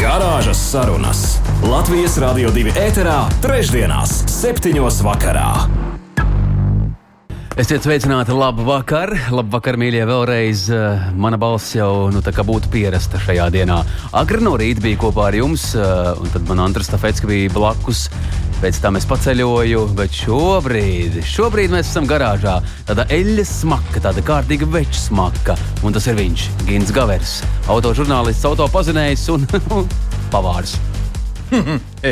Garāžas 0.00 0.56
sarunas 0.56 1.18
Latvijas 1.60 2.14
Rādio 2.22 2.48
2 2.54 2.72
ēterā, 2.80 3.18
trešdienās, 3.44 4.14
septiņos 4.32 5.02
vakarā. 5.04 5.50
Esiet 7.60 7.84
sveicināti, 7.84 8.32
labu 8.32 8.64
vakar, 8.64 9.12
labu 9.28 9.52
vakar, 9.52 9.76
mīļie, 9.76 10.00
vēlreiz. 10.08 10.62
eh, 10.72 11.10
Mana 11.12 11.36
balss 11.36 11.74
jau 11.76 12.08
nu, 12.08 12.22
tā 12.24 12.32
kā 12.32 12.40
būtu 12.40 12.72
pierasta 12.72 13.20
šajā 13.20 13.50
dienā. 13.52 13.84
Agri 14.16 14.40
no 14.40 14.56
rīta 14.56 14.80
bija 14.80 14.96
kopā 15.04 15.26
ar 15.28 15.36
jums, 15.36 15.74
eh, 15.74 16.16
un 16.16 16.32
tad 16.32 16.48
man 16.48 16.64
Andris 16.64 16.88
Stafetska 16.88 17.28
bija 17.28 17.52
blakus. 17.52 18.08
Pēc 18.60 18.76
tam 18.82 18.98
es 18.98 19.06
paceļoju, 19.08 19.86
bet 19.96 20.12
šobrīd, 20.12 21.14
šobrīd 21.24 21.72
mēs 21.72 21.88
esam 21.88 22.04
garāžā. 22.08 22.58
Tāda 22.84 23.06
eļļas 23.08 23.52
smaka, 23.62 24.02
tāda 24.04 24.20
kārtīga 24.20 24.68
veča 24.68 24.98
smaka. 25.00 25.54
Un 25.80 25.96
tas 25.96 26.04
ir 26.10 26.18
viņš, 26.18 26.44
Gins 26.68 26.92
Gavers, 26.92 27.38
autožurnālists, 27.72 28.44
autopazinējs 28.50 29.24
un 29.32 29.46
pavārs. 30.34 30.76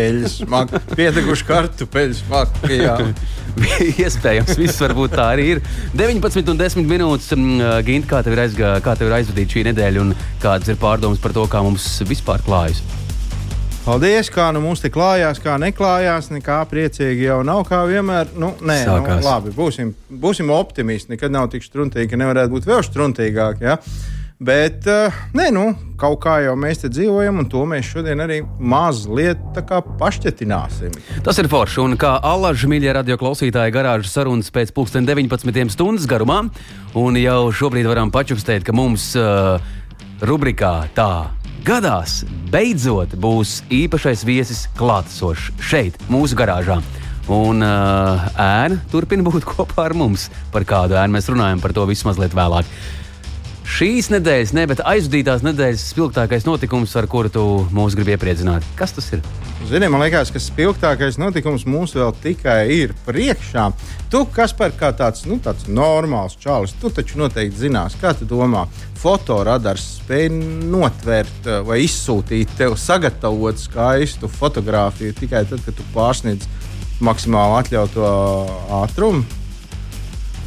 Eļļas 0.00 0.38
smaka, 0.40 0.80
pieteikuši 0.94 1.46
kartupeļu 1.50 2.16
smaka. 2.22 2.70
jā. 2.72 2.96
Iespējams, 4.06 4.56
viss 4.56 4.80
varbūt 4.80 5.18
tā 5.18 5.26
arī 5.34 5.50
ir. 5.52 5.60
19 6.00 6.48
un 6.54 6.62
10 6.62 6.88
minūtes, 6.88 7.34
mm, 7.36 7.82
Gint, 7.84 8.08
kā 8.08 8.22
tev 8.24 8.38
ir, 8.38 8.46
aizgā, 8.46 8.72
kā 8.84 8.96
tev 8.96 9.12
ir 9.12 9.18
aizvadīta 9.18 9.58
šī 9.58 9.66
nedēļa 9.68 10.06
un 10.06 10.16
kādas 10.40 10.72
ir 10.72 10.80
pārdomas 10.80 11.20
par 11.20 11.36
to, 11.36 11.44
kā 11.50 11.60
mums 11.66 11.90
vispār 12.08 12.40
klājas? 12.48 12.80
Paldies, 13.88 14.28
kā 14.28 14.50
nu 14.52 14.60
mums 14.60 14.82
te 14.84 14.90
klājās, 14.92 15.38
kā 15.40 15.54
neklājās. 15.56 16.26
Nekā 16.28 16.58
priecīgi 16.68 17.24
jau 17.24 17.38
nav, 17.46 17.62
kā 17.70 17.78
vienmēr. 17.88 18.34
Nu, 18.36 18.50
nē, 18.60 18.82
Sākās. 18.84 19.22
nu, 19.22 19.24
labi, 19.24 19.52
būsim, 19.56 19.94
būsim 20.12 20.52
optimisti. 20.52 21.14
Nekad 21.14 21.32
nav 21.32 21.46
tik 21.54 21.64
struntīgi, 21.64 22.10
ka 22.10 22.18
nevarētu 22.20 22.52
būt 22.52 22.68
vēl 22.68 22.82
struntīgāk. 22.84 23.62
Ja? 23.64 23.78
Bet, 24.44 24.84
uh, 24.92 25.16
nē, 25.32 25.46
nu, 25.56 25.64
kaut 25.96 26.18
kā 26.26 26.36
jau 26.44 26.52
mēs 26.60 26.84
te 26.84 26.92
dzīvojam, 26.92 27.40
un 27.40 27.48
to 27.48 27.64
mēs 27.70 27.88
šodien 27.88 28.20
arī 28.20 28.42
mazliet 28.60 29.40
pašķetināsim. 29.56 30.92
Tas 31.24 31.40
ir 31.40 31.48
forši, 31.48 31.80
un 31.86 31.96
kā 31.96 32.12
alaži 32.20 32.68
mīļie 32.68 32.92
radio 33.00 33.16
klausītāji 33.16 33.72
garāžas 33.72 34.12
sarunas 34.12 34.52
pēc 34.52 34.76
pulksten 34.76 35.08
19 35.08 35.72
stundas 35.72 36.04
garumā, 36.04 36.42
un 36.92 37.16
jau 37.16 37.40
šobrīd 37.56 37.88
varam 37.88 38.12
pačukstēt, 38.12 38.68
ka 38.68 38.76
mums 38.76 39.14
uh, 39.16 39.56
rubrikā 40.20 40.76
tā 40.92 41.10
gadās 41.68 42.22
beidzot 42.48 43.12
būs 43.20 43.58
īpašais 43.68 44.22
viesis 44.24 44.62
klātesošs 44.78 45.50
šeit, 45.60 45.98
mūsu 46.08 46.38
garāžā. 46.38 46.78
Un 47.28 47.60
uh, 47.60 48.24
ēna 48.40 48.78
turpina 48.88 49.26
būt 49.26 49.44
kopā 49.44 49.84
ar 49.90 49.94
mums. 49.98 50.30
Par 50.54 50.64
kādu 50.68 50.96
ēnu 50.96 51.18
mēs 51.18 51.28
runājam, 51.28 51.60
par 51.60 51.74
to 51.76 51.84
visu 51.90 52.08
mazliet 52.08 52.32
vēlāk. 52.36 52.70
Šīs 53.68 54.06
nedēļas, 54.08 54.54
ne, 54.56 54.62
bet 54.70 54.80
aizvadītās 54.80 55.42
nedēļas 55.44 55.82
spilgtākais 55.92 56.46
notikums, 56.48 56.94
ar 56.96 57.04
kuru 57.10 57.28
tu 57.32 57.42
mūs 57.76 57.92
gribi 57.98 58.14
iepriecināt. 58.14 58.64
Kas 58.78 58.94
tas 58.96 59.10
ir? 59.12 59.20
Zini, 59.68 59.90
man 59.92 60.00
liekas, 60.00 60.30
ka 60.32 60.40
spilgtākais 60.40 61.18
notikums 61.20 61.66
mums 61.68 61.92
vēl 61.92 62.14
tikai 62.22 62.62
ir 62.72 62.94
priekšā. 63.04 63.66
Tu, 64.08 64.22
kas 64.32 64.54
par 64.56 64.72
kā 64.78 64.88
tāds, 64.96 65.26
nu, 65.28 65.36
tāds 65.44 65.68
normāls 65.68 66.38
čalis, 66.40 66.72
tu 66.80 66.88
taču 66.94 67.20
noteikti 67.20 67.66
zinās, 67.66 67.98
kā 68.00 68.14
tu 68.16 68.28
domā. 68.30 68.64
Fotoradars 69.02 69.84
spēj 69.98 70.30
notvērt 70.72 71.50
eh, 71.50 71.60
vai 71.68 71.82
izsūtīt 71.84 72.56
tev 72.56 72.78
sagatavot 72.80 73.60
skaistu 73.60 74.32
fotografiju 74.32 75.18
tikai 75.20 75.44
tad, 75.50 75.60
kad 75.66 75.76
tu 75.76 75.84
pārsniedz 75.92 76.48
maksimāli 77.04 77.60
atļautu 77.60 78.08
ātrumu. 78.80 79.22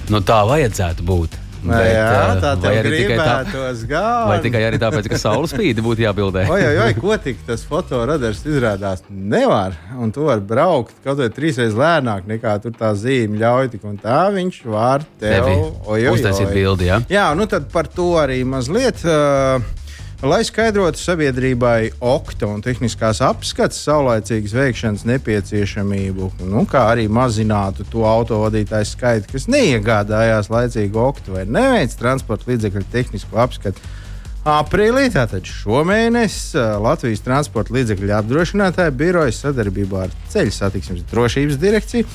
Nu, 0.09 0.25
tā 0.25 0.41
vajadzētu 0.49 1.05
būt. 1.05 1.40
Bet, 1.61 1.91
jā, 1.93 2.05
eh, 2.09 2.39
tā 2.41 2.51
arī 2.71 2.91
tikai 2.95 3.17
tā- 3.19 3.25
gribētos 3.45 3.81
gan. 3.89 4.27
Vai 4.31 4.37
tikai 4.41 4.61
arī 4.65 4.79
tāpēc, 4.81 5.09
ka 5.11 5.17
saules 5.21 5.51
spīdi 5.53 5.83
būtu 5.85 6.01
jābildē? 6.01 6.47
Oi, 6.49 6.61
oi, 6.65 6.77
oi, 6.87 6.93
ko 6.97 7.17
tik 7.21 7.43
tas 7.45 7.61
fotoradars 7.69 8.41
izrādās? 8.49 9.03
Nevar. 9.09 9.75
Un 9.99 10.11
tu 10.11 10.25
vari 10.25 10.41
braukt 10.41 10.95
kaut 11.03 11.21
vai 11.21 11.29
trīsreiz 11.29 11.77
lēnāk 11.77 12.25
nekā 12.25 12.55
tur 12.63 12.71
tā 12.71 12.93
zīme 12.97 13.37
ļauj. 13.37 13.71
Tik 13.75 13.85
un 13.85 13.99
tā 14.01 14.23
viņš 14.33 14.63
var 14.65 15.05
tev 15.19 15.45
Tevi 15.45 15.53
oi, 15.85 16.07
oi, 16.07 16.15
uztaisīt 16.15 16.49
oi. 16.49 16.53
bildi, 16.55 16.89
jā? 16.89 16.97
Jā, 17.07 17.27
nu 17.37 17.45
tad 17.45 17.69
par 17.71 17.85
to 17.87 18.13
arī 18.17 18.41
mazliet. 18.43 19.05
Uh, 19.05 19.61
Lai 20.21 20.43
skaidrotu 20.45 20.99
sabiedrībai 21.01 21.95
okta 22.05 22.45
un 22.45 22.59
tehniskās 22.61 23.23
apskates 23.25 23.79
saulēcīgas 23.87 24.51
veikšanas 24.53 25.03
nepieciešamību, 25.09 26.27
nu, 26.45 26.61
kā 26.69 26.83
arī 26.91 27.07
mazinātu 27.09 27.87
to 27.89 28.03
autovadītāju 28.05 28.85
skaitu, 28.85 29.31
kas 29.31 29.47
neiegādājās 29.49 30.51
laicīgu 30.53 31.01
oktu 31.01 31.33
vai 31.33 31.47
neveic 31.49 31.95
transporta 31.97 32.51
līdzekļu 32.51 32.83
tehnisko 32.93 33.39
apskatu. 33.41 33.81
Aprīlī, 34.45 35.07
tātad 35.15 35.49
šomēnes, 35.49 36.35
Latvijas 36.85 37.25
transporta 37.25 37.73
līdzekļu 37.79 38.13
apdrošinātāja 38.19 38.93
biroja 38.93 39.33
sadarbībā 39.39 40.03
ar 40.05 40.13
Ceļu 40.29 40.53
satiksmes 40.53 41.07
drošības 41.09 41.57
direkciju 41.65 42.05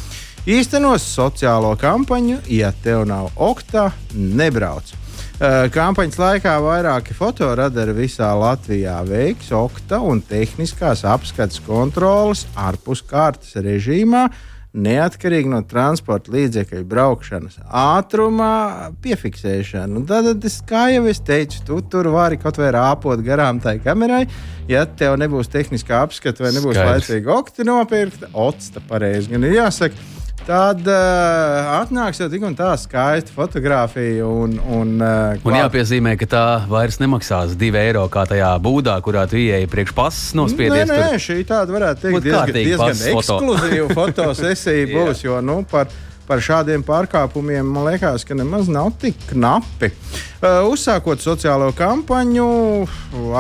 īstenos 0.47 1.11
sociālo 1.11 1.75
kampaņu, 1.83 2.38
ja 2.55 2.71
tev 2.87 3.03
nav 3.11 3.34
oktā, 3.34 3.88
nebrauc. 4.15 4.94
Ā, 5.36 5.69
Kampaņas 5.69 6.16
laikā 6.16 6.54
vairāki 6.64 7.12
fotoradari 7.12 7.92
visā 7.98 8.30
Latvijā 8.41 8.97
veiks 9.04 9.50
okta 9.52 9.98
un 10.00 10.22
tehniskās 10.24 11.02
apskates 11.04 11.60
kontrolas 11.66 12.47
ārpus 12.56 13.02
kārtas 13.04 13.52
režīmā, 13.60 14.30
neatkarīgi 14.72 15.52
no 15.52 15.60
transporta 15.69 16.32
līdzekļu 16.32 16.80
braukšanas 16.88 17.60
ātrumā, 17.69 18.94
piefiksēšanu. 19.04 20.06
Tad, 20.08 20.32
es, 20.48 20.56
kā 20.64 20.86
jau 20.94 21.04
es 21.12 21.20
teicu, 21.20 21.60
tu 21.69 21.82
tur 21.84 22.08
vari 22.16 22.41
kaut 22.41 22.56
vai 22.60 22.72
rāpot 22.72 23.20
garām 23.20 23.60
tai 23.60 23.76
kamerai. 23.84 24.25
Ja 24.72 24.86
tev 24.88 25.20
nebūs 25.20 25.52
tehniskā 25.52 26.00
apskata 26.00 26.48
vai 26.48 26.56
nebūs 26.56 26.80
Skaidrs. 26.80 27.10
laicīga 27.12 27.36
okta 27.36 27.69
nopirkta, 27.69 28.32
otsta 28.32 28.80
pareizi 28.88 29.36
gan 29.36 29.44
ir 29.44 29.60
jāsaka. 29.60 30.16
Tad 30.46 30.78
uh, 30.86 31.72
atnāks 31.80 32.20
jau 32.22 32.28
tik 32.30 32.44
un 32.46 32.54
tā 32.54 32.68
skaista 32.78 33.32
fotografija. 33.34 34.22
Un, 34.30 34.52
un, 34.62 34.92
uh, 35.02 35.42
Un 35.42 35.56
jāpiezīmē, 35.58 36.12
ka 36.20 36.28
tā 36.30 36.42
vairs 36.70 37.00
nemaksās 37.02 37.56
2 37.58 37.80
eiro 37.80 38.04
kā 38.14 38.22
tajā 38.30 38.52
būdā, 38.62 38.94
kurā 39.02 39.24
tu 39.26 39.40
ieeji 39.42 39.66
priekš 39.72 39.94
pasas 39.96 40.28
Nē, 40.30 40.38
nospiedies. 40.44 40.86
nē, 40.86 41.00
tur. 41.02 41.24
šī 41.24 41.40
tāda 41.48 41.74
varētu 41.74 42.04
teikt 42.04 42.28
diezgan, 42.28 42.60
diezgan 42.60 43.02
ekskluzīva 43.16 43.88
fotosesija 43.98 44.86
būs. 44.92 45.24
Jo 45.26 45.40
nu, 45.42 45.58
par, 45.66 45.90
par 46.30 46.38
šādiem 46.46 46.86
pārkāpumiem 46.86 47.66
man 47.66 47.90
liekas, 47.90 48.22
ka 48.22 48.38
nemaz 48.38 48.70
nav 48.70 48.92
tik 49.02 49.18
knapi. 49.32 49.90
Uh, 50.38 50.62
uzsākot 50.70 51.26
sociālo 51.26 51.72
kampaņu, 51.74 52.46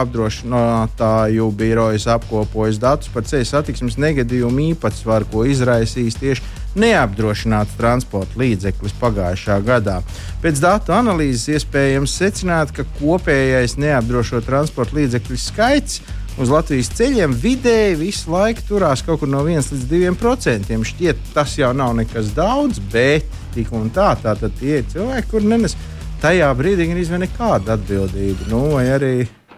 apdrošinātāju 0.02 1.50
birojas 1.54 2.10
apkopojas 2.18 2.82
datus 2.82 3.14
par 3.14 3.30
ceļu 3.30 3.46
satiksmes 3.54 4.02
negadījumu 4.02 4.72
īpatsvaru, 4.72 5.30
ko 5.30 5.46
izraisīs 5.46 6.18
tieši 6.18 6.65
neapdrošināts 6.76 7.78
transporta 7.78 8.40
līdzeklis 8.40 8.94
pagājušā 9.00 9.56
gadā. 9.66 10.00
Pēc 10.42 10.60
datu 10.62 10.94
analīzes 10.96 11.48
iespējams 11.56 12.14
secināt, 12.20 12.74
ka 12.76 12.86
kopējais 13.00 13.78
neapdrošināto 13.80 14.46
transporta 14.46 14.98
līdzekļu 15.00 15.40
skaits 15.40 16.00
uz 16.36 16.52
Latvijas 16.52 16.90
ceļiem 16.96 17.34
vidēji 17.40 17.96
visu 18.00 18.30
laiku 18.32 18.64
turās 18.68 19.02
kaut 19.06 19.22
kur 19.22 19.30
no 19.32 19.40
1 19.46 19.72
līdz 19.72 19.88
2 19.92 20.14
procentiem. 20.20 20.84
Šķiet, 20.84 21.32
tas 21.34 21.56
jau 21.58 21.72
nav 21.76 21.96
nekas 21.96 22.32
daudz, 22.36 22.80
bet 22.92 23.24
tik 23.56 23.72
un 23.72 23.88
tā, 23.94 24.12
tātad 24.20 24.52
tie 24.60 24.82
cilvēki, 24.92 25.30
kur 25.30 25.46
nenes 25.46 25.76
tajā 26.20 26.50
brīdī 26.58 26.90
gan 26.90 27.00
izvēl 27.00 27.24
nekādu 27.24 27.72
atbildību. 27.76 28.50
Nu, 28.52 28.62
vai 28.76 28.86
arī, 28.92 29.14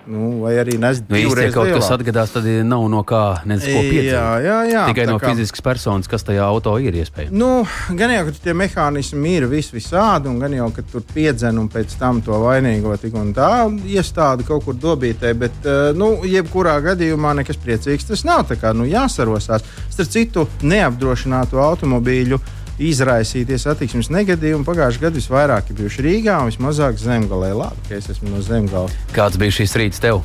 nu, 0.09 0.41
vai 0.43 0.55
arī 0.57 0.79
nes 0.81 1.03
Nu, 1.05 1.17
divreiz 1.17 1.53
kaut 1.53 1.69
kas 1.69 1.85
lielāku. 1.85 1.97
atgadās, 1.99 2.31
tad 2.33 2.45
nav 2.65 2.87
no 2.89 3.03
kā 3.05 3.21
nezinu, 3.45 3.75
ko 3.77 3.83
Jā, 3.83 3.91
piedzīvot. 3.93 4.45
jā, 4.49 4.59
jā. 4.73 4.85
Tikai 4.89 5.05
tā 5.07 5.11
no 5.13 5.19
kā- 5.21 5.31
fiziskas 5.35 5.61
personas, 5.61 6.09
kas 6.09 6.25
tajā 6.25 6.43
auto 6.49 6.73
ir 6.81 6.93
iespējams. 7.03 7.31
Nu, 7.31 7.67
gan 7.95 8.11
jau, 8.11 8.25
ka 8.31 8.33
tie 8.45 8.55
mehānismi 8.57 9.35
ir 9.37 9.47
vis 9.47 9.71
visādi, 9.71 10.27
un 10.33 10.39
gan 10.41 10.53
jau, 10.57 10.71
ka 10.75 10.83
tur 10.91 11.03
piedzen 11.15 11.59
un 11.61 11.69
pēc 11.69 11.99
tam 11.99 12.23
to 12.23 12.33
vainīgo 12.33 12.97
tik 12.99 13.15
un 13.15 13.35
tā 13.35 13.51
iestādi 13.85 14.47
kaut 14.49 14.65
kur 14.65 14.75
dobītē, 14.75 15.35
bet, 15.39 15.53
eh, 15.65 15.93
nu, 15.95 16.23
jebkurā 16.25 16.81
gadījumā 16.83 17.35
nekas 17.43 17.57
priecīgs 17.61 18.09
tas 18.09 18.25
nav. 18.25 18.47
Tā 18.49 18.57
kā, 18.57 18.75
nu, 18.75 18.85
jāsarosās. 18.89 19.61
Starp 19.91 20.09
citu, 20.09 20.49
neapdrošinātu 20.63 21.61
automobīļu 21.61 22.39
izraisīties 22.79 23.67
satiksmes 23.67 24.11
negadījumi 24.15 24.67
pagājušajā 24.67 25.05
gadā 25.07 25.19
visvairāk 25.19 25.71
ir 25.71 25.81
bijuši 25.83 26.05
Rīgā 26.07 26.41
un 26.43 26.53
vismazāk 26.53 26.99
Zemgalē. 27.03 27.53
Labi, 27.59 27.87
ka 27.89 27.99
es 27.99 28.11
esmu 28.15 28.33
no 28.33 28.43
Zemgales. 28.45 28.95
Kāds 29.17 29.41
bija 29.41 29.61
šīs 29.61 29.77
rīts 29.81 30.03
tev? 30.03 30.23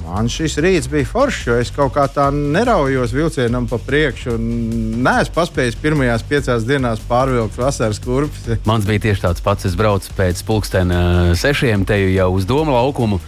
Man 0.00 0.30
šis 0.32 0.56
rīts 0.64 0.88
bija 0.90 1.06
foršs, 1.06 1.42
jo 1.46 1.58
es 1.60 1.70
kaut 1.74 1.92
kā 1.94 2.06
tā 2.10 2.30
neraujos 2.32 3.12
vilcienam 3.14 3.68
pa 3.70 3.76
priekšu. 3.84 4.38
Nē, 4.40 5.14
es 5.26 5.30
paspēju 5.34 5.76
pirmajās 5.82 6.24
piecās 6.26 6.66
dienās 6.66 7.04
pārvilkt 7.06 7.60
vasaras 7.60 8.00
kurpes. 8.02 8.48
Mans 8.66 8.88
bija 8.88 9.04
tieši 9.06 9.26
tāds 9.28 9.44
pats. 9.44 9.68
Es 9.68 9.76
braucu 9.78 10.16
pēc 10.16 10.40
pulksten 10.48 10.90
sešiem 11.38 11.84
te 11.86 12.00
jau 12.16 12.32
uz 12.34 12.48
domu 12.48 12.74
laukumu. 12.74 13.20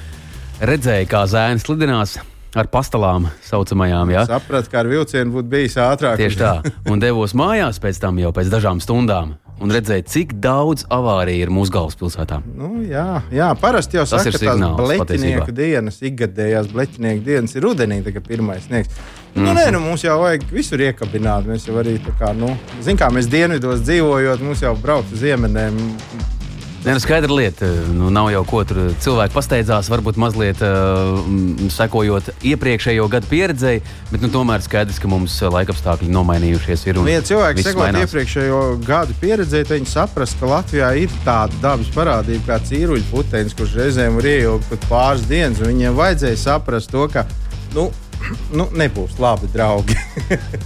Redzēju, 0.62 1.10
kā 1.12 1.26
zēns 1.28 1.68
slidinās 1.68 2.18
ar 2.56 2.68
pastāvām, 2.72 3.28
saucamajām. 3.48 4.10
Ja? 4.12 4.24
Sapratu, 4.28 4.70
ka 4.72 4.82
ar 4.82 4.90
vilcienu 4.90 5.32
būtu 5.38 5.48
bijis 5.52 5.78
ātrāk. 5.80 6.18
Tieši 6.20 6.40
tā. 6.40 6.52
Un 6.90 7.00
devos 7.02 7.32
mājās 7.38 7.80
pēc 7.82 8.00
tam 8.02 8.18
jau 8.20 8.32
pēc 8.36 8.50
dažām 8.52 8.82
stundām. 8.84 9.38
Un 9.62 9.70
redzēju, 9.70 10.02
cik 10.10 10.32
daudz 10.42 10.82
avāriju 10.90 11.44
ir 11.44 11.50
mūsu 11.54 11.70
galvaspilsētā. 11.70 12.40
Nu, 12.58 12.80
jā, 12.82 13.20
jā, 13.30 13.46
parasti 13.60 13.94
jau 13.94 14.02
Tas 14.08 14.24
saka, 14.24 14.32
ir 14.32 14.40
signāls 14.42 14.80
bleķinieku 14.80 15.54
dienas, 15.54 16.00
ikgadējās 16.02 16.72
bleķinieku 16.72 17.22
dienas 17.28 17.54
ir 17.54 17.62
rudenī, 17.68 18.00
tagad 18.02 18.26
pirmais 18.26 18.64
sniegs. 18.66 18.90
Nu, 19.36 19.44
Mhm. 19.52 19.56
nē, 19.60 19.66
nu, 19.76 19.80
mums 19.84 20.02
jau 20.02 20.18
vajag 20.24 20.48
visur 20.50 20.82
iekabināt. 20.82 21.46
Mēs 21.46 21.68
jau 21.68 21.76
arī 21.78 21.94
tā 22.02 22.10
kā, 22.18 22.34
nu, 22.36 22.50
zinām, 22.82 22.98
kā 23.04 23.10
mēs 23.14 23.30
dienvidos 23.30 23.84
dzīvojot, 23.86 24.42
mums 24.42 24.60
jau 24.66 24.74
braukt 24.82 25.12
uz 25.14 25.22
ziemeļiem. 25.22 25.78
Nē, 26.82 26.96
nu, 26.96 26.98
skaidra 26.98 27.30
lieta. 27.30 27.66
Nu, 27.94 28.08
nav 28.10 28.26
jau 28.32 28.40
ko 28.42 28.60
tur 28.66 28.78
cilvēki 29.04 29.36
pasteidzās, 29.36 29.86
varbūt 29.86 30.16
mazliet 30.18 30.58
uh, 30.66 31.20
sekojot 31.70 32.32
iepriekšējo 32.42 33.04
gadu 33.12 33.28
pieredzēji, 33.30 33.84
bet 34.10 34.24
nu, 34.24 34.30
tomēr 34.34 34.64
skaidrs, 34.64 34.98
ka 34.98 35.10
mums 35.10 35.36
laikapstākļi 35.54 36.10
nomainījušies. 36.10 36.82
Ir, 36.90 36.98
Ja 37.06 37.20
cilvēki 37.28 37.62
sekot 37.68 38.00
iepriekšējo 38.00 38.58
gadu 38.82 39.14
pieredzē, 39.20 39.60
tad 39.62 39.78
viņi 39.78 39.92
saprast, 39.92 40.40
ka 40.40 40.50
Latvijā 40.50 40.88
ir 41.04 41.14
tāda 41.22 41.60
dabas 41.62 41.92
parādība 41.94 42.50
kā 42.50 42.58
cīruļu 42.66 43.06
putenis, 43.12 43.54
kurš 43.54 43.78
reizēm 43.78 44.18
var 44.18 44.30
ieilgt 44.32 44.66
pat 44.72 44.90
pāris 44.90 45.24
dienas. 45.30 45.62
un 45.62 45.70
Viņiem 45.70 45.94
vajadzēja 46.02 46.42
saprast 46.48 46.90
to, 46.90 47.06
ka 47.14 47.28
nu, 47.78 47.86
nu, 48.58 48.66
nebūs 48.74 49.22
labi 49.22 49.52
draugi. 49.54 49.94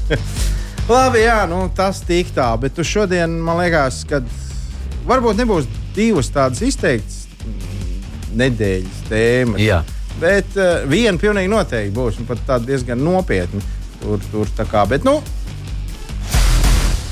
labi, 0.96 1.26
jā, 1.26 1.42
nu, 1.52 1.66
tas 1.76 2.00
tik 2.08 2.32
tā, 2.32 2.54
bet 2.64 2.80
uz 2.80 2.88
šodien 2.88 3.36
man 3.36 3.60
liekas, 3.60 4.00
ka 4.08 4.24
varbūt 5.06 5.40
nebūs 5.42 5.68
divas 5.96 6.30
tādas 6.34 6.62
izteiktas 6.66 7.24
nedēļas 8.36 9.02
tēmas. 9.08 9.62
Jā. 9.62 9.80
Bet 10.20 10.56
uh, 10.56 10.84
viena 10.88 11.20
pilnīgi 11.20 11.50
noteikti 11.52 11.94
būs, 11.96 12.20
un 12.20 12.28
pat 12.28 12.40
tāda 12.48 12.70
diezgan 12.72 13.02
nopietna. 13.04 13.60
Tur, 14.00 14.20
tur 14.32 14.50
tā 14.56 14.66
kā, 14.68 14.84
bet, 14.88 15.04
nu, 15.08 15.20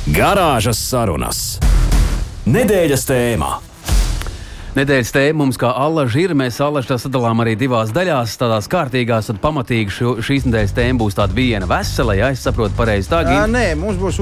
Garāžas 0.04 0.80
sarunas. 0.84 1.38
Nedēļas 2.44 3.06
tēmā. 3.08 3.54
Nedēļas 4.74 5.12
tēma 5.14 5.38
mums 5.38 5.58
kā 5.60 5.68
allaž 5.70 6.16
ir. 6.18 6.32
Mēs 6.34 6.56
allaž 6.64 6.88
tā 6.88 6.96
sadalām 6.98 7.38
arī 7.44 7.52
divās 7.58 7.92
daļās, 7.94 8.32
tādās 8.40 8.66
kārtīgās, 8.70 9.28
tad 9.30 9.38
pamatīgi 9.38 9.94
šo, 9.94 10.14
šīs 10.26 10.48
nedēļas 10.48 10.74
tēma 10.74 10.98
būs 10.98 11.14
tāda 11.14 11.36
viena 11.36 11.68
vesela, 11.70 12.16
ja 12.18 12.32
es 12.34 12.42
saprotu 12.42 12.74
pareizi. 12.74 13.06
Tā 13.12 13.20
Gint? 13.28 13.54
Nē, 13.54 13.76
mums 13.78 14.00
būs 14.02 14.18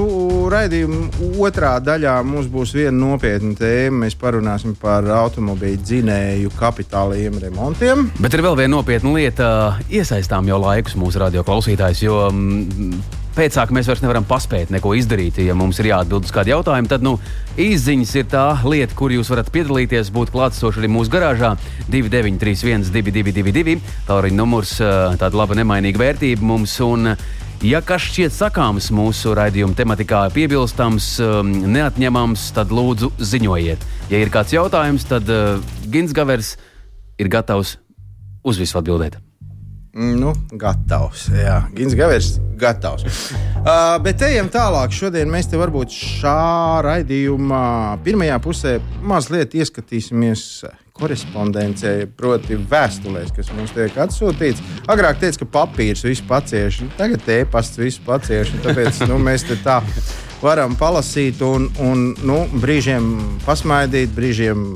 raidījuma 0.53 1.31
otrā 1.41 1.73
daļā. 1.81 2.19
Mums 2.29 2.51
būs 2.53 2.75
viena 2.77 2.93
nopietna 2.99 3.57
tēma. 3.57 4.03
Mēs 4.05 4.19
parunāsim 4.21 4.77
par 4.77 5.09
automobīļu 5.23 5.81
dzinēju 5.89 6.53
kapitāliem 6.59 7.41
remontiem. 7.41 8.05
Bet 8.21 8.37
ir 8.37 8.45
vēl 8.45 8.61
viena 8.61 8.75
nopietna 8.75 9.17
lieta. 9.17 9.49
Iesaistām 9.89 10.53
jau 10.53 10.61
laikus 10.61 10.93
mūsu 11.01 11.25
radio 11.25 11.41
klausītājus, 11.47 12.05
jo 12.05 12.27
mm, 12.29 13.22
pēcāk 13.35 13.71
mēs 13.75 13.89
vairs 13.89 14.03
nevaram 14.03 14.25
paspēt 14.27 14.71
neko 14.73 14.93
izdarīt. 14.97 15.39
Ja 15.43 15.55
mums 15.57 15.79
ir 15.81 15.91
jāatbild 15.91 16.27
uz 16.27 16.33
kādu 16.33 16.53
jautājumu, 16.53 16.89
tad 16.91 17.05
nu, 17.05 17.15
izziņas 17.59 18.15
ir 18.19 18.27
tā 18.31 18.45
lieta, 18.65 18.95
kur 18.97 19.13
jūs 19.13 19.31
varat 19.33 19.51
piedalīties, 19.53 20.11
būt 20.13 20.33
klātesoši 20.33 20.83
arī 20.83 20.91
mūsu 20.93 21.13
garāžā. 21.13 21.53
2931, 21.93 22.89
222, 22.93 23.79
tālruņa 24.09 24.39
numurs, 24.39 24.75
ā, 24.81 25.13
tāda 25.21 25.39
laba 25.39 25.57
nemainīga 25.59 26.05
vērtība 26.05 26.53
mums. 26.53 26.77
Un, 26.83 27.15
Ja 27.63 27.79
kas 27.79 28.09
šķiet 28.09 28.33
sakāms 28.35 28.89
mūsu 28.91 29.31
raidījuma 29.39 29.77
tematikā, 29.77 30.25
piebilstams, 30.35 31.05
neatņemams, 31.47 32.49
tad 32.57 32.73
lūdzu 32.75 33.13
ziņojiet. 33.23 33.87
Ja 34.11 34.19
ir 34.19 34.33
kāds 34.33 34.51
jautājums, 34.51 35.07
tad 35.07 35.31
Gins 35.87 36.11
Gavers 36.11 36.57
ir 37.15 37.31
gatavs 37.31 37.77
uz 38.43 38.59
visu 38.59 38.81
atbildēt. 38.81 39.15
Mm, 39.93 40.15
Nu, 40.17 40.31
gatavs. 40.57 41.27
Jā, 41.29 41.59
Gins 41.77 41.93
Gavers, 41.93 42.39
gatavs. 42.57 43.03
Uh, 43.61 43.99
bet 44.01 44.23
ejam 44.25 44.49
tālāk. 44.49 44.89
Šodien 44.95 45.29
mēs 45.29 45.51
te 45.51 45.59
varbūt 45.59 45.93
šā 45.93 46.81
raidījumā 46.81 47.65
pirmajā 48.05 48.39
pusē 48.41 48.79
mazliet 49.05 49.53
ieskatīsimies 49.53 50.63
korespondencē, 50.97 51.93
proti, 52.17 52.57
vēstulēs, 52.69 53.31
kas 53.37 53.53
mums 53.53 53.73
tiek 53.73 53.93
atsūtīts. 54.01 54.65
Agrāk 54.89 55.21
teica, 55.21 55.43
ka 55.43 55.49
papīrs 55.59 56.03
visu 56.05 56.25
pacieš, 56.29 56.83
tagad 56.97 57.29
e-pasts 57.37 57.81
visu 57.81 58.01
pacieš. 58.05 58.53
Tāpēc 58.65 59.05
nu, 59.09 59.21
mēs 59.21 59.45
te 59.45 59.57
tā 59.61 59.79
varam 60.41 60.73
palasīt 60.77 61.41
un, 61.45 61.69
un 61.81 62.11
nu, 62.25 62.43
brīžiem 62.65 63.13
pasmaidīt, 63.45 64.13
brīžiem 64.17 64.67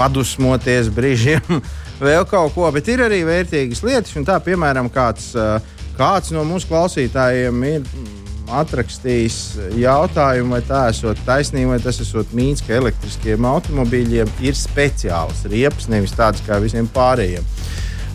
padusmoties, 0.00 0.88
brīžiem 0.96 1.60
vēl 2.00 2.26
kaut 2.30 2.54
ko. 2.56 2.68
Bet 2.74 2.88
ir 2.92 3.04
arī 3.04 3.22
vērtīgas 3.26 3.84
lietas, 3.86 4.16
un 4.18 4.26
tā, 4.28 4.38
piemēram, 4.44 4.90
kāds, 4.92 5.32
kāds 5.98 6.34
no 6.34 6.44
mūsu 6.48 6.70
klausītājiem 6.70 7.64
ir 7.70 7.80
mm, 7.84 8.12
atrakstījis 8.60 9.38
jautājumu, 9.80 10.56
vai 10.56 10.62
tā 10.66 10.84
esot 10.92 11.20
taisnība, 11.26 11.74
vai 11.74 11.80
tas 11.84 12.00
esot 12.04 12.34
mīts, 12.36 12.64
ka 12.64 12.76
elektriskiem 12.76 13.46
automobīļiem 13.48 14.30
ir 14.44 14.58
speciāls 14.58 15.46
riepas, 15.50 15.88
nevis 15.92 16.16
tāds 16.16 16.44
kā 16.46 16.60
visiem 16.62 16.90
pārējiem. 16.94 17.46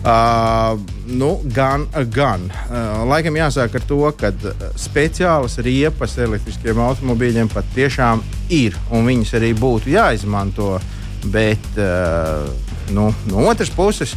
Uh, 0.00 0.80
nu, 1.12 1.42
gan, 1.52 1.82
gan. 2.08 2.46
Uh, 2.48 3.02
laikam 3.04 3.36
jāsāk 3.36 3.74
ar 3.76 3.82
to, 3.84 3.98
ka 4.16 4.30
speciālas 4.80 5.58
riepas 5.60 6.14
elektriskiem 6.24 6.80
automobīļiem 6.80 7.50
patiešām 7.52 8.22
ir, 8.56 8.78
un 8.96 9.04
viņas 9.10 9.34
arī 9.36 9.52
būtu 9.60 9.92
jāizmanto. 9.92 10.78
Bet 11.28 11.76
uh, 11.76 12.48
nu, 12.94 13.10
no 13.30 13.46
otras 13.50 13.70
puses, 13.74 14.16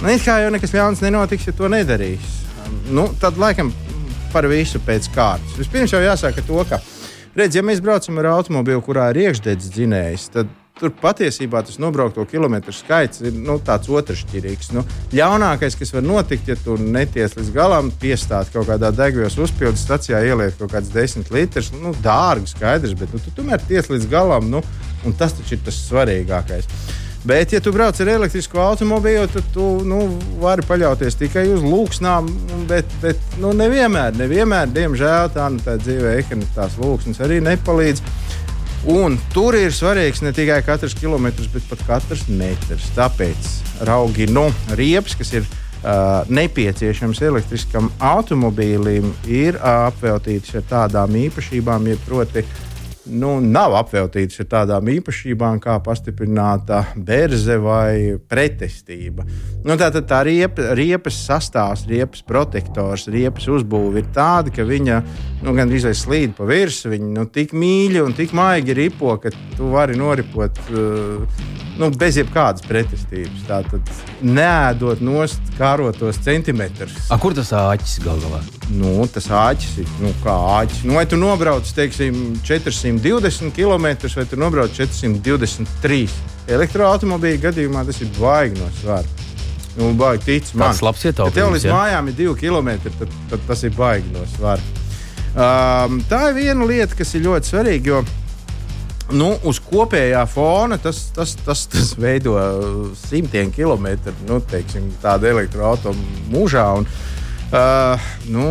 nu, 0.00 0.12
kā 0.24 0.38
jau 0.42 0.52
nekas 0.54 0.74
ļauns 0.76 1.02
nenotiks, 1.04 1.48
ja 1.48 1.56
to 1.56 1.70
nedarīs. 1.72 2.40
Um, 2.62 2.78
nu, 2.98 3.06
tad 3.20 3.40
laikam 3.40 3.72
par 4.32 4.48
visu 4.48 4.80
pēc 4.82 5.10
kārtas. 5.14 5.58
Vispirms 5.60 5.92
jau 5.92 6.00
jāsaka 6.02 6.44
to, 6.46 6.62
ka, 6.68 6.80
redz, 7.36 7.58
ja 7.58 7.64
mēs 7.66 7.82
braucam 7.84 8.20
ar 8.22 8.32
automobīlu, 8.38 8.82
kurā 8.84 9.10
ir 9.12 9.26
iekšdedzes 9.26 9.74
dzinējs, 9.74 10.28
tad 10.36 10.50
tur 10.80 10.92
patiesībā 10.98 11.60
tas 11.66 11.76
nobraukto 11.82 12.24
kilometru 12.28 12.72
skaits 12.74 13.22
ir 13.22 13.36
nu, 13.36 13.58
tāds 13.62 13.90
otršķirīgs. 13.92 14.72
Nu, 14.74 14.84
ļaunākais, 15.14 15.76
kas 15.78 15.92
var 15.94 16.04
notikt, 16.06 16.48
ja 16.48 16.56
tu 16.58 16.78
neties 16.80 17.36
līdz 17.36 17.52
galam, 17.54 17.92
piestāt 18.02 18.50
kaut 18.54 18.66
kādā 18.70 18.90
degvielas 18.96 19.36
uzpildes 19.38 19.84
stacijā, 19.84 20.22
ieliet 20.26 20.56
kaut 20.58 20.72
kādus 20.72 20.92
desmit 20.94 21.30
litrus. 21.34 21.70
Nu, 21.76 21.94
dārgi, 22.04 22.50
skaidrs, 22.54 22.96
bet 22.98 23.12
nu, 23.14 23.20
tu 23.22 23.34
tomēr 23.36 23.62
ties 23.68 23.92
līdz 23.92 24.08
galam, 24.12 24.48
nu, 24.52 24.64
un 25.06 25.16
tas 25.18 25.36
taču 25.36 25.58
ir 25.58 25.64
tas 25.66 25.78
svarīgākais. 25.90 26.68
Bet, 27.22 27.52
ja 27.54 27.60
tu 27.62 27.70
brauc 27.70 27.98
ar 28.02 28.08
elektrisku 28.10 28.58
automobīlu, 28.58 29.28
tad 29.30 29.46
tu 29.54 29.62
nu, 29.86 30.00
vari 30.42 30.64
paļauties 30.66 31.14
tikai 31.20 31.44
uz 31.54 31.62
lūksnām. 31.62 32.26
Bet, 32.70 32.90
bet 33.02 33.38
nu, 33.38 33.52
nevienmēr, 33.54 34.16
nevienmēr, 34.18 34.72
diemžēl, 34.74 35.30
tā, 35.36 35.46
nu, 35.54 35.62
tā 35.62 35.76
dzīvē 35.78 36.16
tās 36.56 36.74
lūksnes 36.82 37.22
arī 37.22 37.38
nepalīdz. 37.46 38.02
Un 38.90 39.14
tur 39.30 39.54
ir 39.54 39.70
svarīgs 39.70 40.24
ne 40.26 40.32
tikai 40.34 40.58
katrs 40.66 40.96
kilometrs, 40.98 41.46
bet 41.54 41.68
pat 41.70 41.84
katrs 41.86 42.26
metrs. 42.26 42.88
Tāpēc 42.96 43.52
raugi 43.86 44.26
no 44.26 44.48
riepas, 44.74 45.14
kas 45.14 45.30
ir 45.38 45.46
uh, 45.46 46.26
nepieciešams 46.26 47.22
elektriskam 47.22 47.92
automobīlim, 48.02 49.12
ir 49.30 49.60
uh, 49.60 49.86
apveltītas 49.92 50.58
ar 50.58 50.66
tādām 50.74 51.14
īpašībām, 51.28 51.86
ja 51.92 52.02
proti, 52.02 52.42
nu, 53.06 53.36
nav 53.40 53.74
apveltītas 53.80 54.42
ar 54.42 54.48
tādām 54.52 54.90
īpašībām 54.92 55.60
kā 55.62 55.78
pastiprināta 55.84 56.82
berze 56.96 57.56
vai 57.62 58.18
pretestība. 58.28 59.26
Nu, 59.64 59.76
tā 59.80 59.90
tad 59.94 60.06
tā 60.10 60.22
riepa, 60.26 60.72
riepas 60.78 61.18
sastāvs, 61.26 61.86
riepas 61.90 62.22
protektors, 62.26 63.08
riepas 63.12 63.48
uzbūve 63.50 64.02
ir 64.02 64.12
tāda, 64.14 64.52
ka 64.54 64.66
viņa 64.68 65.00
nu, 65.42 65.56
gandrīz 65.56 65.88
slīd 66.02 66.36
pa 66.38 66.46
virsmu. 66.48 66.92
Viņa 66.92 67.10
nu, 67.16 67.26
tik 67.32 67.56
mīļa 67.56 68.06
un 68.06 68.14
tik 68.18 68.36
maigi 68.36 68.76
ripo, 68.76 69.16
ka 69.22 69.34
tu 69.56 69.72
vari 69.72 69.98
noripot. 69.98 70.62
Uh, 70.70 71.60
Nu, 71.80 71.88
bez 71.96 72.18
jebkādas 72.20 72.64
pretestības. 72.68 73.44
Tā 73.48 73.62
tad 73.64 73.88
neēdot 74.24 75.00
nost 75.04 75.54
kārotos 75.56 76.20
centimetrus. 76.24 76.94
A, 77.08 77.16
kur 77.20 77.32
tas 77.36 77.52
āķis 77.56 77.96
gal 78.04 78.20
galā? 78.20 78.42
Nu, 78.76 78.92
tas 79.12 79.28
āķis 79.32 79.78
ir 79.82 79.94
nu, 80.02 80.12
kā 80.24 80.34
āķis. 80.58 80.82
Nu, 80.88 80.98
vai 80.98 81.06
tu 81.08 81.16
nobrauc 81.20 81.68
teiksim, 81.76 82.36
420 83.00 83.52
km 83.56 83.86
vai 84.16 84.26
tu 84.28 84.38
nobrauc 84.40 84.74
423 84.76 86.08
elektroautobīļa 86.52 87.42
gadījumā, 87.48 87.84
tas 87.88 88.00
ir 88.02 88.10
baigi 88.18 88.60
no 88.60 88.68
svara. 88.80 89.08
Nu, 89.78 89.92
baigi 89.96 90.24
tic 90.26 90.54
man. 90.54 90.72
Tāds 90.72 90.82
labs 90.84 91.04
Ja 91.04 91.12
tev 91.12 91.28
ietaupījums. 91.28 91.54
līdz 91.56 91.68
Ja? 91.68 91.76
mājām 91.76 92.10
ir 92.10 92.18
2 92.18 92.34
km, 92.40 92.72
tad, 92.98 93.14
tad 93.30 93.46
tas 93.48 93.62
ir 93.64 93.76
baigi 93.76 94.10
no 94.12 94.24
svara. 94.36 94.80
Um, 95.32 96.02
tā 96.10 96.26
ir 96.28 96.34
viena 96.42 96.66
lieta, 96.68 96.96
kas 96.98 97.14
ir 97.16 97.24
ļoti 97.24 97.54
svarīga. 97.54 97.94
Jo 97.94 98.02
Nu, 99.12 99.32
uz 99.44 99.58
kopējā 99.60 100.22
fona 100.30 100.78
tas, 100.80 101.02
tas, 101.12 101.34
tas, 101.44 101.66
tas 101.68 101.90
veido 102.00 102.36
simtiem 102.96 103.50
kilometru 103.52 104.14
nu, 104.28 104.38
teiksim, 104.48 104.86
tādu 105.02 105.28
elektroautomašīnu 105.32 106.30
mūžā. 106.32 106.64
Un, 106.78 106.86
uh, 107.52 108.06
nu, 108.32 108.46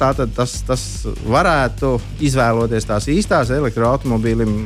tā 0.00 0.12
tad 0.16 0.32
tas, 0.36 0.56
tas 0.66 0.84
varētu 1.28 1.94
izvēloties 2.24 2.88
tās 2.88 3.08
īstās 3.12 3.52
elektroautobīlim. 3.54 4.56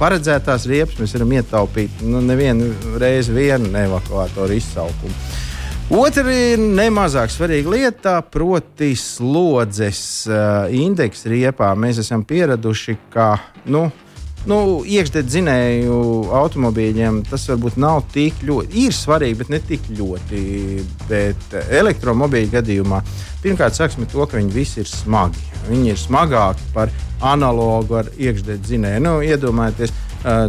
Paredzētās 0.00 0.66
riepas 0.66 0.98
mēs 0.98 1.14
varam 1.14 1.32
ietaupīt 1.36 2.02
nu, 2.08 2.22
nevienu 2.24 2.98
reizi 2.98 3.34
vienu 3.36 3.70
evakuātoru 3.78 4.56
izsaukumu. 4.58 5.14
Otra 5.92 6.32
ir 6.32 6.60
nemazāk 6.62 7.28
svarīga 7.28 7.72
lieta, 7.74 8.12
proti, 8.24 8.94
slodzes 8.96 10.00
uh, 10.30 10.70
indeksa 10.72 11.28
riepā. 11.28 11.72
Mēs 11.76 12.00
esam 12.00 12.22
pieraduši, 12.24 12.96
ka 13.12 13.34
nu, 13.68 13.90
nu, 14.50 14.58
iekšdedzinēju 14.88 15.96
automobīļiem 16.34 17.22
tas 17.28 17.44
varbūt 17.50 17.78
nav 17.82 18.02
tik 18.14 18.42
ļoti, 18.46 18.86
ir 18.86 18.96
svarīgi, 18.96 19.38
bet 19.42 19.52
ne 19.52 19.60
tik 19.62 19.86
ļoti. 19.98 20.42
Bet 21.10 21.56
elektromobīļu 21.62 22.52
gadījumā 22.56 23.02
pirmkārt 23.42 23.78
sāksim 23.78 24.06
ar 24.06 24.12
to, 24.12 24.26
ka 24.26 24.40
viņi 24.40 24.54
visi 24.54 24.82
ir 24.82 24.90
smagi. 24.90 25.50
Viņi 25.68 25.92
ir 25.94 26.00
smagāki 26.00 26.66
par 26.74 26.90
analogu 27.22 28.00
ar 28.00 28.10
iekšdedzinēju. 28.18 29.04
Nu, 29.04 29.14
iedomājieties, 29.22 29.94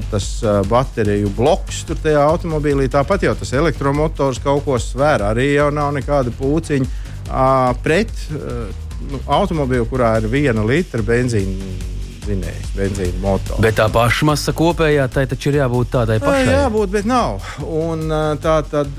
tas 0.09 0.27
bateriju 0.69 1.31
bloks 1.37 1.83
tur 1.89 2.01
tajā 2.01 2.25
automobīlī. 2.33 2.89
Tāpat 2.93 3.25
jau 3.27 3.37
tas 3.37 3.53
elektromotors 3.57 4.41
kaut 4.43 4.65
ko 4.65 4.81
svēr. 4.81 5.25
Arī 5.29 5.51
jau 5.53 5.69
nav 5.73 5.93
nekāda 5.97 6.33
pūciņa 6.37 7.41
pret 7.85 8.13
nu, 8.33 9.21
automobīlu, 9.25 9.89
kurā 9.89 10.15
ir 10.21 10.29
viena 10.33 10.65
litra 10.65 11.05
benzīna 11.05 11.92
dzinējs, 12.27 12.71
benzīna 12.77 13.21
motors. 13.23 13.61
Bet 13.63 13.77
tā 13.79 13.89
paša 13.93 14.29
masa 14.31 14.55
kopējā, 14.57 15.07
tai 15.13 15.27
taču 15.31 15.51
ir 15.51 15.61
jābūt 15.61 15.93
tādai 15.97 16.19
pašai. 16.23 16.47
Jā, 16.47 16.63
jābūt, 16.65 16.95
bet 16.97 17.09
nav. 17.09 17.53
Un 17.63 18.07
tā 18.43 18.57
tad, 18.71 18.97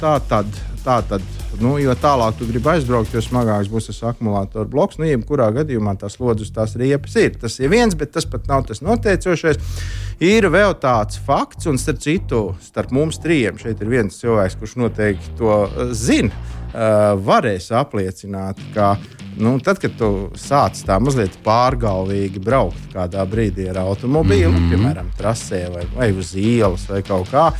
tā 0.00 0.16
tad, 0.30 0.58
tā 0.84 0.98
tad. 1.10 1.39
Nu, 1.58 1.72
jo 1.82 1.94
tālāk 1.98 2.36
tu 2.38 2.46
gribi 2.46 2.70
aizbraukt, 2.70 3.10
jo 3.14 3.22
smagāks 3.24 3.70
būs 3.72 3.88
tas 3.90 3.98
akumulātora 4.12 4.70
bloks. 4.70 5.00
Nu, 5.00 5.08
jebkurā 5.08 5.48
gadījumā 5.56 5.96
tās 5.98 6.20
lodziņas, 6.22 6.52
tās 6.54 6.76
riepas 6.78 7.16
ir. 7.18 7.34
Tas 7.42 7.58
ir 7.58 7.72
viens, 7.72 7.96
bet 7.98 8.12
tas 8.14 8.28
pat 8.30 8.46
nav 8.50 8.68
tas 8.68 8.84
noteicošais. 8.86 9.58
Ir 10.22 10.46
vēl 10.52 10.76
tāds 10.78 11.18
fakts, 11.26 11.66
un 11.66 11.80
starp 11.80 11.98
citu, 12.04 12.42
starp 12.62 12.94
mums 12.94 13.18
trijiem 13.24 13.58
šeit 13.58 13.82
ir 13.82 13.90
viens 13.90 14.20
cilvēks, 14.22 14.58
kurš 14.60 14.76
noteikti 14.78 15.34
to 15.40 15.56
zina, 15.96 16.30
uh, 16.70 17.18
varēs 17.18 17.70
apliecināt, 17.74 18.60
ka 18.74 18.94
nu, 19.40 19.56
tad, 19.64 19.80
kad 19.82 19.96
tu 19.98 20.30
sāc 20.38 20.78
tā 20.86 21.00
mazliet 21.02 21.38
pārgalvīgi 21.44 22.42
braukt 22.44 22.94
kādā 22.94 23.24
brīdī 23.26 23.70
ar 23.72 23.82
automobīlu, 23.86 24.52
mm 24.52 24.58
-hmm. 24.58 24.70
piemēram, 24.74 25.12
trasē 25.18 25.66
vai, 25.74 25.86
vai 25.96 26.12
uz 26.12 26.34
ielas 26.36 26.86
vai 26.88 27.02
kaut 27.02 27.30
kā. 27.32 27.50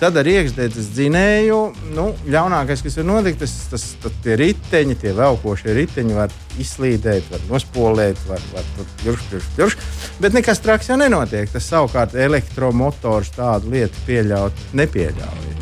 Tad 0.00 0.16
ar 0.16 0.24
iekšdedzes 0.24 0.86
dzinēju, 0.94 1.56
nu, 1.92 2.06
ļaunākais, 2.32 2.80
kas 2.80 2.94
var 2.96 3.04
notikt, 3.04 3.42
tas, 3.42 3.52
tas, 3.68 3.82
tas 4.00 4.14
tie 4.24 4.38
riteņi, 4.40 4.94
tie 5.02 5.12
velkošie 5.18 5.74
riteņi 5.76 6.16
var 6.16 6.32
izslīdēt, 6.62 7.26
var 7.28 7.44
nospolēt, 7.50 8.22
var, 8.30 8.40
var 8.54 8.70
jurš, 9.04 9.26
jurš, 9.34 9.50
jurš. 9.60 9.76
Bet 10.24 10.32
nekas 10.32 10.64
traks 10.64 10.88
jau 10.88 10.96
nenotiek. 10.96 11.52
Tas 11.52 11.68
savukārt 11.68 12.16
elektromotors 12.16 13.28
tādu 13.36 13.74
lietu 13.74 14.06
pieļaut 14.06 14.64
nepieļauj. 14.80 15.52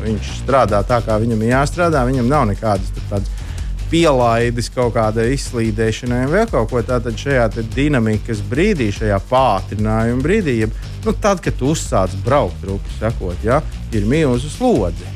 Viņš 0.00 0.32
strādā 0.40 0.80
tā, 0.88 1.02
kā 1.04 1.20
viņam 1.20 1.44
ir 1.44 1.52
jāstrādā. 1.52 2.06
Viņam 2.08 2.32
nav 2.32 2.48
nekādas 2.54 2.88
tādas 3.10 3.43
pielaidis 3.90 4.70
kaut 4.74 4.94
kādai 4.96 5.30
izslīdēšanai, 5.34 6.24
vai 6.32 6.44
kaut 6.50 6.70
ko 6.72 6.82
tādu 6.86 7.14
šajā 7.18 7.48
dinamikas 7.74 8.42
brīdī, 8.50 8.90
šajā 8.94 9.20
pātrinājuma 9.30 10.24
brīdī, 10.24 10.58
ja, 10.64 10.70
nu, 11.04 11.12
tad, 11.12 11.42
kad 11.44 11.56
tu 11.58 11.72
uzsāc 11.74 12.16
braukt, 12.24 12.64
rupi 12.68 12.98
sakot, 12.98 13.38
ja, 13.44 13.62
ir 13.92 14.08
milzu 14.08 14.52
slodzi. 14.52 15.06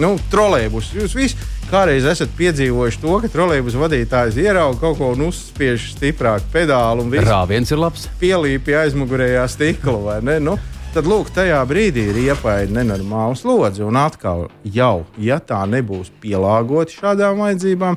Nu, 0.00 0.14
trolēļus 0.32 0.94
jūs 0.96 1.16
visi 1.16 1.50
kādreiz 1.72 2.04
esat 2.08 2.32
piedzīvojuši 2.36 3.00
to, 3.00 3.14
ka 3.22 3.30
trolēļus 3.32 3.78
vadītājs 3.80 4.38
ierauga 4.42 4.80
kaut 4.80 4.98
ko 4.98 5.12
un 5.14 5.26
uzspiež 5.28 5.92
stiprāk 5.94 6.44
pedāli. 6.52 7.06
Rāviens 7.24 7.72
ir 7.72 7.80
labs. 7.80 8.08
Pielīp 8.20 8.66
pie 8.66 8.76
aizmugurējā 8.82 9.46
stikla 9.52 9.98
vai 10.04 10.18
ne? 10.26 10.38
Nu, 10.44 10.58
tad 10.92 11.06
lūk, 11.08 11.30
tajā 11.32 11.56
brīdī 11.68 12.02
ir 12.10 12.18
iepaidi 12.26 12.74
nenormāla 12.76 13.36
slodze. 13.38 13.84
Un 13.86 13.96
atkal, 13.96 14.48
jau, 14.64 15.06
ja 15.16 15.38
tā 15.40 15.62
nebūs 15.68 16.10
pielāgota 16.20 16.92
šādām 16.92 17.40
vajadzībām, 17.40 17.96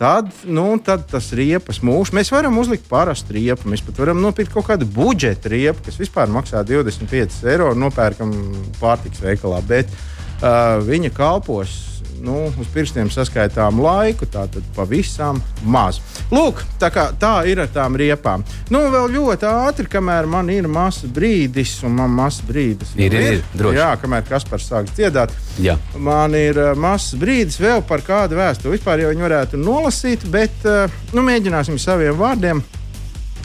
tad, 0.00 0.32
nu, 0.50 0.66
tad 0.82 1.06
tas 1.12 1.30
riepas 1.36 1.78
mūžs. 1.86 2.10
Mēs 2.16 2.32
varam 2.34 2.58
uzlikt 2.58 2.88
parastu 2.90 3.36
riepu, 3.36 3.70
mēs 3.70 3.84
pat 3.86 4.02
varam 4.02 4.18
nopirkt 4.22 4.54
kaut 4.54 4.66
kādu 4.72 4.88
budžeta 4.96 5.52
riepu, 5.52 5.86
kas 5.86 6.00
vispār 6.00 6.32
maksā 6.34 6.64
25 6.66 7.44
eiro 7.52 7.70
un 7.70 7.84
nopērkam 7.86 8.34
pārtiks 8.80 9.22
veikalā. 9.22 9.62
Bet 9.68 9.92
uh, 9.94 10.82
viņa 10.82 11.14
kalpos 11.14 11.93
nu, 12.22 12.36
uz 12.60 12.68
pirkstiem 12.74 13.08
saskaitām 13.12 13.80
laiku, 13.82 14.26
tātad 14.30 14.64
pavisam 14.76 15.40
maz. 15.64 16.00
Lūk, 16.32 16.62
tā, 16.80 16.90
kā, 16.94 17.08
tā 17.20 17.32
ir 17.50 17.62
ar 17.64 17.70
tām 17.72 17.96
riepām. 17.98 18.44
Nu, 18.72 18.84
vēl 18.92 19.10
ļoti 19.16 19.48
ātri, 19.48 19.88
kamēr 19.90 20.28
man 20.30 20.50
ir 20.52 20.68
mazs 20.70 21.08
brīdis, 21.14 21.76
un 21.86 21.96
man 21.98 22.14
mazs 22.14 22.44
brīdis 22.46 22.94
ir. 22.96 23.14
ir, 23.14 23.38
ir 23.38 23.42
droši. 23.54 23.80
Jā, 23.80 23.90
kamēr 24.02 24.26
Kaspars 24.28 24.68
sāks 24.70 24.94
dziedāt, 24.96 25.34
Jā. 25.62 25.76
man 25.96 26.36
ir 26.38 26.60
uh, 26.60 26.72
mazs 26.78 27.16
brīdis 27.20 27.60
vēl 27.62 27.84
par 27.88 28.04
kādu 28.06 28.38
vēstuli. 28.40 28.76
Vispār 28.78 29.04
jau 29.04 29.10
viņu 29.12 29.28
varētu 29.28 29.60
nolasīt, 29.60 30.28
bet 30.32 30.68
uh, 30.68 31.00
nu, 31.16 31.24
mēģināsim 31.26 31.80
saviem 31.82 32.16
vārdiem. 32.20 32.62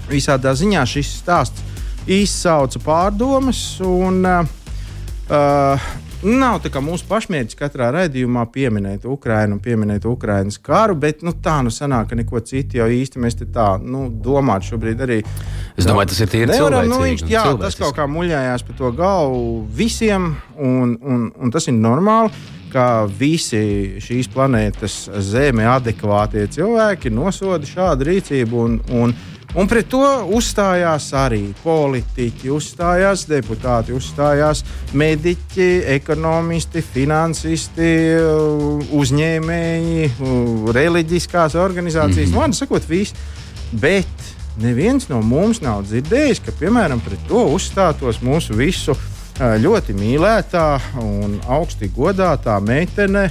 Visādā 0.10 0.56
ziņā 0.58 0.86
šis 0.90 1.18
stāsts 1.22 1.66
izsauca 2.10 2.82
pārdomas. 2.82 3.62
Un, 3.86 4.24
uh, 4.26 4.56
Nav 6.20 6.58
tā 6.60 6.68
kā 6.68 6.82
mūsu 6.84 7.06
pašmērķis 7.08 7.56
katrā 7.56 7.94
raidījumā 7.96 8.42
pieminēt 8.52 9.06
Ukrajinu 9.08 9.56
un 9.56 9.62
pieminēt 9.64 10.04
Ukraiņas 10.10 10.58
karu, 10.60 10.98
bet 11.00 11.24
nu, 11.24 11.32
tā 11.32 11.62
nu 11.64 11.72
sanāk, 11.72 12.10
ka 12.10 12.18
neko 12.20 12.42
citu 12.44 12.82
jau 12.82 12.90
īsti 12.92 13.22
mēs 13.24 13.40
tā 13.40 13.70
nu, 13.80 14.10
domājam 14.12 14.66
šobrīd 14.74 15.06
arī. 15.06 15.22
Es 15.80 15.88
domāju, 15.88 16.12
tas 16.12 16.20
ir 16.26 16.32
tīri 16.34 16.58
cilvēks. 16.58 16.92
Nu, 16.92 17.00
viņš, 17.06 17.24
jā, 17.32 17.46
tas 17.62 17.80
kaut 17.80 17.96
kā 17.96 18.10
muļājās 18.12 18.68
pa 18.68 18.76
to 18.82 18.92
galvu 19.00 19.64
visiem, 19.80 20.34
un, 20.60 20.98
un, 21.00 21.28
un 21.40 21.56
tas 21.56 21.72
ir 21.72 21.80
normāli 21.80 22.36
ka 22.70 23.08
visi 23.20 23.98
šīs 24.04 24.28
planētas 24.34 25.00
Zeme 25.26 25.66
adekvātie 25.72 26.44
cilvēki 26.54 27.10
nosoda 27.16 27.66
šādu 27.66 28.12
rīcību. 28.12 28.66
Un, 28.68 28.80
un, 28.92 29.16
Un 29.58 29.65
pret 29.65 29.88
to 29.89 30.03
uzstājās 30.38 31.08
arī 31.18 31.48
politiķi, 31.63 32.51
uzstājās 32.53 33.24
deputāti, 33.25 33.96
uzstājās 33.98 34.62
mediķi, 34.94 35.70
ekonomisti, 35.96 36.84
finansisti, 36.86 37.89
uzņēmēji, 38.94 40.12
reliģiskās 40.77 41.58
organizācijas. 41.58 42.29
Mm 42.29 42.34
-hmm. 42.34 42.41
Vārdu 42.44 42.60
sakot, 42.62 42.89
visi. 42.89 43.18
Bet 43.72 44.29
neviens 44.62 45.10
no 45.10 45.22
mums 45.22 45.62
nav 45.62 45.82
dzirdējis, 45.84 46.44
ka 46.46 46.51
piemēram 46.60 47.01
pret 47.01 47.20
to 47.27 47.48
uzstātos 47.50 48.22
mūsu 48.22 48.53
visu 48.53 48.96
ļoti 49.39 49.96
mīlētā 49.96 50.65
un 51.00 51.39
augsti 51.48 51.89
godātā 51.96 52.60
meitene 52.63 53.29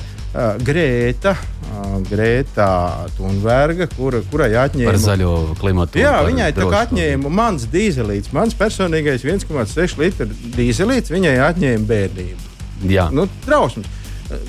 Grēta 0.64 1.34
Grētā 2.08 2.70
Thunberga, 3.16 3.88
kura, 3.92 4.20
kurai 4.30 4.50
atņēma 4.60 4.90
par 4.90 4.98
zaļo 5.02 5.32
klimatu. 5.60 6.00
Jā, 6.00 6.18
viņai 6.26 6.48
tā 6.56 6.66
kā 6.68 6.82
atņēma 6.86 7.32
mans 7.32 7.66
dīzelīts, 7.72 8.32
mans 8.36 8.56
personīgais 8.58 9.24
1,6 9.26 9.98
litru 10.00 10.28
dīzelīts, 10.56 11.12
viņai 11.12 11.34
atņēma 11.48 11.88
bērnību. 11.88 12.50
Jā, 12.88 13.08
nu, 13.14 13.26
trausmas. 13.44 13.88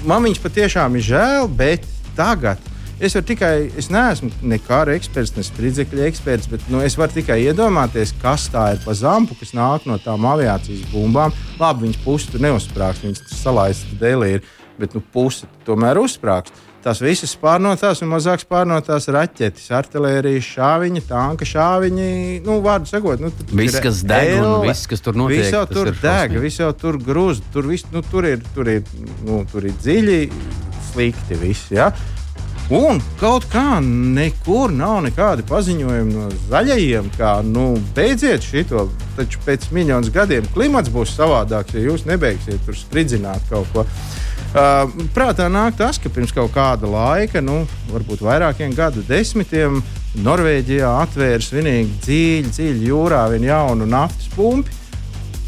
Man 0.07 0.27
viņas 0.27 0.43
patiešām 0.43 0.97
ir 0.99 1.07
žēl, 1.09 1.49
bet 1.59 1.87
tagad. 2.17 2.61
Es 2.99 3.15
varu 3.15 3.29
tikai, 3.29 3.53
es 3.79 3.87
neesmu 3.93 4.27
ne 4.51 4.57
kara 4.59 4.91
eksperts, 4.99 5.31
ne 5.37 5.43
spridzekļa 5.47 6.07
eksperts, 6.09 6.49
bet 6.51 6.65
nu, 6.67 6.81
es 6.83 6.97
varu 6.99 7.15
tikai 7.15 7.37
iedomāties, 7.45 8.11
kas 8.19 8.49
tā 8.51 8.73
ir 8.75 8.81
pa 8.83 8.95
zampu, 8.97 9.37
kas 9.39 9.53
nāk 9.55 9.85
no 9.87 9.95
tām 10.03 10.27
aviācijas 10.27 10.83
bumbām. 10.91 11.31
Labi, 11.61 11.87
viņas 11.87 12.01
pusi 12.03 12.33
tur 12.33 12.43
neuzsprāgs, 12.43 13.05
viņas 13.05 13.37
salaistas 13.39 13.95
dēlī 14.01 14.33
ir, 14.37 14.49
bet 14.79 14.97
nu, 14.97 15.03
pusi 15.15 15.47
tomēr 15.67 16.01
uzsprāgs 16.01 16.51
tās 16.83 17.01
visas 17.03 17.33
pārnotās 17.39 17.99
un 18.03 18.11
mazāk 18.13 18.45
pārnotās 18.49 19.09
raķetes, 19.11 19.67
artērijas 19.75 20.51
šāviņi, 20.55 21.03
tanka 21.09 21.47
šāviņi. 21.47 22.11
Nu, 22.45 22.59
vārdu 22.63 22.89
sakot, 22.89 23.23
nu, 23.23 23.31
viss, 23.51 23.79
kas 23.83 24.03
deg 24.07 24.37
un 24.39 24.63
viss, 24.67 24.87
kas 24.89 25.03
tur 25.03 25.17
notiek. 25.19 25.43
Viss 25.43 25.55
jau 25.55 25.65
tur 25.71 25.91
deg, 26.03 26.37
viss 26.43 26.61
jau 26.61 26.71
tur 26.83 26.99
grūz, 27.03 27.43
tur, 27.53 27.67
vis, 27.71 27.83
nu, 27.93 28.03
tur, 28.11 28.27
ir, 28.29 28.43
tur, 28.55 28.71
ir, 28.71 28.87
nu, 29.27 29.41
tur 29.51 29.67
ir 29.67 29.75
dziļi, 29.79 30.21
slikti 30.91 31.39
viss. 31.43 31.71
Ja? 31.75 31.91
Un 32.69 32.99
kaut 33.17 33.47
kā 33.49 33.79
nekur 33.81 34.69
nav 34.69 34.99
nekādi 35.01 35.41
paziņojumi 35.49 36.11
no 36.13 36.27
zaļajiem, 36.51 37.07
kā 37.17 37.39
nu, 37.41 37.71
beidziet 37.97 38.45
šo. 38.45 38.83
Taču 39.17 39.41
pēc 39.41 39.71
miljoniem 39.73 40.13
gadiem 40.13 40.45
klimats 40.53 40.91
būs 40.93 41.15
savādāks, 41.17 41.73
ja 41.73 41.81
jūs 41.81 42.05
nebeigsiet 42.05 42.61
tur 42.67 42.77
spridzināt 42.77 43.49
kaut 43.49 43.71
ko. 43.73 43.87
Uh, 44.49 44.85
prātā 45.13 45.49
nāk 45.49 45.79
tas, 45.81 45.97
ka 46.01 46.13
pirms 46.13 46.33
kaut 46.33 46.53
kāda 46.53 46.85
laika, 46.89 47.41
nu, 47.41 47.63
varbūt 47.89 48.21
vairākiem 48.25 48.77
gadu 48.77 49.01
desmitiem, 49.07 49.81
Norvēģijā 50.25 50.89
atvēra 51.03 51.41
svinīgi 51.41 51.99
dziļi, 52.05 52.53
dziļi 52.53 52.87
jūrā 52.89 53.27
vienu 53.33 53.49
jaunu 53.49 53.89
naftas 53.89 54.29
pumpu. 54.33 54.78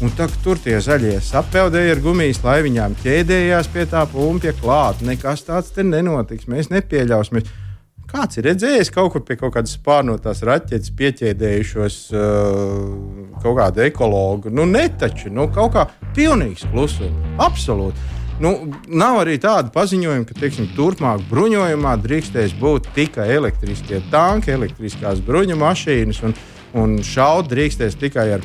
Un 0.02 0.10
tā, 0.18 0.26
tur 0.42 0.58
tie 0.58 0.80
zaļie 0.82 1.20
sapeldēja 1.22 1.92
ar 1.94 2.00
gumijas 2.02 2.40
laiviņām, 2.42 2.96
ķēdējās 3.04 3.68
pie 3.70 3.84
tā 3.86 4.00
pumpja 4.10 4.50
klāt. 4.58 4.98
Nekas 5.06 5.44
tāds 5.46 5.70
te 5.76 5.84
nenotiks. 5.86 6.48
Mēs 6.50 6.72
nepieļausim. 6.72 7.38
Kāds 8.10 8.40
ir 8.40 8.48
redzējis 8.48 8.90
kaut 8.92 9.12
kur 9.14 9.22
pie 9.24 9.36
kaut 9.38 9.54
kādas 9.54 9.76
spārnotās 9.78 10.42
raķetes, 10.44 10.90
pieķēdējušos 10.98 11.98
uh, 12.18 13.36
kaut 13.44 13.56
kādu 13.60 13.84
ekologu? 13.86 14.50
Nu, 14.50 14.66
netaču, 14.66 15.30
nu, 15.30 15.46
kaut 15.54 15.76
kā 15.76 15.86
pilnīgs 16.18 16.66
klusums. 16.72 17.30
Absolūti. 17.40 18.02
Nu, 18.42 18.56
nav 18.90 19.20
arī 19.22 19.38
tāda 19.38 19.70
paziņojuma, 19.70 20.26
ka 20.26 20.34
teiksim, 20.34 20.66
turpmāk 20.74 21.22
bruņojumā 21.30 21.94
drīkstēs 22.02 22.56
būt 22.58 22.90
tikai 22.96 23.28
elektriskie 23.36 24.02
tanki, 24.10 24.50
elektriskās 24.56 25.22
bruņu 25.22 25.60
mašīnas. 25.62 26.24
Un, 26.26 26.34
un 26.78 26.98
šaut 27.04 27.50
drīkstēs 27.52 27.96
tikai 28.00 28.26
ar 28.36 28.44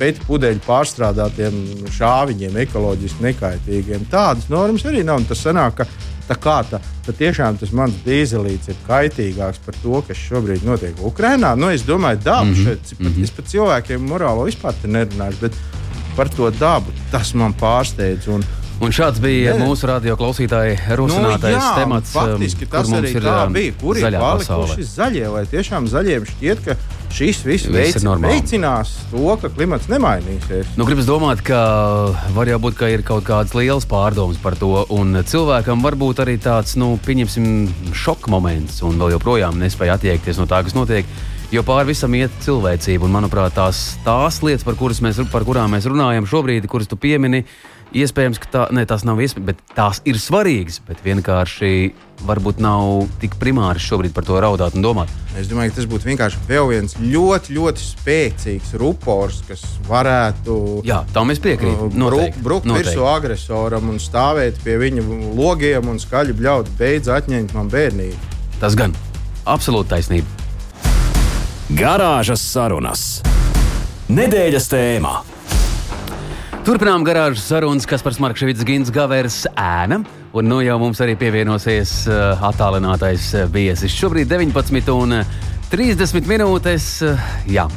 pēdu 0.00 0.24
pudeļu 0.28 0.62
pārstrādātiem 0.66 1.56
šāviņiem, 1.96 2.60
ekoloģiski 2.64 3.26
nekaitīgiem. 3.26 4.06
Tādas 4.12 4.48
normas 4.52 4.86
arī 4.88 5.04
nav. 5.06 5.24
Tas 5.28 5.42
sanāk, 5.44 5.82
ka 5.82 5.88
tā 6.28 6.36
kā 6.40 6.58
tā, 6.68 6.80
tad 7.06 7.18
tiešām 7.18 7.58
tas 7.60 7.72
mans 7.76 7.96
dīzelīts 8.06 8.72
ir 8.72 8.78
kaitīgāks 8.86 9.60
par 9.64 9.76
to, 9.82 10.02
kas 10.08 10.20
šobrīd 10.28 10.64
notiek 10.68 11.02
Ukrajinā. 11.04 11.54
Nu, 11.58 11.72
es 11.74 11.84
domāju, 11.88 12.22
dabu 12.24 12.52
mm 12.52 12.54
-hmm. 12.54 12.64
šeit, 12.64 12.94
pat, 13.02 13.18
es 13.22 13.30
par 13.30 13.44
cilvēkiem 13.52 14.08
morālo 14.12 14.46
vispār 14.48 14.74
nerunāšu, 14.84 15.40
bet 15.40 15.52
par 16.16 16.28
to 16.28 16.50
dabu 16.50 16.92
tas 17.12 17.34
man 17.34 17.54
pārsteidz. 17.54 18.28
Un, 18.28 18.44
Un 18.78 18.92
šāds 18.94 19.18
bija 19.18 19.56
ne. 19.58 19.66
mūsu 19.66 19.88
radio 19.90 20.14
klausītāja 20.16 20.76
rosinātais 20.94 21.56
nu, 21.56 21.62
jā, 21.64 21.72
temats. 21.80 22.12
Faktiski 22.14 22.64
um, 22.64 22.70
tas 22.70 22.92
arī 22.94 23.10
ir, 23.10 23.24
tā 23.24 23.46
um, 23.46 23.52
bija. 23.52 23.72
Kur 23.80 23.98
ir 23.98 24.18
palikuši 24.20 24.86
zaļie? 24.86 25.24
Vai 25.34 25.42
tiešām 25.50 25.88
zaļiem 25.90 26.28
šķiet, 26.30 26.62
ka 26.62 26.76
šis 27.14 27.40
viss 27.46 27.68
veic, 27.72 27.96
veicinās 28.22 28.92
to, 29.10 29.24
ka 29.40 29.50
klimats 29.52 29.88
nemainīsies? 29.90 30.74
Nu, 30.78 30.86
Gribas 30.88 31.08
domāt, 31.08 31.42
ka 31.46 31.58
var 32.36 32.50
jau 32.50 32.60
būt, 32.62 32.76
ka 32.78 32.90
ir 32.92 33.04
kaut 33.06 33.26
kādas 33.28 33.54
lielas 33.56 33.88
pārdomas 33.88 34.40
par 34.42 34.58
to. 34.58 34.84
Un 34.94 35.16
cilvēkam 35.26 35.82
var 35.84 35.96
būt 35.98 36.22
arī 36.24 36.36
tāds, 36.42 36.76
nu, 36.80 36.94
pieņemsim, 37.06 37.94
šoka 37.96 38.30
moments, 38.32 38.82
un 38.86 39.00
vēl 39.00 39.16
joprojām 39.16 39.58
nespēja 39.60 39.98
attiekties 39.98 40.40
no 40.40 40.48
tā, 40.50 40.62
kas 40.66 40.76
notiek. 40.78 41.08
Jo 41.48 41.62
pāri 41.64 41.94
visam 41.94 42.12
iet 42.12 42.34
cilvēcība, 42.44 43.06
un 43.06 43.14
manuprāt, 43.14 43.54
tās, 43.56 43.94
tās 44.04 44.42
lietas, 44.44 44.66
par, 44.68 44.76
mēs, 44.76 45.22
par 45.32 45.46
kurām 45.48 45.72
mēs 45.72 45.86
runājam 45.88 46.28
šobrīd, 46.28 46.66
kuras 46.68 46.90
tu 46.90 46.98
piemini, 47.00 47.40
ir 47.40 47.77
Iespējams, 47.96 48.36
ka 48.42 48.48
tā, 48.52 48.62
ne, 48.76 48.82
tās 48.84 49.04
nav 49.08 49.20
iespējams, 49.24 49.46
bet 49.48 49.60
tās 49.72 50.02
ir 50.08 50.18
svarīgas. 50.20 50.76
Bet 50.84 51.00
vienkārši 51.06 51.70
varbūt 52.28 52.60
nav 52.60 53.06
tik 53.22 53.38
primāri 53.40 53.80
šobrīd 53.80 54.12
par 54.12 54.26
to 54.28 54.36
raudāt 54.42 54.76
un 54.76 54.84
domāt. 54.84 55.12
Es 55.38 55.48
domāju, 55.48 55.72
ka 55.72 55.78
tas 55.78 55.88
būtu 55.88 56.10
vienkārši 56.10 56.42
vēl 56.48 56.68
viens 56.72 56.96
ļoti, 57.00 57.54
ļoti 57.56 57.84
spēcīgs 57.84 58.74
rupors, 58.82 59.40
kas 59.48 59.62
varētu. 59.88 60.58
Jā, 60.88 61.00
tam 61.16 61.32
es 61.32 61.40
piekrītu. 61.40 61.88
Uh, 61.88 62.10
brukt 62.10 62.42
bruk 62.44 62.68
virsū 62.68 63.06
agresoram 63.08 63.88
un 63.94 64.02
stāvēt 64.02 64.60
pie 64.64 64.76
viņa 64.82 65.06
logiem 65.38 65.88
un 65.88 66.02
skaļi 66.02 66.36
bļaut, 66.36 66.74
beidz 66.80 67.08
atņemt 67.14 67.56
man 67.56 67.72
bērnību. 67.72 68.36
Tas 68.60 68.76
gan 68.76 68.92
absolūti 69.48 69.94
taisnība. 69.94 70.28
Garāžas 71.78 72.44
sarunas. 72.44 73.08
Nedēļas 74.08 74.70
tēmā. 74.72 75.37
Turpinām 76.66 77.04
garāžas 77.06 77.44
sarunas, 77.46 77.86
kas 77.88 78.02
par 78.02 78.16
Markevits 78.18 78.64
Gins 78.66 78.90
Gavers 78.92 79.44
ēna. 79.54 80.00
Un 80.36 80.48
nu 80.50 80.58
jau 80.60 80.74
mums 80.82 80.98
arī 81.00 81.14
pievienosies 81.16 81.92
uh, 82.10 82.42
attālinātais 82.50 83.30
uh, 83.36 83.44
viesis. 83.52 83.94
Šobrīd 83.94 84.28
19 84.28 84.90
un 84.92 85.14
30 85.70 86.02
uh, 86.02 86.26
minūtes. 86.28 86.88
Uh, 87.06 87.30
jā. 87.48 87.68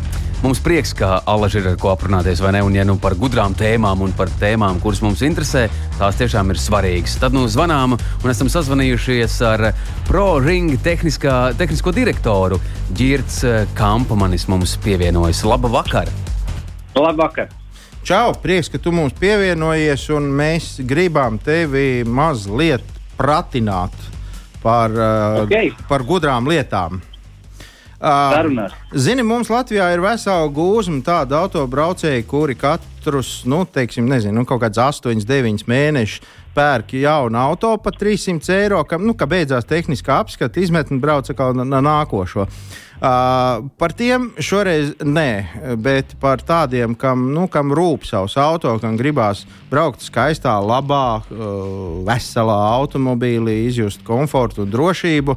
Mums 0.42 0.64
prieks, 0.66 0.96
ka 0.98 1.20
Alaži 1.30 1.62
ir 1.62 1.70
ar 1.72 1.78
ko 1.80 1.92
aprunāties, 1.94 2.42
vai 2.42 2.56
ne? 2.58 2.64
Un, 2.66 2.74
ja 2.76 2.84
nu 2.88 2.98
par 3.00 3.14
gudrām 3.22 3.54
tēmām 3.54 4.02
un 4.02 4.16
par 4.18 4.34
tēmām, 4.42 4.82
kuras 4.82 5.04
mums 5.06 5.22
interesē, 5.22 5.68
tās 6.00 6.18
tiešām 6.18 6.50
ir 6.50 6.60
svarīgas. 6.60 7.20
Tad 7.22 7.38
nu 7.38 7.46
zvanām 7.46 7.94
un 7.96 8.34
esam 8.34 8.50
sazvanījušies 8.50 9.38
ar 9.46 9.68
ProRing 10.10 10.82
tehnisko 10.82 11.96
direktoru 11.96 12.60
Girts 12.98 13.44
Kampamanis 13.78 14.50
mums 14.50 14.76
pievienojas. 14.82 15.46
Labu 15.46 15.70
vakar! 15.78 16.10
Labvakar! 16.98 17.61
Čau, 18.02 18.34
prieks, 18.42 18.66
ka 18.74 18.80
tu 18.82 18.90
mums 18.90 19.14
pievienojies, 19.14 20.08
un 20.16 20.32
mēs 20.34 20.80
gribam 20.90 21.36
tevi 21.38 22.02
mazliet 22.02 22.82
pratināt 23.14 23.94
par, 24.64 24.90
uh, 24.90 25.44
okay. 25.44 25.70
par 25.86 26.02
gudrām 26.08 26.50
lietām. 26.50 26.98
Uh, 28.02 28.66
zini, 28.98 29.22
mums 29.22 29.52
Latvijā 29.54 29.92
ir 29.94 30.02
vesela 30.02 30.50
gūzma 30.50 31.04
tādu 31.06 31.38
autobraucēju, 31.38 32.26
kuri 32.26 32.58
katrus, 32.58 33.44
nu, 33.46 33.62
teiksim, 33.70 34.10
nezinu, 34.10 34.40
nu, 34.40 34.50
kaut 34.50 34.64
kāds 34.64 34.82
8, 34.82 35.22
9 35.22 35.70
mēnešus 35.70 36.26
pērk 36.58 36.96
jaunu 36.98 37.38
auto 37.38 37.76
par 37.86 37.94
300 38.02 38.56
eiro, 38.58 38.82
ka, 38.84 38.98
nu, 38.98 39.14
ka 39.14 39.30
beidzās 39.30 39.70
tehniskā 39.70 40.18
apskata, 40.24 40.58
izmet 40.58 40.90
un 40.90 41.00
brauc 41.04 41.30
atkal 41.30 41.54
na 41.54 41.86
nākošo. 41.86 42.50
Uh, 43.02 43.64
par 43.82 43.96
tiem 43.98 44.28
šoreiz 44.38 44.92
nē, 45.02 45.74
bet 45.82 46.12
par 46.22 46.44
tādiem, 46.46 46.94
kam, 46.94 47.32
nu, 47.34 47.48
kam 47.50 47.72
rūp 47.74 48.04
savs 48.06 48.36
auto, 48.38 48.76
kam 48.78 48.94
gribās 49.00 49.42
braukt 49.72 50.04
skaistā, 50.06 50.54
labā, 50.62 51.24
uh, 51.24 52.04
veselā 52.06 52.60
automobīlī, 52.76 53.64
izjust 53.72 54.04
komfortu 54.06 54.68
un 54.68 54.76
drošību. 54.76 55.34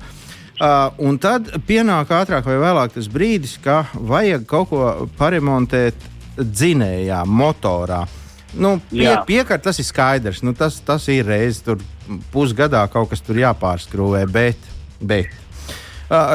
Uh, 0.60 0.92
un 1.08 1.16
tad 1.16 1.48
pienāk 1.64 2.12
ātrāk 2.12 2.44
vai 2.50 2.58
vēlāk 2.60 2.92
tas 2.98 3.08
brīdis, 3.08 3.56
ka 3.64 3.86
vajag 3.96 4.44
kaut 4.50 4.68
ko 4.68 4.90
paremontēt 5.16 6.04
dzinējā, 6.36 7.22
motorā. 7.24 8.02
Nu, 8.60 8.76
pie, 8.90 9.08
piekart, 9.26 9.64
tas 9.64 9.80
ir 9.80 9.88
skaidrs. 9.88 10.42
Nu, 10.44 10.52
tas, 10.52 10.76
tas 10.84 11.08
ir 11.08 11.24
reizes 11.26 11.64
pusgadā 12.28 12.84
kaut 12.92 13.08
kas 13.10 13.24
tur 13.24 13.40
jāpārskrūvē, 13.40 14.26
bet, 14.30 14.68
bet 15.00 15.32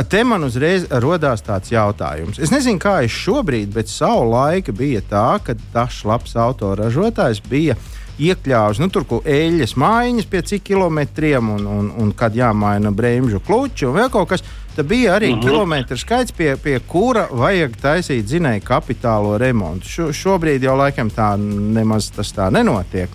te 0.10 0.24
man 0.24 0.44
uzreiz 0.44 0.88
radās 0.90 1.44
tāds 1.46 1.72
jautājums. 1.72 2.40
Es 2.42 2.52
nezinu, 2.52 2.80
kā 2.82 3.00
es 3.06 3.14
šobrīd, 3.14 3.72
bet 3.74 3.92
savu 3.92 4.30
laiku 4.32 4.74
bija 4.74 5.02
tā, 5.02 5.30
ka 5.44 5.56
tas 5.74 6.02
labs 6.06 6.36
autoražotājs 6.36 7.44
bija 7.50 7.78
iekļāvis 8.20 8.82
nu, 8.82 8.90
tur 8.92 9.06
kaut 9.08 9.28
eļļas 9.30 9.76
mājiņas 9.80 10.28
pie 10.30 10.42
cik 10.52 10.66
kilometriem, 10.72 11.52
un, 11.56 11.68
un, 11.68 11.92
un 12.02 12.10
kad 12.18 12.36
jāmaina 12.36 12.92
bremžu 12.92 13.40
kluči 13.46 13.88
un 13.88 13.96
vēl 13.96 14.12
kaut 14.14 14.34
kas. 14.34 14.44
Tad 14.76 14.88
bija 14.88 15.16
arī 15.18 15.32
-hmm. 15.34 15.44
kilometru 15.44 15.98
skaits, 15.98 16.32
pie, 16.32 16.56
pie 16.56 16.80
kura 16.88 17.28
vajag 17.32 17.74
taisīt 17.82 18.28
zinēju 18.28 18.62
kapitālo 18.64 19.38
remontu. 19.38 19.88
Šo, 19.88 20.12
šobrīd 20.14 20.64
jau 20.64 20.78
laikam 20.78 21.10
tā 21.10 21.36
nemaz 21.74 22.12
tas 22.16 22.32
tā 22.36 22.52
nenotiek. 22.52 23.10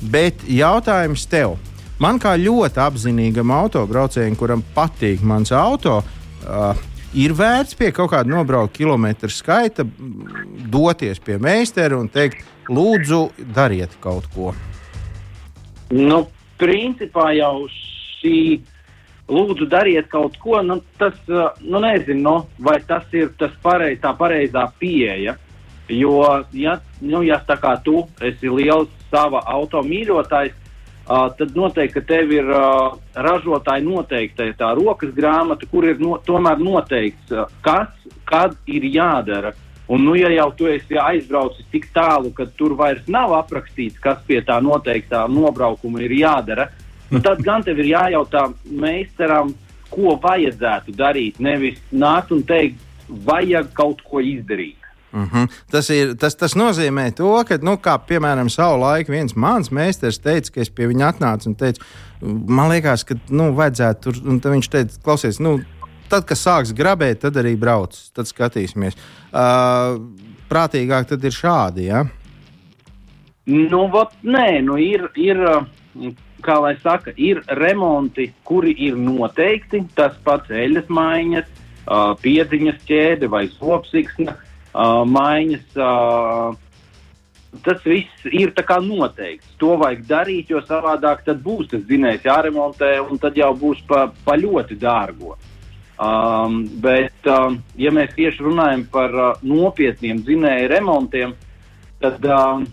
Bet 0.00 0.34
jautājums 0.48 1.26
tev. 1.26 1.56
Man 2.00 2.16
kā 2.16 2.32
ļoti 2.40 2.80
apzinīgam 2.80 3.50
autobraucējam, 3.52 4.36
kuram 4.40 4.62
patīk 4.72 5.20
mans 5.20 5.50
auto, 5.52 5.98
uh, 6.00 6.70
ir 7.12 7.34
vērts 7.36 7.76
pie 7.76 7.90
kaut 7.92 8.14
kāda 8.14 8.32
nobraukta 8.32 8.78
kilometru 8.78 9.28
skaita 9.28 9.84
doties 10.72 11.20
pie 11.20 11.36
meistara 11.36 11.98
un 12.00 12.08
teikt, 12.08 12.40
lūdzu, 12.72 13.20
dariet 13.52 13.98
kaut 14.00 14.30
ko. 14.32 14.54
Nu, 15.92 16.22
principā 16.56 17.34
jau 17.36 17.66
šī 17.74 18.62
lūdzu, 19.28 19.68
dariet 19.68 20.08
kaut 20.08 20.38
ko. 20.40 20.62
Nu, 20.64 20.78
tas, 20.96 21.20
nu, 21.28 21.82
nezinu, 21.84 22.22
nu, 22.24 22.64
vai 22.64 22.78
tas 22.80 23.04
ir 23.12 23.34
tas 23.36 23.52
pareiz, 23.60 24.00
tā 24.00 24.14
pareizā 24.16 24.64
pieeja. 24.80 25.36
Jo, 25.90 26.16
ja, 26.56 26.78
nu, 27.02 27.20
ja 27.26 27.42
tā 27.44 27.58
kā 27.60 27.74
tu 27.84 28.06
esi 28.24 28.48
liels 28.48 28.88
sava 29.10 29.42
auto 29.52 29.82
mīļotājs, 29.84 30.54
uh, 30.54 30.59
tad 31.06 31.56
noteikti, 31.56 32.02
tev 32.06 32.32
ir 32.32 32.50
ražotāji 33.14 33.86
noteikta 33.86 34.46
tā 34.58 34.74
rokas 34.78 35.14
grāmata, 35.16 35.66
kur 35.70 35.88
ir 35.88 35.98
no, 36.02 36.18
tomēr 36.26 36.60
noteikts, 36.62 37.34
kas, 37.64 37.90
kad 38.28 38.54
ir 38.66 38.86
jādara. 38.86 39.54
Un, 39.90 40.04
nu, 40.06 40.14
ja 40.14 40.28
jau 40.30 40.52
tu 40.54 40.68
esi 40.70 40.94
aizbraucis 40.94 41.66
tik 41.72 41.88
tālu, 41.94 42.30
ka 42.30 42.46
tur 42.58 42.76
vairs 42.78 43.08
nav 43.10 43.34
aprakstīts, 43.40 43.98
kas 43.98 44.20
pie 44.26 44.38
tā 44.46 44.60
noteiktā 44.62 45.24
nobraukuma 45.26 46.04
ir 46.06 46.14
jādara, 46.14 46.68
nu, 47.10 47.18
tad 47.18 47.42
gan 47.42 47.64
tev 47.66 47.80
ir 47.82 47.90
jājautā 47.96 48.44
meistaram, 48.70 49.50
ko 49.90 50.14
vajadzētu 50.22 50.94
darīt. 50.94 51.40
Nevis 51.42 51.80
nākt 51.90 52.30
un 52.30 52.44
teikt, 52.46 52.78
vajag 53.26 53.72
kaut 53.74 54.04
ko 54.06 54.22
izdarīt. 54.22 54.79
Mhm. 55.12 55.24
-huh. 55.24 55.48
tas, 55.70 55.90
ir, 55.90 56.14
tas, 56.14 56.36
tas 56.36 56.54
nozīmē 56.54 57.10
to, 57.14 57.44
ka, 57.48 57.58
nu, 57.62 57.74
kā 57.82 57.98
piemēram, 57.98 58.48
savā 58.48 58.76
laikā 58.78 59.10
viens 59.10 59.34
mans 59.36 59.70
meistars 59.70 60.18
teica, 60.18 60.52
ka 60.54 60.60
es 60.60 60.70
pie 60.70 60.86
viņa 60.86 61.08
atnācu 61.08 61.48
un 61.48 61.54
teicu, 61.54 61.82
man 62.46 62.70
liekas, 62.70 63.04
ka 63.04 63.14
nu, 63.28 63.50
vajadzētu 63.54 64.00
tur, 64.00 64.14
un 64.24 64.40
viņš 64.40 64.68
teica, 64.70 65.00
klausies, 65.02 65.40
nu, 65.40 65.60
tad, 66.08 66.24
kad 66.24 66.38
sāks 66.38 66.74
grabēt, 66.76 67.20
tad 67.20 67.36
arī 67.36 67.56
brauc, 67.58 67.96
tad 68.14 68.26
skatīsimies. 68.26 68.94
Uh, 69.32 69.98
prātīgāk 70.50 71.08
tad 71.08 71.24
ir 71.24 71.34
šādi. 71.34 71.86
Ja? 71.90 72.04
Nu, 73.46 73.88
vat, 73.90 74.14
nē, 74.22 74.60
nu 74.62 74.76
ir, 74.78 75.08
ir, 75.16 75.40
kā 76.42 76.58
lai 76.62 76.76
saka, 76.82 77.14
ir 77.16 77.42
remonti, 77.46 78.32
kuri 78.44 78.74
ir 78.78 78.98
noteikti, 78.98 79.84
tas 79.94 80.14
pats 80.24 80.50
eļļas 80.50 80.86
maiņas 80.88 81.46
uh, 81.50 82.14
piedziņas 82.22 82.86
ķēde 82.86 83.30
vai 83.30 83.46
zopsiksna 83.48 84.34
uh, 84.34 84.46
maiņas. 84.74 85.70
Uh, 85.76 86.58
Tas 87.64 87.82
viss 87.82 88.26
ir 88.30 88.52
noteikts. 88.84 89.56
To 89.58 89.74
vajag 89.80 90.04
darīt, 90.06 90.50
jo 90.50 90.60
savādāk 90.62 91.24
būs 91.42 91.72
tas 91.72 91.82
dzinējs 91.82 92.24
jāremontē, 92.24 93.00
un 93.02 93.18
tad 93.18 93.36
jau 93.36 93.50
būs 93.58 93.82
pa, 93.88 94.06
pa 94.24 94.36
ļoti 94.38 94.78
dārgu. 94.78 95.34
Um, 96.00 96.62
bet, 96.80 97.26
um, 97.26 97.58
ja 97.76 97.90
mēs 97.90 98.14
tieši 98.14 98.46
runājam 98.46 98.86
par 98.92 99.10
uh, 99.12 99.42
nopietniem 99.42 100.22
dzinēju 100.22 100.68
remontiem, 100.70 101.34
tad, 102.00 102.22
um, 102.24 102.64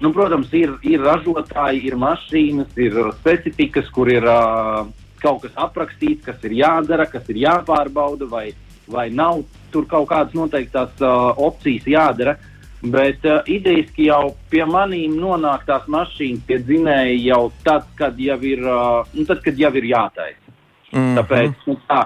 nu, 0.00 0.12
protams, 0.14 0.54
ir, 0.56 0.78
ir 0.86 1.02
ražotāji, 1.02 1.82
ir 1.90 1.98
mašīnas, 1.98 2.70
ir 2.78 2.96
specifikas, 3.18 3.90
kur 3.92 4.08
ir 4.08 4.24
uh, 4.24 4.86
kaut 5.20 5.42
kas 5.42 5.58
aprakstīts, 5.66 6.22
kas 6.24 6.38
ir 6.46 6.54
jādara, 6.62 7.10
kas 7.10 7.26
ir 7.34 7.42
jāpārbauda, 7.42 8.30
vai, 8.30 8.46
vai 8.88 9.10
nav 9.10 9.42
tur 9.72 9.86
kaut 9.88 10.08
kādas 10.10 10.34
noteiktas 10.34 10.96
uh, 11.00 11.32
opcijas 11.36 11.86
jādara. 11.86 12.36
Bet 12.82 13.22
uh, 13.28 13.44
idejaski 13.46 14.08
jau 14.08 14.34
pie 14.50 14.64
maniem 14.66 15.14
nonāk 15.14 15.66
tās 15.68 15.84
mašīnas, 15.86 16.42
tie 16.48 16.58
dzinēji 16.58 17.20
jau 17.28 17.44
tad, 17.62 17.86
kad 17.98 18.18
jau 18.18 18.38
ir, 18.42 18.64
uh, 18.66 19.06
nu, 19.14 19.26
tad, 19.28 19.42
kad 19.44 19.58
jau 19.58 19.70
ir 19.78 19.86
jātaisa. 19.92 20.56
Mm 20.92 20.98
-hmm. 20.98 21.16
Tāpēc 21.20 21.66
nu, 21.66 21.76
tā, 21.88 22.00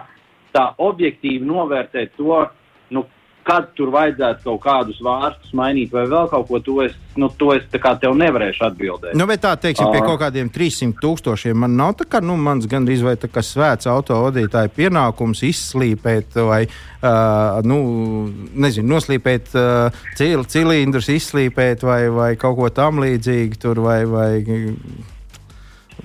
tā 0.52 0.66
objektīvi 0.78 1.44
novērtēt 1.46 2.12
to, 2.16 2.44
kad 3.46 3.68
tur 3.78 3.92
vajadzētu 3.94 4.42
kaut 4.42 4.60
kādus 4.64 4.98
vārstus 5.04 5.52
mainīt 5.56 5.92
vai 5.94 6.06
vēl 6.10 6.26
kaut 6.32 6.48
ko, 6.48 6.58
to 6.64 6.80
es, 6.82 6.96
nu, 7.20 7.28
to 7.38 7.52
es 7.54 7.64
tev 7.70 8.16
nevarēšu 8.18 8.66
atbildēt. 8.66 9.14
Nu, 9.18 9.28
bet 9.30 9.44
tā, 9.44 9.54
teiksim, 9.60 9.92
pie 9.94 10.02
kaut 10.02 10.18
kādiem 10.24 10.50
300 10.52 10.98
tūkstošiem 11.02 11.62
man 11.62 11.76
nav 11.78 11.94
tā 12.00 12.08
kā, 12.10 12.20
nu, 12.24 12.34
mans 12.40 12.66
gandrīz 12.70 13.04
vai 13.06 13.14
tā 13.20 13.30
kā 13.30 13.44
svēts 13.46 13.86
autovadītāja 13.90 14.72
pienākums 14.74 15.44
izslīpēt 15.46 16.38
vai, 16.48 16.64
uh, 16.66 17.62
nu, 17.66 17.80
nezinu, 18.66 18.96
noslīpēt 18.96 19.54
uh, 19.54 20.06
cil 20.18 20.46
cilindrus, 20.50 21.12
izslīpēt 21.14 21.86
vai, 21.86 22.00
vai 22.10 22.32
kaut 22.40 22.58
ko 22.58 22.72
tam 22.74 23.02
līdzīgu 23.04 23.62
tur 23.62 23.84
vai, 23.86 24.00
vai 24.10 24.30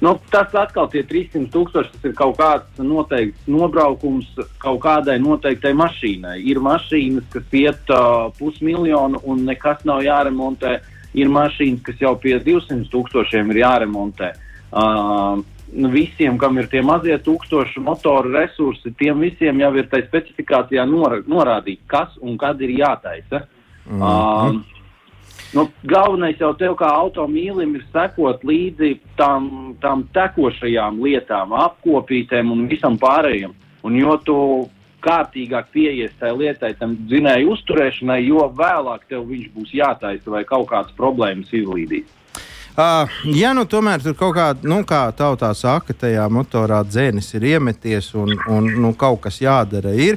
Nu, 0.01 0.15
tas 0.33 0.49
atkal 0.57 0.89
ir 0.97 1.05
300 1.05 1.51
tūkstoši. 1.53 1.91
Tas 1.93 2.09
ir 2.09 2.15
kaut 2.17 2.39
kāds 2.39 2.81
noteikts 2.81 3.45
nobraukums 3.51 4.31
kaut 4.61 4.81
kādai 4.81 5.19
noteiktai 5.21 5.75
mašīnai. 5.77 6.39
Ir 6.49 6.61
mašīnas, 6.65 7.27
kas 7.33 7.53
iet 7.53 7.93
uh, 7.93 8.31
pusmiljonu 8.39 9.21
un 9.29 9.45
nekas 9.45 9.85
nav 9.85 10.01
jāremontē. 10.05 10.79
Ir 11.13 11.29
mašīnas, 11.29 11.83
kas 11.85 12.01
jau 12.01 12.15
pie 12.17 12.39
200 12.41 12.89
tūkstošiem 12.89 13.53
ir 13.53 13.61
jāremontē. 13.61 14.31
Uh, 14.71 15.43
visiem, 15.71 16.37
kam 16.41 16.57
ir 16.57 16.67
tie 16.71 16.81
mazie 16.81 17.15
tūkstoši 17.21 17.83
motoru 17.85 18.33
resursi, 18.33 18.95
tiem 18.97 19.21
visiem 19.21 19.61
jau 19.61 19.71
ir 19.77 19.87
tajā 19.91 20.07
specifikācijā 20.09 20.87
norādīts, 20.89 21.85
kas 21.87 22.17
un 22.21 22.41
kad 22.41 22.61
ir 22.61 22.73
jātaisa. 22.81 23.45
Mm 23.85 24.01
-hmm. 24.01 24.57
uh, 24.57 24.80
Nu, 25.51 25.65
galvenais 25.83 26.39
jau 26.39 26.53
tev 26.55 26.77
kā 26.79 26.87
automīlim 26.95 27.73
ir 27.75 27.83
sekot 27.91 28.45
līdzi 28.47 28.93
tam, 29.19 29.73
tam 29.83 30.05
tekošajām 30.15 31.01
lietām, 31.03 31.51
apkopītēm 31.51 32.53
un 32.53 32.69
visam 32.71 32.95
pārējiem. 33.01 33.51
Un 33.83 33.97
jo 33.99 34.15
tu 34.23 34.37
kārtīgāk 35.03 35.71
pieies 35.73 36.13
tai 36.21 36.31
lietai, 36.37 36.71
tam 36.79 36.95
dzinēju 37.09 37.51
uzturēšanai, 37.55 38.21
jo 38.29 38.45
vēlāk 38.55 39.07
tev 39.09 39.25
viņš 39.27 39.51
būs 39.55 39.75
jātaisa 39.75 40.31
vai 40.31 40.45
kaut 40.47 40.69
kādas 40.71 40.95
problēmas 40.95 41.51
izlīdīt. 41.51 42.07
Uh, 42.71 43.09
ja 43.35 43.51
nu 43.51 43.65
tomēr 43.67 43.99
tur 43.99 44.15
kaut 44.15 44.37
kāda, 44.37 44.63
nu, 44.63 44.79
kā 44.87 45.03
tautā 45.11 45.49
saka, 45.57 45.91
tajā 45.91 46.29
motorā 46.31 46.79
dzēnis 46.87 47.33
ir 47.35 47.49
iemeties 47.57 48.13
un, 48.15 48.31
un 48.47 48.69
nu, 48.79 48.93
kaut 48.95 49.25
kas 49.25 49.41
jādara, 49.43 49.91
ir, 49.91 50.15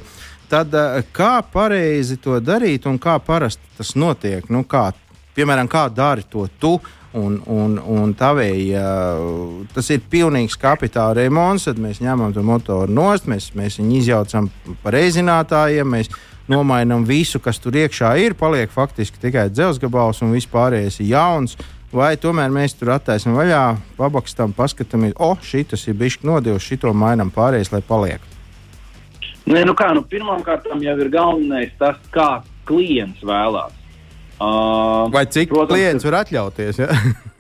tad 0.52 0.76
uh, 0.78 1.00
kā 1.10 1.40
pareizi 1.42 2.20
to 2.22 2.38
darīt 2.38 2.86
un 2.86 3.00
kā 3.02 3.16
parasti 3.18 3.74
tas 3.80 3.96
notiek? 3.98 4.46
Nu, 4.54 4.62
kā 4.62 4.92
piemēram, 5.36 5.70
kā 5.70 5.88
dari 5.92 6.26
to 6.30 6.48
tu. 6.58 6.78
Un, 7.14 7.36
un, 7.46 7.76
un 7.78 8.10
tavēji, 8.18 8.72
uh, 8.74 9.60
tas 9.70 9.86
ir 9.94 10.00
pilnīgs 10.10 10.56
kapitāla 10.58 11.14
remonts. 11.20 11.68
Tad 11.68 11.78
mēs 11.78 12.00
ņemam 12.02 12.34
to 12.34 12.42
motoru 12.42 12.90
nost, 12.90 13.28
mēs, 13.30 13.52
mēs 13.54 13.78
viņu 13.78 14.00
izjaucam 14.00 14.48
par 14.82 14.96
reizinātājiem, 14.96 15.86
mēs 15.94 16.10
nomainām 16.50 17.06
visu, 17.06 17.38
kas 17.38 17.62
tur 17.62 17.78
iekšā 17.78 18.16
ir. 18.18 18.34
Paliek 18.34 18.72
faktiski 18.74 19.22
tikai 19.22 19.46
dzelzgabals 19.52 20.24
un 20.26 20.34
viss 20.34 20.50
pārējais 20.50 20.98
ir 21.04 21.12
jauns. 21.12 21.54
Vai 21.94 22.16
tomēr 22.18 22.50
mēs 22.50 22.74
tur 22.74 22.90
attaisnām 22.96 23.36
vaļā, 23.38 23.62
pabakstam, 23.94 24.50
paskatāmies, 24.56 25.14
o, 25.14 25.36
oh, 25.36 25.38
šis 25.38 25.86
ir 25.86 25.94
bijis 25.94 26.18
nodevs, 26.26 26.66
šito 26.66 26.90
mainām 26.90 27.30
pārējais, 27.30 27.70
lai 27.70 27.84
paliek. 27.86 28.24
Nē, 29.46 29.62
nu 29.68 29.76
kā, 29.78 29.92
nu 29.94 30.02
pirmkārt 30.02 30.66
jau 30.66 30.96
ir 30.98 31.10
galvenais 31.12 31.70
tas, 31.78 32.00
kā 32.10 32.42
klients 32.66 33.22
vēlās. 33.22 33.83
Uh, 34.44 35.12
Vai 35.12 35.24
cik 35.30 35.52
protams, 35.52 35.72
klients 35.72 36.04
var 36.04 36.16
atļauties? 36.20 36.80
Ja? 36.82 36.88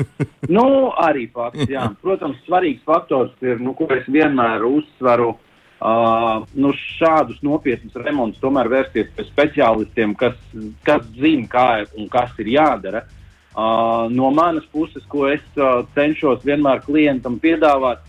nu, 0.56 0.66
arī 1.00 1.26
fakts, 1.32 1.66
jā. 1.70 1.88
Protams, 2.04 2.38
svarīgs 2.46 2.84
faktors 2.86 3.34
ir, 3.44 3.58
nu, 3.62 3.74
ko 3.76 3.88
es 3.96 4.06
vienmēr 4.08 4.64
uzsveru. 4.68 5.34
Uh, 5.84 6.46
nu, 6.56 6.70
šādus 6.96 7.42
nopietnus 7.44 7.96
remontus 8.06 8.40
tomēr 8.40 8.70
vērsties 8.72 9.10
pie 9.12 9.26
speciālistiem, 9.26 10.14
kas, 10.16 10.38
kas 10.86 11.04
zina, 11.18 11.48
kā 11.50 11.66
un 11.98 12.08
kas 12.12 12.32
ir 12.40 12.54
jādara. 12.54 13.04
Uh, 13.54 14.06
no 14.10 14.30
manas 14.34 14.64
puses, 14.72 15.04
ko 15.10 15.26
es 15.28 15.44
uh, 15.58 15.82
cenšos 15.94 16.46
vienmēr 16.46 16.80
klientam 16.86 17.36
piedāvāt, 17.42 18.06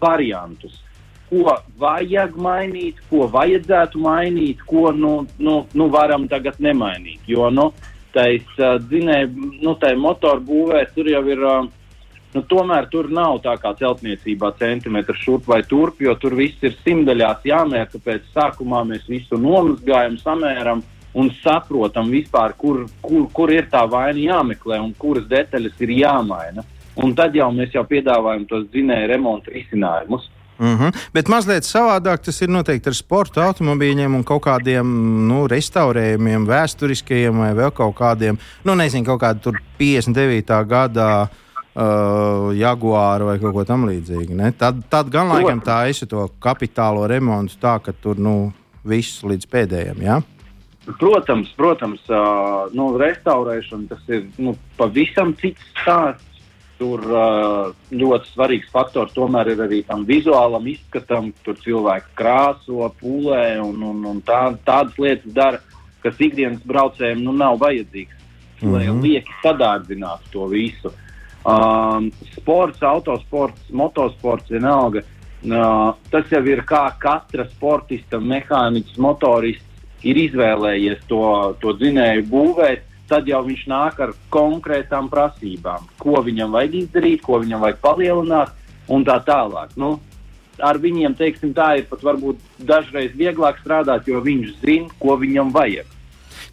variantus. 0.00 0.80
Ko 1.28 1.58
vajag 1.76 2.38
mainīt, 2.40 3.02
ko 3.10 3.26
vajadzētu 3.28 4.00
mainīt, 4.00 4.62
ko 4.66 4.88
nu, 4.96 5.12
nu, 5.36 5.60
nu 5.76 5.88
varam 5.92 6.24
tagad 6.30 6.56
nemainīt. 6.64 7.26
Jo, 7.28 7.50
nu, 7.52 7.68
tais 8.18 8.62
dzinēju, 8.90 9.50
nu, 9.62 9.74
tai 9.80 9.94
motoru 9.96 10.42
būvē 10.50 10.84
tur 10.94 11.10
jau 11.14 11.24
ir. 11.30 11.44
Nu, 12.34 12.42
tomēr 12.44 12.90
tur 12.92 13.06
nav 13.08 13.38
tā 13.40 13.54
kā 13.56 13.70
celtniecībā 13.78 14.50
centimetrs 14.58 15.22
šurp 15.24 15.46
vai 15.48 15.62
turp, 15.64 16.02
jo 16.04 16.12
tur 16.20 16.34
viss 16.36 16.60
ir 16.60 16.74
simtaļās 16.82 17.46
jāmēr. 17.48 17.86
Tāpēc 17.88 18.26
sākumā 18.34 18.82
mēs 18.90 19.06
visu 19.08 19.38
nomazgājam, 19.40 20.18
samēram 20.20 20.82
un 21.16 21.30
saprotam 21.40 22.10
vispār, 22.12 22.52
kur, 22.60 22.84
kur, 23.00 23.24
kur 23.32 23.52
ir 23.54 23.70
tā 23.72 23.86
vaina 23.88 24.20
jāmeklē 24.20 24.76
un 24.82 24.92
kuras 24.98 25.24
detaļas 25.30 25.80
ir 25.86 25.94
jāmaina. 26.02 26.66
Un 27.00 27.14
tad 27.16 27.36
jau 27.38 27.48
mēs 27.54 27.72
jau 27.72 27.84
piedāvājam 27.88 28.44
tos 28.50 28.66
dzinēju 28.74 29.08
remontu 29.08 29.54
risinājumus. 29.54 30.28
Mm 30.58 30.76
-hmm. 30.76 30.94
Bet 31.14 31.28
mazliet 31.28 31.64
savādāk 31.64 32.24
tas 32.24 32.42
ir 32.42 32.48
noteikti 32.48 32.88
ar 32.88 32.94
sporta 32.94 33.44
automobīļiem 33.46 34.14
un 34.14 34.24
kaut 34.24 34.42
kādiem 34.42 34.86
nu, 35.28 35.46
restaurējumiem, 35.46 36.46
vēsturiskajiem 36.46 37.38
vai 37.38 37.52
vēl 37.54 37.70
kaut 37.70 37.94
kādiem, 37.96 38.38
nu, 38.64 38.74
nezinu, 38.74 39.04
kaut 39.04 39.20
kāda 39.20 39.52
59. 39.78 40.64
gadā. 40.66 41.28
Uh, 41.78 42.50
Jaguāra 42.58 43.24
vai 43.24 43.38
kaut 43.38 43.52
ko 43.54 43.64
tamlīdzīgu. 43.64 44.52
Tad, 44.58 44.82
tad 44.90 45.10
gan 45.10 45.28
laikam 45.28 45.60
tā 45.60 45.86
ir 45.88 46.08
to 46.08 46.28
kapitālo 46.40 47.06
remontu, 47.06 47.54
tā 47.60 47.78
ka 47.78 47.92
tur 47.92 48.16
nu, 48.18 48.52
viss 48.84 49.22
līdz 49.22 49.46
pēdējiem. 49.46 50.02
Ja? 50.02 50.22
Protams, 50.98 51.50
protams 51.56 52.00
uh, 52.08 52.70
nu, 52.72 52.96
restaurēšana 52.98 53.88
tas 53.88 54.00
ir 54.08 54.24
nu, 54.38 54.56
pavisam 54.78 55.34
cits 55.36 55.60
stāsts. 55.74 56.27
Tur 56.78 57.02
ļoti 57.90 58.30
svarīgs 58.30 58.70
faktors 58.70 59.14
tomēr 59.16 59.50
ir 59.54 59.64
arī 59.64 59.80
tam 59.86 60.04
vizuālam 60.06 60.66
izskatam. 60.70 61.32
Tur 61.42 61.58
cilvēki 61.64 62.14
krāso, 62.18 62.86
pūlē 63.00 63.58
un, 63.64 63.82
un, 63.82 64.04
un 64.12 64.22
tā, 64.22 64.44
tādas 64.66 64.94
lietas 65.02 65.34
dara, 65.34 65.58
kas 66.04 66.20
ikdienas 66.22 66.62
braucējiem 66.68 67.24
nu, 67.24 67.34
nav 67.34 67.58
vajadzīgs. 67.58 68.14
Mm 68.14 68.68
-hmm. 68.68 68.72
Lai 68.74 68.86
mhm. 68.86 69.02
lieki 69.02 69.38
sadārdzinātu 69.42 70.32
to 70.32 70.46
visu. 70.46 70.92
Um, 71.46 72.10
sports, 72.36 72.82
autosports, 72.82 73.70
motosports, 73.70 74.50
vienalga. 74.50 75.02
Uh, 75.38 75.94
tas 76.10 76.26
jau 76.30 76.42
ir 76.46 76.64
kā 76.66 76.90
katra 76.98 77.46
sportista, 77.50 78.18
mehāniķis, 78.18 78.98
motorists 78.98 79.64
ir 80.02 80.18
izvēlējies 80.18 81.06
to, 81.08 81.22
to 81.60 81.72
dzinēju 81.78 82.26
būvēt 82.30 82.87
tad 83.08 83.28
jau 83.28 83.40
viņš 83.46 83.64
nāk 83.70 84.00
ar 84.04 84.12
konkrētām 84.32 85.08
prasībām, 85.12 85.88
ko 86.00 86.20
viņam 86.24 86.54
vajag 86.54 86.78
izdarīt, 86.82 87.24
ko 87.24 87.40
viņam 87.42 87.64
vajag 87.64 87.80
palielināt 87.84 88.54
un 88.92 89.04
tā 89.06 89.18
tālāk. 89.24 89.72
Nu, 89.80 89.96
ar 90.62 90.80
viņiem, 90.82 91.16
teiksim, 91.18 91.54
tā 91.56 91.74
ir 91.80 91.88
pat 91.90 92.04
varbūt 92.04 92.42
dažreiz 92.58 93.14
vieglāk 93.16 93.62
strādāt, 93.62 94.08
jo 94.08 94.20
viņš 94.24 94.58
zina, 94.62 94.92
ko 95.00 95.16
viņam 95.20 95.54
vajag. 95.54 95.94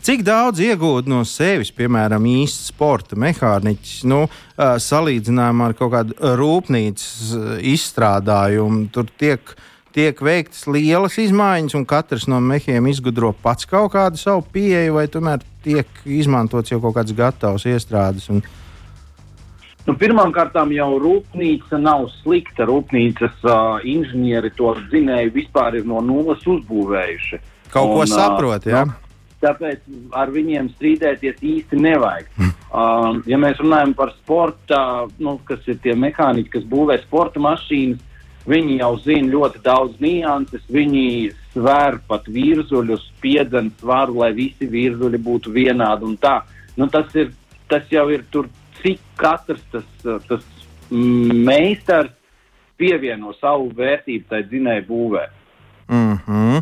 Cik 0.05 0.21
daudz 0.21 0.61
iegūt 0.61 1.07
no 1.09 1.23
sevis, 1.25 1.71
piemēram, 1.73 2.27
īsts 2.29 2.69
sporta 2.69 3.17
mehāniķis, 3.17 4.03
nu, 4.09 4.25
salīdzinājumā 4.55 5.71
ar 5.71 5.77
kaut 5.77 5.93
kādu 5.95 6.35
rūpnīcas 6.37 7.31
izstrādājumu? 7.73 8.83
Tur 8.93 9.09
tiek 9.17 9.41
uh, 9.41 9.71
tiek 9.95 10.19
veiktas 10.19 10.65
lielas 10.67 11.15
izmaiņas, 11.21 11.77
un 11.79 11.87
katrs 11.87 12.27
no 12.31 12.41
mehiem 12.43 12.89
izgudro 12.91 13.31
pats 13.43 13.67
kaut 13.69 13.93
kādu 13.95 14.19
savu 14.19 14.43
pieeju, 14.51 14.97
vai 14.97 15.07
tomēr 15.11 15.43
tiek 15.63 16.03
izmantots 16.03 16.73
jau 16.73 16.81
kaut 16.83 16.97
kāds 16.99 17.15
gatavs 17.15 17.67
iestrādes. 17.71 18.27
Un... 18.33 18.43
Nu, 19.85 19.93
Pirmkārt, 20.01 20.57
jau 20.73 20.89
rūpnīca 21.01 21.79
nav 21.79 22.07
slikta. 22.19 22.65
Rūpnīcas 22.67 23.43
uh, 23.45 23.79
inženieri 23.85 24.49
to 24.57 24.73
dzinēju 24.89 25.33
vispār 25.35 25.79
ir 25.79 25.87
no 25.87 26.01
nulles 26.01 26.41
uzbūvējuši. 26.43 27.41
Kaut 27.73 27.93
ko 27.93 28.07
saprot, 28.09 28.65
jā. 28.65 28.83
Nu, 28.89 28.97
tāpēc 29.45 29.85
ar 30.17 30.31
viņiem 30.33 30.71
strīdēties 30.73 31.43
īsti 31.45 31.79
nevajag. 31.79 32.31
Uh, 32.41 33.21
ja 33.29 33.37
mēs 33.39 33.61
runājam 33.61 33.93
par 33.95 34.11
sporta, 34.17 34.79
nu, 35.21 35.37
kas 35.47 35.61
ir 35.69 35.77
tie 35.83 35.93
mehāniķi, 35.95 36.51
kas 36.57 36.65
būvē 36.67 36.97
sporta 37.05 37.43
mašīnas, 37.43 38.01
viņi 38.49 38.79
jau 38.79 38.91
zina 39.03 39.31
ļoti 39.31 39.61
daudz 39.65 40.01
nianses. 40.03 40.65
Viņi 40.71 41.31
svēr 41.53 41.99
pat 42.07 42.27
virzuļus, 42.27 43.07
piedzenes 43.23 43.73
svaru, 43.79 44.19
lai 44.21 44.33
visi 44.37 44.67
virzuļi 44.69 45.21
būtu 45.25 45.53
vienādi. 45.55 46.17
Nu, 46.75 46.89
tas, 46.91 47.09
ir, 47.15 47.31
tas 47.71 47.87
jau 47.91 48.09
ir 48.13 48.25
tur, 48.31 48.49
cik 48.81 49.01
katrs 49.19 49.63
tas, 49.71 49.87
tas 50.27 50.43
meistars 50.91 52.13
pievieno 52.77 53.33
savu 53.39 53.71
vērtību 53.75 54.29
tai 54.29 54.43
dzinēju 54.45 54.85
būvē. 54.89 55.25
Mm 55.87 56.17
-hmm. 56.25 56.61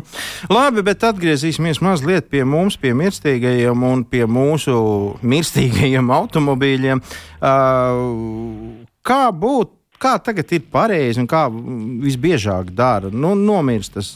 Labi, 0.52 0.82
bet 0.82 1.04
atgriezīsimies 1.04 1.80
mazliet 1.80 2.28
pie 2.30 2.44
mums, 2.44 2.76
pie 2.76 2.92
mirstīgajiem 2.92 3.82
un 3.82 4.04
pie 4.04 4.26
mūsu 4.26 5.16
mirstīgajiem 5.22 6.10
automobīļiem. 6.10 7.00
Uh, 7.40 8.84
kā 9.02 9.32
būtu? 9.32 9.83
Kā 10.04 10.18
tagad 10.20 10.50
ir 10.52 10.66
pareizi 10.68 11.22
un 11.22 11.26
kā 11.30 11.46
visbiežāk 11.48 12.74
dara? 12.76 13.08
Nu, 13.08 13.32
nomirst 13.38 13.94
tas 13.96 14.10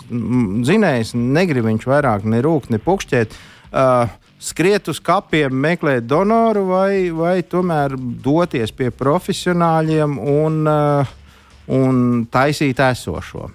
zinējs, 0.68 1.14
negrib 1.16 1.64
viņš 1.64 1.86
vairāk 1.88 2.26
ne 2.28 2.42
rūkt, 2.44 2.68
ne 2.74 2.80
pukšķēt. 2.84 3.36
Uh, 3.68 4.10
skriet 4.38 4.90
uz 4.92 5.00
kapiem, 5.00 5.54
meklēt 5.64 6.04
donoru 6.04 6.66
vai, 6.68 7.08
vai 7.08 7.38
tomēr 7.40 7.96
doties 7.96 8.72
pie 8.76 8.90
profesionāļiem 8.92 10.18
un, 10.20 10.60
uh, 10.68 11.14
un 11.72 12.26
taisīt 12.32 12.84
esošo? 12.84 13.48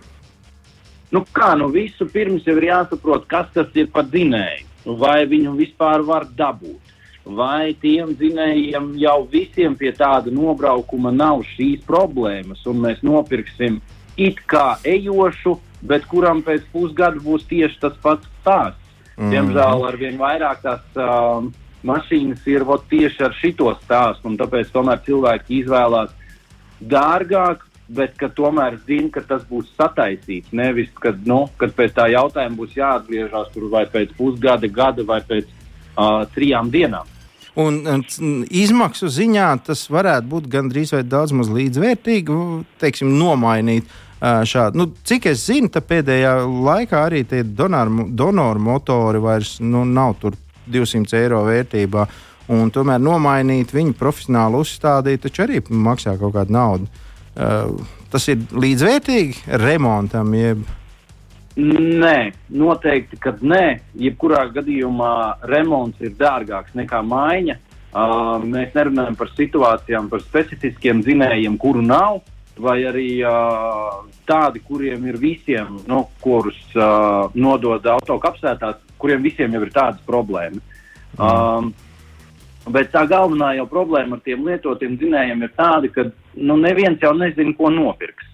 Nu 1.13 1.21
kā, 1.29 1.51
nu 1.59 1.69
visu 1.69 2.07
pirms 2.09 2.49
jau 2.49 2.57
ir 2.57 2.71
jāsaprot, 2.71 3.29
kas 3.29 3.53
tas 3.53 3.77
ir 3.77 3.91
par 3.93 4.09
dzinēju, 4.09 4.97
vai 4.97 5.19
viņu 5.29 5.53
vispār 5.59 6.01
var 6.07 6.25
dabūt. 6.25 6.81
Vai 7.23 7.71
tiem 7.79 8.11
dzinējiem 8.19 8.93
jau 8.99 9.17
visiem 9.31 9.77
pie 9.79 9.93
tāda 9.95 10.31
nobraukuma 10.33 11.11
nav 11.15 11.45
šīs 11.53 11.85
problēmas, 11.87 12.65
un 12.67 12.81
mēs 12.83 12.99
nopirksim 12.99 13.79
it 14.19 14.41
kā 14.49 14.75
ejošu, 14.83 15.55
bet 15.87 16.05
kuram 16.11 16.43
pēc 16.43 16.65
pusgada 16.73 17.21
būs 17.23 17.47
tieši 17.47 17.79
tas 17.79 17.95
pats 18.03 18.27
stāsts. 18.41 18.79
Mm. 19.15 19.29
Diemžēl 19.31 19.85
ar 19.87 19.97
vien 20.01 20.17
vairāk 20.19 20.63
tās 20.65 20.83
uh, 20.99 21.45
mašīnas 21.87 22.43
ir 22.49 22.65
vot, 22.67 22.83
tieši 22.89 23.27
ar 23.27 23.35
šito 23.39 23.71
stāstu, 23.83 24.27
un 24.27 24.37
tāpēc 24.39 24.71
tomēr 24.73 24.99
cilvēki 25.05 25.61
izvēlās 25.61 26.11
dārgāk, 26.81 27.63
bet 27.93 28.15
ka 28.19 28.29
tomēr 28.33 28.79
zina, 28.87 29.11
ka 29.13 29.23
tas 29.27 29.43
būs 29.47 29.71
sataisīts. 29.77 30.51
Nevis, 30.55 30.91
kad, 30.99 31.19
nu, 31.29 31.45
kad 31.61 31.75
pēc 31.77 31.95
tā 31.99 32.09
jautājuma 32.11 32.57
būs 32.57 32.77
jāatgriežas 32.79 33.51
tur 33.53 33.69
vai 33.71 33.85
pēc 33.91 34.15
pusgada, 34.17 34.67
gada 34.67 35.05
vai 35.07 35.21
pēc 35.23 35.47
uh, 35.47 36.23
trijām 36.33 36.71
dienām. 36.73 37.12
Un, 37.59 37.83
un 37.85 38.03
izmaksu 38.49 39.11
ziņā 39.13 39.49
tas 39.67 39.83
varētu 39.93 40.29
būt 40.31 40.47
gandrīz 40.49 40.95
vai 40.95 41.03
daudz 41.05 41.35
maz 41.37 41.51
līdzvērtīgi, 41.53 42.37
teiksim, 42.81 43.11
nomainīt 43.19 43.91
šādu. 44.23 44.79
Nu, 44.79 44.87
cik 45.05 45.27
es 45.29 45.45
zinu, 45.49 45.69
pēdējā 45.69 46.33
laikā 46.47 47.05
arī 47.09 47.23
tie 47.29 47.43
donoru, 47.43 48.07
donoru 48.09 48.63
motori 48.63 49.21
vairs 49.21 49.57
nu, 49.61 49.83
nav 49.85 50.15
tur 50.21 50.37
200 50.71 51.19
eiro 51.19 51.43
vērtībā. 51.45 52.07
Un 52.53 52.71
tomēr 52.75 52.99
nomainīt 52.99 53.71
viņu 53.71 53.95
profesionāli 53.99 54.59
uzstādīt, 54.59 55.23
taču 55.23 55.45
arī 55.45 55.61
maksā 55.69 56.17
kaut 56.19 56.33
kādu 56.35 56.55
naudu. 56.55 56.87
Uh, 57.33 57.77
tas 58.11 58.27
ir 58.31 58.43
līdzvērtīgi 58.51 59.59
remontam. 59.61 60.33
Jeb... 60.37 60.63
Nē, 61.55 62.33
noteikti, 62.49 63.19
ka 63.21 63.35
nē. 63.41 63.65
Jebkurā 64.01 64.47
gadījumā 64.55 65.13
remonts 65.49 66.01
ir 66.01 66.15
dārgāks 66.17 66.73
nekā 66.77 67.03
maiņa. 67.05 67.59
Uh, 67.93 68.41
mēs 68.41 68.73
nerunājam 68.73 69.13
par 69.19 69.29
situācijām, 69.37 70.07
par 70.09 70.23
specifiskiem 70.23 71.03
zinējumiem, 71.05 71.59
kuru 71.61 71.83
nav, 71.85 72.23
vai 72.57 72.79
arī 72.89 73.19
uh, 73.21 73.99
tādi, 74.25 74.63
kuriem 74.65 75.05
ir 75.11 75.19
visiem, 75.21 75.77
nu, 75.85 76.07
kurus 76.23 76.57
uh, 76.73 77.29
nodod 77.37 77.85
autokapsētās, 77.85 78.81
kuriem 78.97 79.21
visiem 79.21 79.53
jau 79.53 79.61
ir 79.61 79.73
tādas 79.75 80.01
problēmas. 80.09 80.81
Uh, 81.13 81.69
Bet 82.63 82.93
tā 82.93 83.03
galvenā 83.11 83.57
jau 83.57 83.65
problēma 83.67 84.15
ar 84.15 84.21
tiem 84.23 84.45
lietotiem 84.47 84.95
dzinējiem 84.95 85.41
ir 85.43 85.51
tāda, 85.57 85.89
ka 85.91 86.05
nu, 86.39 86.55
neviens 86.61 87.01
jau 87.03 87.11
nezina, 87.17 87.51
ko 87.57 87.71
nopirks. 87.73 88.29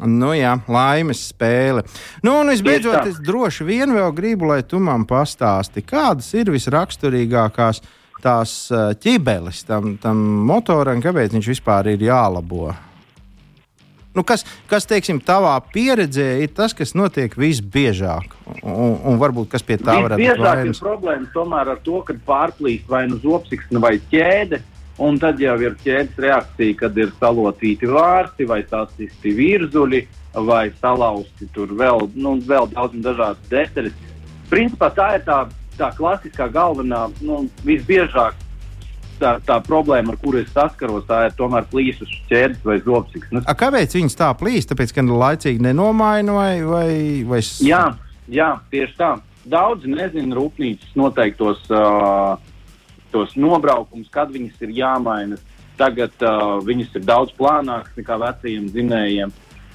Nu, 0.00 0.30
jā, 0.32 0.54
laimes 0.72 1.20
spēle. 1.28 1.82
Nu, 2.24 2.38
un 2.40 2.48
visbeidzot, 2.48 3.10
es 3.10 3.18
droši 3.20 3.66
vien 3.68 3.92
vēl 3.92 4.14
gribu, 4.16 4.48
lai 4.48 4.62
tu 4.64 4.80
man 4.80 5.04
pastāsti, 5.08 5.84
kādas 5.84 6.30
ir 6.32 6.48
visraksturīgākās 6.54 7.82
tās 8.22 8.54
ķibeles 9.02 9.66
tam, 9.68 9.98
tam 10.00 10.22
motoram, 10.48 11.02
kāpēc 11.04 11.36
viņš 11.36 11.52
vispār 11.52 11.92
ir 11.92 12.06
jālabo. 12.08 12.70
Nu, 14.12 14.20
kas, 14.28 14.44
kas, 14.68 14.84
teiksim, 14.88 15.22
tavā 15.24 15.54
pieredzē 15.72 16.42
ir 16.44 16.50
tas, 16.52 16.74
kas 16.76 16.92
notiek 16.96 17.32
visbiežāk? 17.36 18.34
Un, 18.60 18.98
un 19.08 19.16
varbūt 19.20 19.48
kas 19.54 19.64
pie 19.64 19.78
tā 19.80 19.96
varētu 20.04 20.20
būt? 20.20 20.26
Visbiežāk 20.26 20.66
ir 20.68 20.80
problēmas 20.80 21.30
tomēr 21.32 21.70
ar 21.72 21.80
to, 21.84 22.02
ka 22.04 22.16
pārplīst 22.26 22.90
vai 22.92 23.06
nu 23.08 23.20
zopsiksne 23.22 23.80
vai 23.80 23.96
ķēde. 24.12 24.60
Un 25.02 25.18
tad 25.18 25.40
jau 25.42 25.54
ir 25.58 25.74
ķēdes 25.82 26.20
reakcija, 26.22 26.76
kad 26.84 26.98
ir 27.00 27.10
salocīti 27.18 27.88
vārti 27.90 28.46
vai 28.46 28.60
sasisti 28.68 29.32
virzuļi 29.34 30.02
vai 30.46 30.68
salauzti 30.78 31.48
tur 31.52 31.72
vēl, 31.76 32.06
nu, 32.14 32.36
vēl 32.46 32.70
daudz 32.72 33.00
dažādas 33.02 33.50
detaļas. 33.50 33.96
Principā 34.52 34.92
tā 34.94 35.08
ir 35.16 35.26
tā, 35.26 35.40
tā 35.78 35.90
klasiskā 35.96 36.46
galvenā, 36.52 37.08
nu, 37.24 37.42
visbiežāk 37.66 38.38
tā, 39.22 39.32
tā 39.46 39.58
problēma, 39.64 40.14
ar 40.14 40.20
kuru 40.22 40.42
es 40.42 40.52
saskaros, 40.54 41.06
tā 41.08 41.26
ir 41.28 41.36
tomēr 41.38 41.66
plīsas 41.72 42.12
ķēdes 42.30 42.62
vai 42.66 42.78
zobsiksnes. 42.84 43.50
Kāpēc 43.58 43.98
viņas 43.98 44.18
tā 44.18 44.30
plīst? 44.38 44.70
Tāpēc, 44.72 44.94
ka 44.96 45.04
laicīgi 45.08 45.62
nenomaina 45.66 46.36
vai, 46.36 46.54
vai, 46.66 46.88
vai... 47.28 47.42
Jā, 47.66 47.84
jā, 48.30 48.54
tieši 48.72 48.98
tā. 48.98 49.12
Daudzi 49.52 49.90
nezina 49.90 50.36
rūpnīcas 50.38 50.94
noteiktos 50.98 51.64
uh, 51.74 52.38
tos 53.12 53.36
nobraukumus, 53.36 54.10
kad 54.12 54.32
viņas 54.32 54.64
ir 54.66 54.74
jāmaina. 54.80 55.38
Tagad 55.78 56.12
uh, 56.20 56.58
viņas 56.64 56.98
ir 56.98 57.06
daudz 57.08 57.32
plānākas 57.38 57.94
nekā 57.96 58.18
vecajiem 58.20 58.68
zinējiem. 58.74 59.32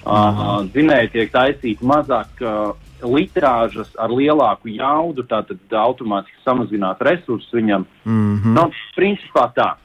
Uh, 0.08 0.62
zinēji 0.76 1.14
tiek 1.16 1.32
taisīti 1.34 1.86
mazāk. 1.86 2.38
Uh, 2.42 2.76
litrāžas 3.04 3.92
ar 4.00 4.10
lielāku 4.10 4.72
jaudu, 4.74 5.26
tātad 5.28 5.60
automātiski 5.70 6.40
samazināt 6.46 7.02
resursus 7.06 7.52
viņam. 7.54 7.86
Mm 8.06 8.40
-hmm. 8.40 8.54
nu, 8.56 8.72
principā 8.96 9.52
tā. 9.54 9.76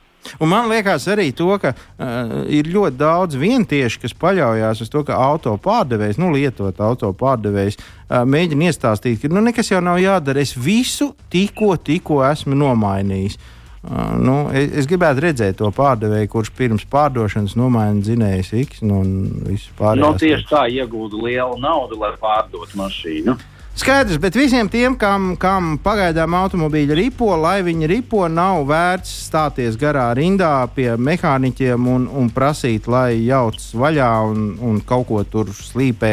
Un 0.40 0.50
man 0.52 0.68
liekas 0.70 1.06
arī 1.10 1.30
to, 1.36 1.50
ka 1.62 1.72
uh, 1.74 2.42
ir 2.50 2.70
ļoti 2.72 2.98
daudz 3.00 3.38
vientieši, 3.40 4.02
kas 4.04 4.14
paļaujas 4.18 4.84
uz 4.84 4.92
to, 4.92 5.02
ka 5.06 5.18
auto 5.18 5.54
pārdevējs, 5.62 6.20
nu, 6.22 6.32
lietot 6.34 6.78
auto 6.82 7.12
pārdevējs, 7.18 7.78
uh, 7.78 8.22
mēģina 8.28 8.70
iestāstīt, 8.70 9.22
ka 9.22 9.32
nu, 9.32 9.42
nekas 9.44 9.72
jau 9.72 9.82
nav 9.84 10.00
jādara. 10.02 10.42
Es 10.42 10.54
visu 10.56 11.12
tikko, 11.32 11.74
tikko 11.76 12.22
esmu 12.28 12.58
nomainījis. 12.58 13.38
Uh, 13.82 14.12
nu, 14.22 14.36
es, 14.54 14.68
es 14.82 14.90
gribētu 14.90 15.24
redzēt 15.24 15.58
to 15.58 15.70
pārdevēju, 15.74 16.30
kurš 16.30 16.52
pirms 16.54 16.84
pārdošanas 16.90 17.56
nomaina 17.58 17.98
dzinējus 17.98 18.52
X 18.62 18.84
nu, 18.86 19.00
un 19.02 19.46
visu 19.48 19.74
pārējo. 19.78 20.04
No, 20.04 20.12
tieši 20.18 20.46
tā, 20.50 20.68
iegūda 20.70 21.18
lielu 21.26 21.58
naudu, 21.62 21.98
lai 21.98 22.12
pārdotu 22.20 22.78
mašīnu. 22.78 23.34
Skaidrs, 23.72 24.18
bet 24.20 24.36
visiem 24.36 24.68
tiem, 24.68 24.92
kam, 25.00 25.30
kam 25.40 25.78
pagaidām 25.80 26.34
automobīļi 26.36 26.96
ripo, 26.98 27.30
lai 27.40 27.62
viņi 27.64 27.88
ripo, 27.88 28.26
nav 28.28 28.66
vērts 28.68 29.10
stāties 29.30 29.78
garā 29.80 30.10
rindā 30.14 30.50
pie 30.76 30.90
mehāniķiem 31.00 31.86
un, 31.88 32.04
un 32.04 32.28
prasīt, 32.36 32.84
lai 32.92 33.22
jauc 33.24 33.56
vaļā 33.72 34.10
un, 34.28 34.42
un 34.60 34.82
kaut 34.84 35.08
ko 35.08 35.22
tur 35.24 35.54
slīpē, 35.56 36.12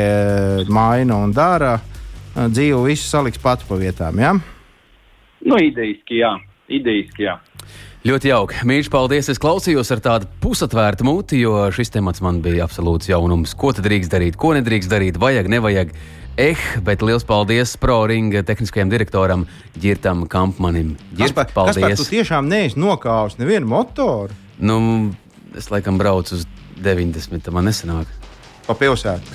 maina 0.72 1.20
un 1.20 1.36
dara. 1.36 1.76
Dzīve 2.40 2.80
visu 2.86 3.10
saliks 3.10 3.42
pats 3.44 3.68
pa 3.68 3.76
vietām. 3.76 4.22
Ja? 4.24 4.32
Nu, 5.44 5.60
idejiski, 5.60 6.22
jā. 6.22 6.38
Idejiski, 6.72 7.26
jā. 7.28 7.36
Ļoti 8.08 8.30
jauki. 8.32 8.62
Mīļš, 8.70 8.88
paldies. 8.94 9.28
Es 9.34 9.42
klausījos 9.42 9.92
ar 9.92 10.00
tādu 10.06 10.30
pusatvērtu 10.40 11.04
muti, 11.04 11.42
jo 11.44 11.66
šis 11.76 11.92
temats 11.92 12.24
man 12.24 12.40
bija 12.46 12.64
absolūts 12.64 13.12
jaunums. 13.12 13.52
Ko 13.60 13.74
tad 13.76 13.84
drīkst 13.90 14.14
darīt, 14.14 14.40
ko 14.40 14.54
nedrīkst 14.56 14.92
darīt, 14.92 15.20
vajag, 15.20 15.52
nevajag. 15.52 15.92
Eh, 16.38 16.58
bet 16.86 17.02
liels 17.04 17.26
paldies 17.28 17.76
ProRinga 17.80 18.44
tehniskajam 18.48 18.92
direktoram 18.92 19.46
Girtam 19.80 20.26
Kampmanim. 20.28 20.96
Girt, 21.18 21.36
kas, 21.36 21.52
paldies. 21.54 21.80
Kas 21.82 21.98
par 21.98 21.98
tu 22.00 22.08
tiešām 22.14 22.48
neesi 22.52 22.80
nokāvis 22.80 23.40
nevienu 23.40 23.68
motoru? 23.68 24.36
Nu, 24.60 24.80
es 25.58 25.70
laikam 25.72 25.98
braucu 26.00 26.38
uz 26.38 26.46
90, 26.80 27.52
man 27.56 27.68
nesanāk. 27.68 28.12
Pa 28.68 28.76
pilsētu. 28.78 29.26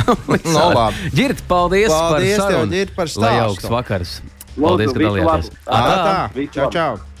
no, 0.54 0.68
labi. 0.70 1.10
Girt, 1.16 1.42
paldies, 1.50 1.90
paldies 1.90 2.38
par 2.38 2.52
sarunu. 2.52 2.70
Tev, 2.70 2.78
Girt, 2.78 2.94
par 2.96 3.10
stāstu. 3.10 3.24
Lai 3.26 3.34
jauks 3.40 3.72
vakars. 3.72 4.14
Paldies, 4.54 4.94
ka 4.94 5.02
dalījāties. 5.02 5.50
Tā, 5.66 5.82
tā. 5.90 6.46
Čau, 6.54 6.70
čau. 6.70 7.13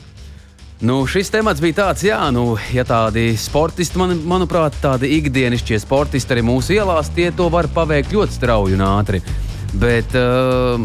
Nu, 0.84 0.98
šis 1.08 1.30
temats 1.32 1.62
bija 1.64 1.78
tāds, 1.78 2.02
jā, 2.04 2.18
nu, 2.28 2.58
ja 2.74 2.82
tādi 2.84 3.30
sportisti, 3.40 3.96
man, 3.96 4.18
manuprāt, 4.28 4.74
tādi 4.82 5.08
ikdienišķie 5.16 5.78
sportisti 5.80 6.34
arī 6.34 6.42
mūsu 6.44 6.74
ielās, 6.76 7.08
tie 7.16 7.30
to 7.32 7.46
var 7.48 7.70
paveikt 7.72 8.12
ļoti 8.12 8.36
strauji 8.36 8.76
un 8.76 8.84
ātri. 8.84 9.22
Bet 9.80 10.12
uh, 10.12 10.76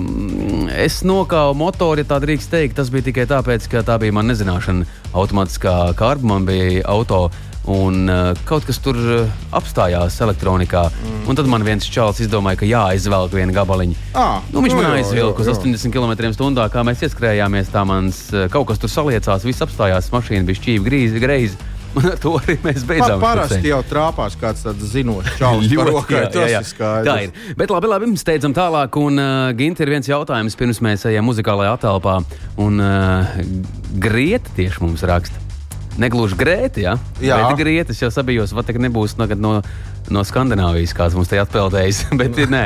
es 0.72 1.02
nokāpu 1.04 1.58
motoru, 1.60 2.00
ja 2.00 2.08
tā 2.14 2.22
drīkst 2.24 2.50
teikt. 2.50 2.78
Tas 2.80 2.88
bija 2.94 3.10
tikai 3.10 3.28
tāpēc, 3.30 3.68
ka 3.70 3.84
tā 3.86 4.00
bija 4.00 4.16
mana 4.16 4.32
nezināšana. 4.32 4.88
Automātiskā 5.20 5.76
kārba 6.00 6.32
man 6.32 6.48
bija 6.48 6.86
auto. 6.88 7.28
Un 7.70 8.08
uh, 8.10 8.32
kaut 8.48 8.66
kas 8.66 8.80
tur 8.82 8.98
uh, 8.98 9.32
apstājās 9.54 10.16
elektronikā. 10.24 10.86
Mm. 10.90 11.24
Un 11.30 11.38
tad 11.38 11.50
man 11.52 11.66
viens 11.68 11.86
čels 11.86 12.22
izdomāja, 12.24 12.62
ka 12.62 12.70
jāizvelk 12.70 13.36
viena 13.36 13.54
gabaliņa. 13.54 13.98
Ah, 14.18 14.40
nu, 14.54 14.64
viņš 14.66 14.78
man 14.78 14.94
aizvilka 14.96 15.44
uz 15.44 15.50
jā, 15.52 15.54
jā. 15.54 15.74
80 15.76 15.94
km/h, 15.94 16.70
kā 16.74 16.86
mēs 16.88 17.04
ieskrējāmies. 17.06 17.74
Tā 17.74 17.84
mans 17.86 18.30
uh, 18.34 18.48
kaut 18.54 18.72
kas 18.72 18.82
tur 18.82 18.90
saliecās, 18.90 19.46
viss 19.46 19.66
apstājās, 19.66 20.10
mašīna 20.16 20.48
bija 20.48 20.62
šķīva 20.62 20.88
grīzi, 20.88 21.22
greizi. 21.22 21.60
Un 21.98 22.06
ar 22.06 22.20
to 22.22 22.36
arī 22.38 22.54
mēs 22.62 22.84
Pa, 22.84 22.92
beidzām. 22.92 23.16
šo 23.18 23.24
parasti 23.24 23.72
jau 23.72 23.80
trāpās 23.90 24.36
kāds 24.40 24.66
zinošs 24.92 25.40
čalis. 25.40 25.72
jā, 25.74 26.22
jā, 26.30 26.62
jā. 26.62 26.62
Tā 26.78 27.16
ir. 27.26 27.34
Bet 27.58 27.74
labi, 27.74 27.90
labi, 27.90 28.12
steidzam 28.22 28.54
tālāk. 28.54 28.98
Un, 29.02 29.18
uh, 29.18 29.50
Ginti, 29.58 29.86
ir 29.86 29.94
viens 29.96 30.10
jautājums, 30.10 30.58
pirms 30.60 30.82
mēs 30.86 31.08
ejam 31.10 31.26
muzikālajā 31.30 31.76
telpā. 31.82 32.20
Un 32.62 32.82
uh, 32.84 33.38
Grieta 33.98 34.54
tieši 34.58 34.86
mums 34.86 35.06
raksta. 35.10 35.49
Negluži 36.00 36.38
grēti, 36.40 36.86
ja? 36.86 36.96
Jā. 37.20 37.42
Bet 37.44 37.60
grēti, 37.60 37.92
es 37.92 38.02
jau 38.02 38.10
sabijos, 38.14 38.54
vai 38.56 38.64
tagad 38.68 38.86
nebūs 38.86 39.18
tagad 39.20 39.42
no, 39.44 39.58
no 40.14 40.24
Skandināvijas, 40.24 40.96
kāds 40.96 41.18
mums 41.18 41.32
te 41.32 41.42
atpeldējis. 41.42 42.06
Bet 42.20 42.40
nē, 42.52 42.64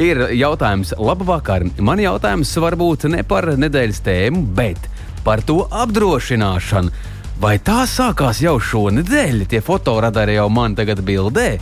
ir 0.00 0.26
jautājums, 0.36 0.92
labvakar. 1.00 1.64
Man 1.80 2.02
jautājums 2.02 2.52
varbūt 2.60 3.08
ne 3.14 3.24
par 3.28 3.48
nedēļas 3.56 4.02
tēmu, 4.04 4.44
bet 4.56 4.90
par 5.24 5.42
to 5.46 5.62
apdrošināšanu. 5.72 6.92
Vai 7.40 7.56
tā 7.58 7.82
sākās 7.90 8.38
jau 8.44 8.58
šonadēļ? 8.62 9.46
Tie 9.50 9.62
fotoradari 9.64 10.36
jau 10.36 10.46
man 10.52 10.76
tagad 10.78 11.00
bildē. 11.04 11.56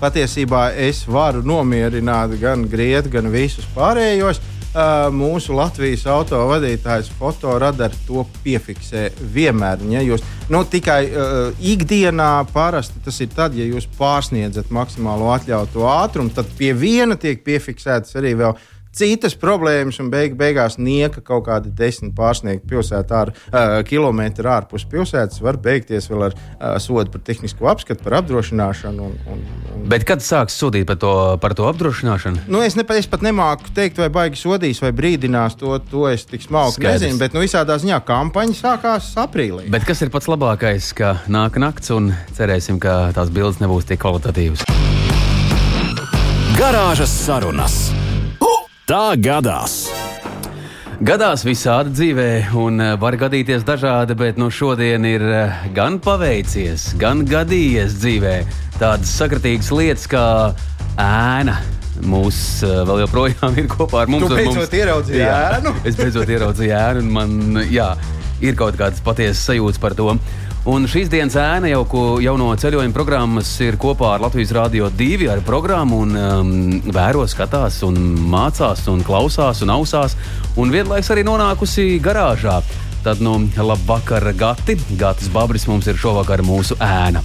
Patiesībā 0.00 0.70
es 0.80 1.02
varu 1.04 1.42
nomierināt 1.44 2.38
gan 2.40 2.62
Grieķu, 2.70 3.10
gan 3.18 3.28
visus 3.34 3.66
pārējos. 3.74 4.40
Uh, 4.70 5.08
mūsu 5.10 5.50
Latvijas 5.58 6.04
autovadītājs 6.06 7.08
fotoradar 7.18 7.90
to 8.06 8.22
piefiksē 8.44 9.08
vienmēr. 9.34 9.80
Ja 9.90 9.98
jūs, 10.06 10.22
nu, 10.46 10.60
tikai 10.62 11.00
uh, 11.10 11.48
ikdienā 11.58 12.28
parasti 12.54 13.02
tas 13.02 13.18
ir 13.18 13.32
tad, 13.34 13.56
ja 13.58 13.66
jūs 13.66 13.88
pārsniedzat 13.98 14.70
maksimālo 14.70 15.32
atļautu 15.34 15.82
ātrumu, 15.90 16.30
tad 16.36 16.54
pie 16.54 16.70
viena 16.78 17.18
tiek 17.18 17.42
piefiksētas 17.42 18.14
arī 18.22 18.36
vēl 18.38 18.54
citas 18.96 19.36
problēmas, 19.38 20.00
un 20.02 20.10
beig, 20.12 20.34
beigās 20.38 20.78
nieka 20.80 21.22
kaut 21.24 21.46
kāda 21.48 21.70
desmit 21.76 22.14
pārsniegta 22.16 22.66
pilsētā, 22.70 23.20
ar, 23.26 23.32
uh, 23.32 23.76
kilometru 23.86 24.50
ārpus 24.50 24.86
pilsētas, 24.90 25.40
var 25.44 25.60
beigties 25.62 26.10
vēl 26.10 26.28
ar 26.28 26.36
uh, 26.36 26.74
sodu 26.82 27.12
par 27.14 27.22
tehnisko 27.26 27.70
apskatu, 27.70 28.02
par 28.06 28.18
apdrošināšanu. 28.20 29.06
Un, 29.10 29.16
un, 29.30 29.44
un, 29.74 29.86
Bet 29.90 30.06
kad 30.08 30.24
sāks 30.24 30.58
sūdzīt 30.60 30.88
par 30.88 30.98
to, 31.02 31.12
par 31.42 31.54
to 31.58 31.68
apdrošināšanu? 31.70 32.46
Nu, 32.50 32.62
es, 32.66 32.76
ne, 32.78 32.84
es 32.98 33.08
pat 33.10 33.24
nemāku 33.26 33.72
teikt, 33.76 34.00
vai 34.02 34.10
baigi 34.12 34.40
sodīs 34.40 34.82
vai 34.82 34.92
brīdinās 34.96 35.58
to. 35.60 35.76
To 35.90 36.04
es 36.10 36.26
tik 36.28 36.42
smalki 36.44 36.80
Skaidrs. 36.80 37.00
nezinu. 37.00 37.20
Bet 37.22 37.34
nu, 37.34 37.44
visādā 37.44 37.78
ziņā 37.80 38.02
kampaņa 38.06 38.58
sākās 38.58 39.12
aprīlī. 39.22 39.68
Bet 39.72 39.86
kas 39.88 40.02
ir 40.04 40.12
pats 40.12 40.28
labākais, 40.30 40.92
ka 40.98 41.16
nāk 41.30 41.58
nakts 41.62 41.94
un 41.94 42.12
cerēsim, 42.36 42.82
ka 42.82 43.14
tās 43.16 43.32
bildes 43.34 43.62
nebūs 43.62 43.88
tik 43.88 44.02
kvalitatīvas? 44.02 44.66
Garāžas 46.60 47.14
sarunas. 47.24 47.99
Tā 48.90 49.12
gadās! 49.22 49.84
Gadās 51.06 51.44
visādi 51.46 51.92
dzīvē, 51.94 52.24
un 52.58 52.82
eh, 52.82 52.96
var 52.98 53.14
gadīties 53.20 53.62
dažādi, 53.62 54.16
bet 54.18 54.40
nu 54.40 54.48
šodien 54.50 55.06
ir 55.06 55.22
eh, 55.22 55.60
gan 55.76 56.00
paveicies, 56.02 56.88
gan 56.98 57.22
gadījies 57.22 57.94
dzīvē 58.02 58.32
tādas 58.80 59.12
sakritīgas 59.14 59.70
lietas 59.78 60.08
kā 60.10 60.24
ēna. 60.98 61.54
Mūs 62.02 62.40
eh, 62.66 62.80
vēl 62.90 63.04
joprojām 63.04 63.54
ir 63.62 63.70
kopā 63.70 64.02
ar 64.02 64.10
mums. 64.10 64.26
Tu 64.26 64.32
un 64.32 64.40
beidzot 64.40 64.58
mums- 64.58 64.76
ieraudzīji 64.80 65.22
Jā, 65.22 65.38
ēnu? 65.60 65.76
Es 65.86 66.00
beidzot 66.00 66.34
ieraudzīju 66.34 66.74
ēnu, 66.82 67.06
un 67.06 67.14
man 67.20 67.64
jā, 67.70 67.92
ir 68.42 68.58
kaut 68.58 68.74
kādas 68.80 69.06
patiesas 69.06 69.46
sajūtas 69.52 69.78
par 69.86 69.94
to. 69.94 70.16
Un 70.68 70.84
šīs 70.84 71.08
dienas 71.08 71.38
ēna 71.40 71.70
jau, 71.70 71.86
jau 72.20 72.34
no 72.36 72.50
ceļojuma 72.52 72.92
programmas 72.92 73.48
ir 73.64 73.78
kopā 73.80 74.10
ar 74.18 74.24
Latvijas 74.26 74.50
Rādio 74.52 74.90
2 74.92 75.30
ar 75.32 75.40
programmu 75.40 76.02
un 76.04 76.12
um, 76.20 76.50
vēro, 76.92 77.22
skatās, 77.24 77.78
un 77.86 77.96
mācās, 78.28 78.82
un 78.92 79.00
klausās, 79.00 79.62
un 79.64 79.72
ausās. 79.72 80.18
Un 80.60 80.68
vienlaikus 80.68 81.08
arī 81.14 81.24
nonākusi 81.24 81.96
garāžā. 82.04 82.58
Tad, 83.00 83.24
nu, 83.24 83.38
labvakar, 83.56 84.28
Gati. 84.36 84.76
Gatis 85.00 85.32
Babris 85.32 85.64
mums 85.64 85.88
ir 85.88 85.96
šovakar 85.96 86.44
mūsu 86.44 86.76
ēna. 86.76 87.24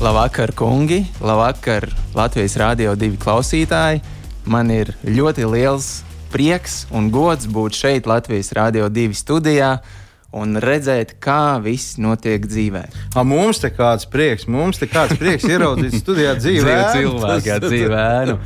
Labvakar, 0.00 0.56
kungi! 0.56 1.02
Labvakar, 1.20 1.90
Latvijas 2.16 2.56
Rādio 2.56 2.96
2 2.96 3.20
klausītāji! 3.20 4.00
Man 4.48 4.72
ir 4.72 4.94
ļoti 5.04 5.44
liels 5.44 5.98
prieks 6.32 6.86
un 6.96 7.12
gods 7.12 7.44
būt 7.52 7.76
šeit, 7.76 8.08
Latvijas 8.08 8.54
Rādio 8.56 8.88
2 8.88 9.12
studijā 9.12 9.74
un 10.36 10.54
redzēt, 10.62 11.16
kā 11.22 11.58
viss 11.62 11.96
notiek 11.98 12.44
dzīvē. 12.46 12.82
A, 13.18 13.24
mums 13.26 13.58
te 13.62 13.70
kāds 13.74 14.06
prieks, 14.10 14.46
mums 14.50 14.78
te 14.78 14.86
kāds 14.90 15.18
prieks 15.18 15.46
ieraudzīt 15.48 15.96
studijā 15.98 16.36
dzīvē. 16.42 16.76
Jā, 17.46 17.58
dzīve 17.64 17.98
ēnu. 17.98 18.36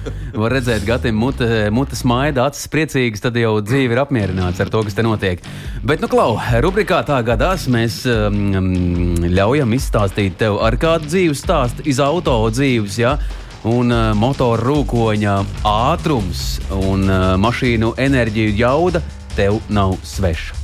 Var 0.40 0.57
redzēt, 0.57 0.87
Gatim 0.88 1.18
mute, 1.20 1.49
mute 1.75 1.99
smaida, 1.99 2.49
acis 2.49 2.70
priecīgas, 2.73 3.25
tad 3.25 3.37
jau 3.40 3.59
dzīve 3.64 3.97
ir 3.97 4.03
apmierināts 4.05 4.64
ar 4.64 4.73
to, 4.73 4.83
kas 4.87 4.97
te 4.97 5.05
notiek. 5.05 5.44
Bet, 5.85 6.01
nu, 6.01 6.09
klau, 6.09 6.38
rubrikā 6.64 7.03
tā 7.07 7.20
gadās, 7.27 7.68
mēs 7.68 8.01
um, 8.09 9.20
ļaujam 9.29 9.77
izstāstīt 9.77 10.40
tev 10.40 10.61
ar 10.64 10.79
kādu 10.81 11.12
dzīves 11.12 11.44
stāstu 11.44 11.85
iz 11.88 12.01
auto 12.03 12.40
dzīves, 12.49 13.01
jā. 13.05 13.18
Un 13.68 13.92
uh, 13.92 14.11
motora 14.16 14.61
rūkoņa 14.61 15.38
ātrums 15.68 16.59
un 16.77 17.09
uh, 17.09 17.31
mašīnu 17.40 17.94
enerģiju 18.01 18.59
jauda 18.61 19.01
tev 19.37 19.62
nav 19.73 19.97
sveša. 20.05 20.63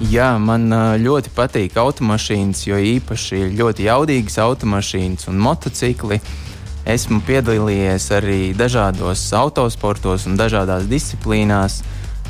Jā, 0.00 0.30
man 0.40 0.70
ļoti 0.96 1.28
patīk 1.36 1.74
automašīnas, 1.76 2.62
jo 2.64 2.78
īpaši 2.80 3.50
ļoti 3.52 3.84
jaudīgas 3.84 4.38
automašīnas 4.40 5.28
un 5.28 5.36
motocikli. 5.44 6.16
Esmu 6.88 7.18
piedalījies 7.26 8.06
arī 8.16 8.38
dažādos 8.56 9.26
autosportos 9.36 10.24
un 10.24 10.40
dažādās 10.40 10.88
disciplīnās. 10.88 11.82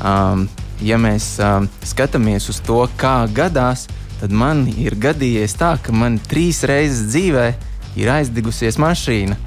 Um, 0.03 0.49
ja 0.83 0.99
mēs 0.99 1.37
um, 1.39 1.69
skatāmies 1.87 2.49
uz 2.51 2.59
to, 2.67 2.81
kā 2.99 3.23
gadās, 3.31 3.85
tad 4.19 4.35
man 4.35 4.65
ir 4.75 4.97
gadījies 4.99 5.55
tā, 5.55 5.77
ka 5.79 5.95
man 5.95 6.19
trīs 6.27 6.65
reizes 6.67 7.07
dzīvē 7.13 7.47
ir 7.95 8.11
aizdegusies 8.19 8.81
mašīna. 8.83 9.39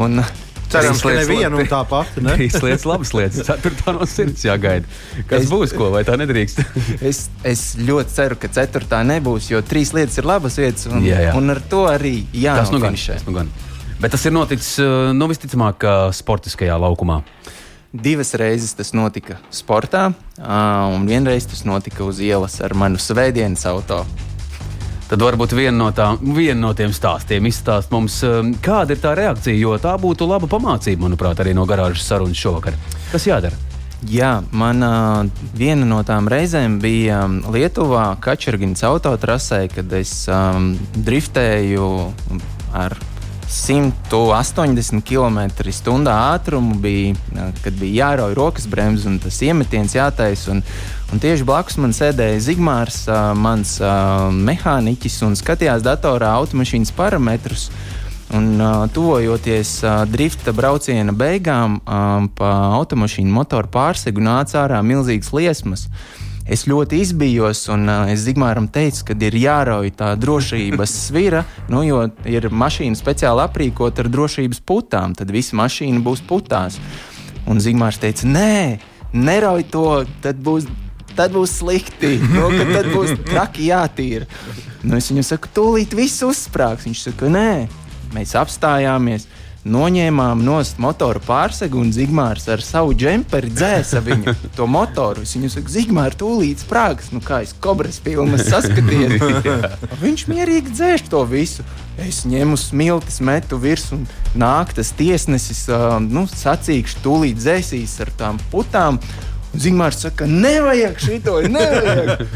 Un, 0.00 0.24
Cerams, 0.82 1.02
ka 1.02 1.12
neviena 1.16 1.56
un 1.56 1.68
tā 1.70 1.80
pati. 1.88 2.22
Ne? 2.24 2.34
Trīs 2.38 2.56
lietas, 2.62 2.84
labas 2.88 3.12
lietas. 3.16 3.42
Ceturtā 3.48 3.94
no 3.96 4.06
sirds 4.10 4.44
jāgaida. 4.46 4.84
Kas 5.30 5.44
Es- 5.46 5.50
būs, 5.52 5.74
ko 5.76 5.90
vai 5.94 6.02
tā 6.08 6.16
nedrīkst? 6.20 6.62
Es, 7.10 7.26
es 7.46 7.62
ļoti 7.80 8.14
ceru, 8.16 8.38
ka 8.40 8.48
ceturtā 8.52 9.02
nebūs, 9.06 9.50
jo 9.52 9.60
trīs 9.66 9.92
lietas 9.96 10.18
ir 10.18 10.28
labas 10.28 10.58
vietas, 10.60 10.86
un, 10.90 11.02
Jā, 11.06 11.20
jā. 11.28 11.34
un 11.38 11.50
ar 11.54 11.60
to 11.70 11.84
arī 11.90 12.16
Tas 12.42 12.72
nu 12.74 12.80
gan, 12.82 12.94
tas 12.96 13.26
nu 13.28 13.34
gan. 13.36 13.50
Bet 14.00 14.12
tas 14.12 14.24
ir 14.28 14.32
noticis, 14.36 14.74
uh, 14.82 15.12
nu, 15.16 15.28
visticamāk, 15.30 15.78
ka 15.80 15.92
sportiskajā 16.12 16.76
laukumā. 16.80 17.22
Divas 17.96 18.34
reizes 18.36 18.74
tas 18.76 18.90
notika 18.92 19.38
sportā, 19.54 20.10
un 20.36 21.06
vienreiz 21.08 21.46
tas 21.48 21.62
notika 21.64 22.04
uz 22.04 22.18
ielas 22.20 22.58
ar 22.60 22.74
manu 22.76 23.00
svētdienas 23.00 23.64
auto. 23.70 24.02
Tad 25.06 25.22
varbūt 25.22 25.52
viena 25.54 25.76
no, 25.78 25.92
tā, 25.94 26.08
viena 26.18 26.58
no 26.64 26.72
tiem 26.74 26.90
stāstiem 26.94 27.46
izstāst 27.46 27.92
mums, 27.94 28.18
um, 28.26 28.50
kāda 28.62 28.96
ir 28.96 29.02
tā 29.04 29.12
reakcija, 29.14 29.54
jo 29.54 29.76
tā 29.78 29.94
būtu 30.02 30.26
laba 30.26 30.48
pamācība, 30.50 31.04
manuprāt, 31.06 31.38
arī 31.44 31.54
no 31.54 31.62
garāžas 31.68 32.08
sarunas 32.08 32.40
šovakar. 32.40 32.74
Kas 33.12 33.28
jādara? 33.28 33.54
Jā, 34.10 34.40
man 34.50 34.82
ā, 34.82 34.94
viena 35.56 35.86
no 35.88 36.02
tām 36.06 36.26
reizēm 36.28 36.80
bija 36.82 37.22
ā, 37.22 37.28
Lietuvā, 37.54 38.08
Kačerginas 38.22 38.82
autotrasē, 38.84 39.62
kad 39.72 39.94
es 39.94 40.26
um, 40.26 40.74
driftēju 41.06 41.86
ar 42.76 42.98
180 43.46 45.06
km/h 45.06 46.12
ātrumu, 46.12 46.76
bija, 46.82 47.14
ā, 47.14 47.48
kad 47.62 47.78
bija 47.78 48.02
jārauj 48.02 48.36
rokas 48.36 48.66
bremzes 48.70 49.06
un 49.06 49.20
tas 49.22 49.38
iemetiens 49.46 49.94
jātaisa. 49.96 50.58
Un, 51.12 51.20
tieši 51.22 51.46
blakus 51.46 51.76
man 51.78 51.92
sēdēja 51.94 52.40
Zigmārs, 52.48 53.04
ā, 53.06 53.30
mans 53.38 53.76
ā, 53.78 54.26
mehāniķis, 54.34 55.20
un 55.22 55.36
skatījās 55.38 55.84
datorā 55.86 56.32
automašīnas 56.40 56.90
parametrus. 56.96 57.68
Un, 58.34 58.56
uh, 58.58 58.88
tuvojoties 58.90 59.70
uh, 59.84 60.00
drifta 60.10 60.50
brauciena 60.50 61.12
beigām, 61.14 61.76
um, 61.78 62.24
pa 62.34 62.48
automašīnu 62.74 63.30
motoru 63.30 63.70
pārsegu 63.70 64.18
nāca 64.18 64.64
ārā 64.64 64.80
milzīgas 64.82 65.30
liesmas. 65.30 65.84
Es 66.42 66.64
ļoti 66.66 66.98
izbijos, 67.04 67.60
un 67.70 67.86
uh, 67.86 68.10
es 68.10 68.24
Zigmāram 68.26 68.66
teicu, 68.66 69.04
ka 69.06 69.14
ir 69.28 69.36
jārauj 69.38 69.92
tā 70.00 70.08
drošības 70.18 70.96
svira, 71.06 71.44
nu, 71.70 71.84
jo 71.86 72.00
ir 72.26 72.48
mašīna 72.50 72.98
speciāli 72.98 73.44
aprīkota 73.46 74.02
ar 74.02 74.10
drošības 74.10 74.58
putām, 74.66 75.14
tad 75.14 75.30
visa 75.30 75.54
mašīna 75.62 76.02
būs 76.02 76.24
putās. 76.26 76.80
Un 77.46 77.62
Zigmārs 77.62 78.02
teica, 78.02 78.26
nē, 78.26 78.82
nerauj 79.14 79.68
to, 79.70 79.86
tad 80.26 80.42
būs 80.42 80.66
tad 81.16 81.34
būs 81.36 81.58
slikti. 81.60 82.16
Nu, 82.22 82.50
ka 82.52 82.68
tad 82.70 82.90
būs 82.92 83.16
traki 83.30 83.70
jātīra. 83.70 84.28
Nu, 84.86 84.98
es 85.00 85.10
viņam 85.10 85.26
saku, 85.26 85.50
tūlīt 85.56 85.96
viss 85.96 86.22
uzsprāgs. 86.26 86.86
Viņš 86.86 87.08
saka, 87.08 87.32
nē, 87.32 87.50
mēs 88.14 88.36
apstājāmies. 88.38 89.26
Noņēmām 89.66 90.44
no 90.46 90.60
motora 90.78 91.18
pārsegu, 91.26 91.80
un 91.82 91.88
Zigmārs 91.90 92.44
ar 92.54 92.60
savu 92.62 92.92
džemperi 92.94 93.48
dzēsa 93.50 93.98
viņu 94.06 94.34
to 94.54 94.68
motoru. 94.70 95.24
Es 95.26 95.32
viņam 95.34 95.50
saku, 95.56 95.72
Zigmār, 95.74 96.14
tūlīt 96.14 96.62
sprāgs, 96.62 97.08
nu 97.10 97.18
kā 97.24 97.40
es 97.42 97.50
kobras 97.64 97.98
filmas 97.98 98.46
saskaties. 98.46 99.18
Viņš 100.04 100.26
mierīgi 100.30 100.70
dzēš 100.70 101.08
to 101.10 101.24
visu. 101.26 101.66
Es 101.98 102.22
ņemu 102.28 102.54
smiltis, 102.60 103.18
metu 103.24 103.58
virsmu, 103.58 104.04
un 104.04 104.38
nāk 104.38 104.76
tas 104.76 104.92
tiesnesis, 104.94 105.64
nu, 106.04 106.28
sacīkšu, 106.30 107.02
tūlīt 107.02 107.40
dzēsīs 107.40 107.98
ar 108.04 108.14
tām 108.20 108.38
putām. 108.52 109.00
Zigmārs 109.62 110.00
saka, 110.04 110.26
nevajag 110.28 110.98
šito, 111.00 111.38
nevajag. 111.48 112.26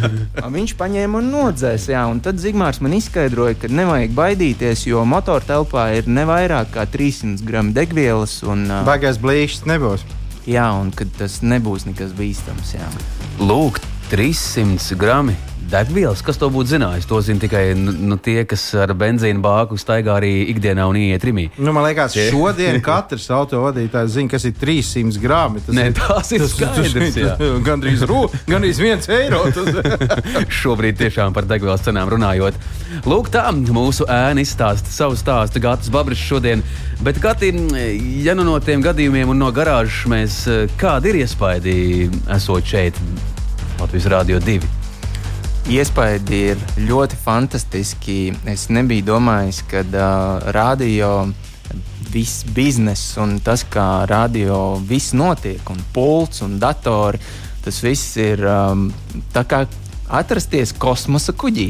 Viņš 0.51 0.75
paņēma 0.81 1.21
un 1.21 1.29
nodzēs. 1.35 1.89
Jā, 1.93 2.07
un 2.11 2.23
tad 2.25 2.41
Zigmārs 2.43 2.81
man 2.85 2.95
izskaidroja, 2.97 3.59
ka 3.61 3.71
nevajag 3.73 4.15
baidīties, 4.17 4.87
jo 4.89 5.05
motora 5.09 5.45
telpā 5.45 5.91
ir 5.99 6.09
ne 6.11 6.25
vairāk 6.29 6.73
kā 6.77 6.87
300 6.91 7.45
gramu 7.47 7.75
degvielas. 7.77 8.41
Un, 8.47 8.67
uh, 8.71 8.83
Baigais 8.89 9.21
blīšs 9.21 9.67
nebūs. 9.71 10.07
jā, 10.49 10.67
un 10.81 10.91
tas 11.19 11.41
nebūs 11.43 11.87
nekas 11.91 12.17
bīstams. 12.17 12.75
Jā. 12.79 12.89
Lūk, 13.41 13.81
300 14.11 14.97
gramu 14.99 15.37
degvielas. 15.71 16.23
Kas 16.25 16.39
to 16.41 16.49
būtu 16.53 16.75
zinājis? 16.75 17.07
To 17.11 17.21
zina 17.25 17.43
tikai 17.43 17.63
nu, 17.79 18.17
tie, 18.21 18.43
kas 18.49 18.63
ar 18.79 18.93
benzīnu 18.99 19.43
bāku 19.45 19.79
staigā 19.81 20.17
arī 20.19 20.33
ikdienā 20.53 20.87
un 20.91 20.99
iet 21.01 21.25
rimī. 21.27 21.49
Nu, 21.61 21.75
man 21.77 21.87
liekas, 21.87 22.17
šodien 22.31 22.81
katrs 22.85 23.29
autovadītājs 23.35 24.17
zina, 24.17 24.33
kas 24.35 24.47
ir 24.49 24.57
300 24.61 25.23
grāmi. 25.23 25.63
Tas 25.67 25.77
Nē, 25.77 25.87
ir 25.91 25.97
tās 25.99 26.33
ir 26.37 26.47
skaidrs. 26.51 27.19
jā. 27.21 27.37
gandrīz 27.67 28.05
rūpīgi, 28.09 28.45
gandrīz 28.51 28.83
viens 28.83 29.11
eiro. 29.15 29.45
Tas... 29.55 29.71
Šobrīd 30.61 30.99
tiešām 31.01 31.37
par 31.37 31.49
degvielas 31.51 31.85
cenām 31.87 32.11
runājot. 32.13 32.59
Lūk, 33.09 33.31
tā 33.35 33.47
mūsu 33.55 34.09
ēna 34.11 34.45
izstāsta 34.45 34.93
savu 34.93 35.19
stāstu. 35.19 35.63
Gatis 35.63 35.93
Babris 35.93 36.21
šodien. 36.21 36.65
Bet, 37.01 37.21
Gati, 37.23 37.53
ja 38.25 38.35
nu 38.37 38.45
no 38.45 38.59
tiem 38.61 38.83
gadījumiem 38.85 39.33
un 39.33 39.41
no 39.41 39.49
garāžas 39.55 40.05
mēs 40.11 40.43
kādi 40.81 41.15
ir 41.15 41.23
iespaidi 41.23 41.79
esot 42.37 42.67
šeit, 42.69 43.01
Latvijas 43.81 44.11
Rādio 44.13 44.43
2? 44.45 44.80
Iespaidi 45.69 46.39
ir 46.55 46.63
ļoti 46.89 47.19
fantastiski. 47.21 48.19
Es 48.49 48.69
nebiju 48.73 49.05
domājis, 49.13 49.61
ka 49.69 49.83
uh, 49.85 50.51
radio 50.57 51.11
viss 52.11 52.45
bizness 52.57 53.19
un 53.21 53.37
tas, 53.45 53.63
kā 53.71 54.07
radio 54.11 54.79
viss 54.87 55.13
notiek, 55.15 55.63
un 55.71 55.79
pults 55.95 56.43
un 56.47 56.59
datori, 56.63 57.21
tas 57.65 57.83
viss 57.85 58.17
ir 58.19 58.43
um, 58.49 58.89
tā 59.35 59.45
kā 59.47 59.63
atrasties 60.09 60.73
kosmosa 60.81 61.37
kuģī. 61.37 61.69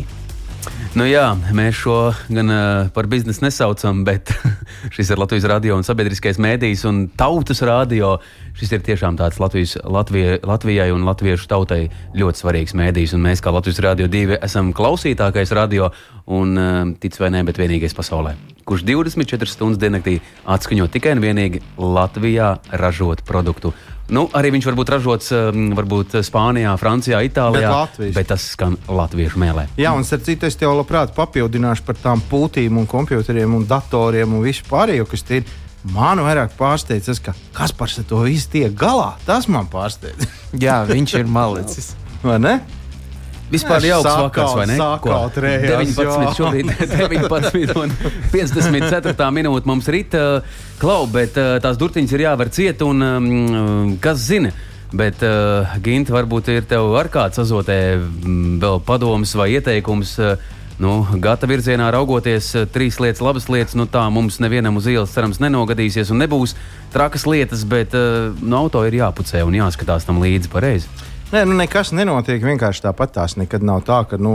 Nu 0.98 1.04
jā, 1.06 1.22
mēs 1.54 1.76
šo 1.78 1.96
gan 2.34 2.50
uh, 2.50 2.88
par 2.90 3.06
biznesu 3.06 3.44
nesaucam, 3.44 4.00
bet 4.04 4.32
šis 4.94 5.12
ir 5.12 5.20
Latvijas 5.22 5.46
radio 5.46 5.76
un 5.78 5.84
sabiedriskais 5.86 6.40
mēdījis 6.42 6.82
un 6.90 7.04
tautas 7.14 7.62
radio. 7.62 8.16
Šis 8.58 8.74
ir 8.74 8.82
tiešām 8.84 9.14
tāds 9.20 9.38
Latvijas, 9.40 9.76
Latvija, 9.86 10.40
Latvijai 10.42 10.88
un 10.90 11.06
latviešu 11.06 11.46
tautai 11.48 11.84
ļoti 12.18 12.42
svarīgs 12.42 12.74
mēdījis. 12.74 13.14
Mēs, 13.22 13.42
kā 13.44 13.54
Latvijas 13.54 13.78
radio 13.86 14.10
divi, 14.10 14.34
esam 14.42 14.72
klausītākais 14.74 15.54
radio 15.54 15.92
un, 16.26 16.58
uh, 16.58 16.82
tic 16.98 17.14
vai 17.22 17.30
nē, 17.36 17.44
bet 17.46 17.62
vienīgais 17.62 17.94
pasaulē, 17.94 18.34
kurš 18.66 18.82
24 18.90 19.54
stundas 19.54 19.78
diennaktī 19.80 20.18
atskaņo 20.50 20.90
tikai 20.90 21.14
un 21.14 21.22
vienīgi 21.22 21.62
Latvijā 21.78 22.56
ražot 22.82 23.22
produktu. 23.30 23.72
Nu, 24.10 24.24
arī 24.34 24.50
viņš 24.56 24.66
var 24.66 24.76
būt 24.78 24.90
ražots 24.96 25.30
um, 25.36 25.70
varbūt 25.78 26.16
Spānijā, 26.26 26.72
Francijā, 26.80 27.20
Itālijā, 27.26 27.70
Bet 27.94 28.16
bet 28.16 28.30
tas 28.32 28.46
skan 28.56 28.74
latviešu 28.90 29.38
mēlē. 29.38 29.68
Jā, 29.78 29.92
un 29.94 30.06
starp 30.06 30.26
citu, 30.26 30.48
es 30.50 30.58
tev 30.58 30.74
labprāt 30.74 31.14
papildināšu 31.14 31.86
par 31.86 31.98
tām 32.02 32.22
pūtīm, 32.30 32.80
un 32.80 32.88
computeriem 32.90 33.54
un 33.54 33.66
datoriem 33.70 34.34
un 34.34 34.42
visu 34.46 34.66
pārējo, 34.70 35.06
kas 35.10 35.26
tie 35.26 35.42
ir. 35.42 35.56
Man 35.94 36.20
vairāk 36.20 36.52
pārsteidz 36.58 37.06
tas, 37.08 37.22
ka 37.24 37.32
Kaspars 37.56 38.02
ar 38.02 38.04
to 38.10 38.18
visu 38.26 38.50
tiek 38.52 38.74
galā. 38.76 39.14
Tas 39.24 39.46
man 39.48 39.70
pārsteidz. 39.72 40.26
Jā, 40.60 40.82
viņš 40.90 41.14
ir 41.22 41.30
malicis. 41.30 41.94
Vai 42.26 42.36
ne? 42.42 42.58
Vispār 43.50 43.86
jau 43.88 44.00
sakaut, 44.04 44.28
vakars, 44.28 44.54
vai 44.58 44.66
ne? 44.70 44.76
Ko? 45.02 45.14
rējās, 45.42 45.96
19. 45.96 46.04
jā. 46.22 46.32
šobrīd 46.38 46.70
19 46.94 47.76
un 47.82 47.94
54. 48.32 49.30
minūte 49.34 49.70
mums 49.70 49.90
rīt. 49.90 50.14
uh, 50.18 50.60
Klau, 50.80 51.04
bet 51.10 51.36
uh, 51.40 51.58
tās 51.62 51.78
durtiņas 51.80 52.14
ir 52.16 52.26
jāver 52.28 52.52
ciet 52.54 52.84
un 52.86 53.04
um, 53.04 53.96
kas 54.02 54.22
zina. 54.30 54.54
Bet, 54.90 55.20
uh, 55.22 55.70
Ginte, 55.82 56.10
varbūt 56.14 56.48
ir 56.50 56.64
tev 56.66 56.96
ar 56.98 57.10
kāds 57.12 57.38
azotē 57.38 57.76
mm, 57.98 58.56
vēl 58.62 58.80
padoms 58.86 59.36
vai 59.38 59.52
ieteikums. 59.58 60.16
Uh, 60.18 60.56
Nu, 60.80 61.02
gata 61.20 61.44
virzienā 61.44 61.90
raugoties, 61.92 62.54
trīs 62.72 62.96
lietas, 63.04 63.20
labas 63.20 63.50
lietas, 63.52 63.74
nu 63.76 63.84
tā 63.84 64.00
mums 64.08 64.38
nevienam 64.40 64.78
uz 64.80 64.86
ielas 64.88 65.12
cerams 65.12 65.36
nenogadīsies 65.42 66.08
un 66.08 66.22
nebūs 66.22 66.54
trakas 66.94 67.26
lietas, 67.28 67.66
bet 67.68 67.92
uh, 67.92 68.30
no 68.40 68.62
auto 68.64 68.80
ir 68.88 68.96
jāpucē 68.96 69.42
un 69.44 69.58
jāskatās 69.58 70.08
tam 70.08 70.22
līdzi 70.24 70.48
pareizi. 70.48 70.88
Nē, 71.30 71.44
nu 71.46 71.54
nekas 71.54 71.92
nenotiek. 71.94 72.42
Vienkārši 72.42 72.82
tāpat 72.88 73.12
tās 73.14 73.36
nekad 73.38 73.62
nav 73.62 73.84
tā, 73.86 74.00
ka, 74.10 74.18
nu, 74.18 74.32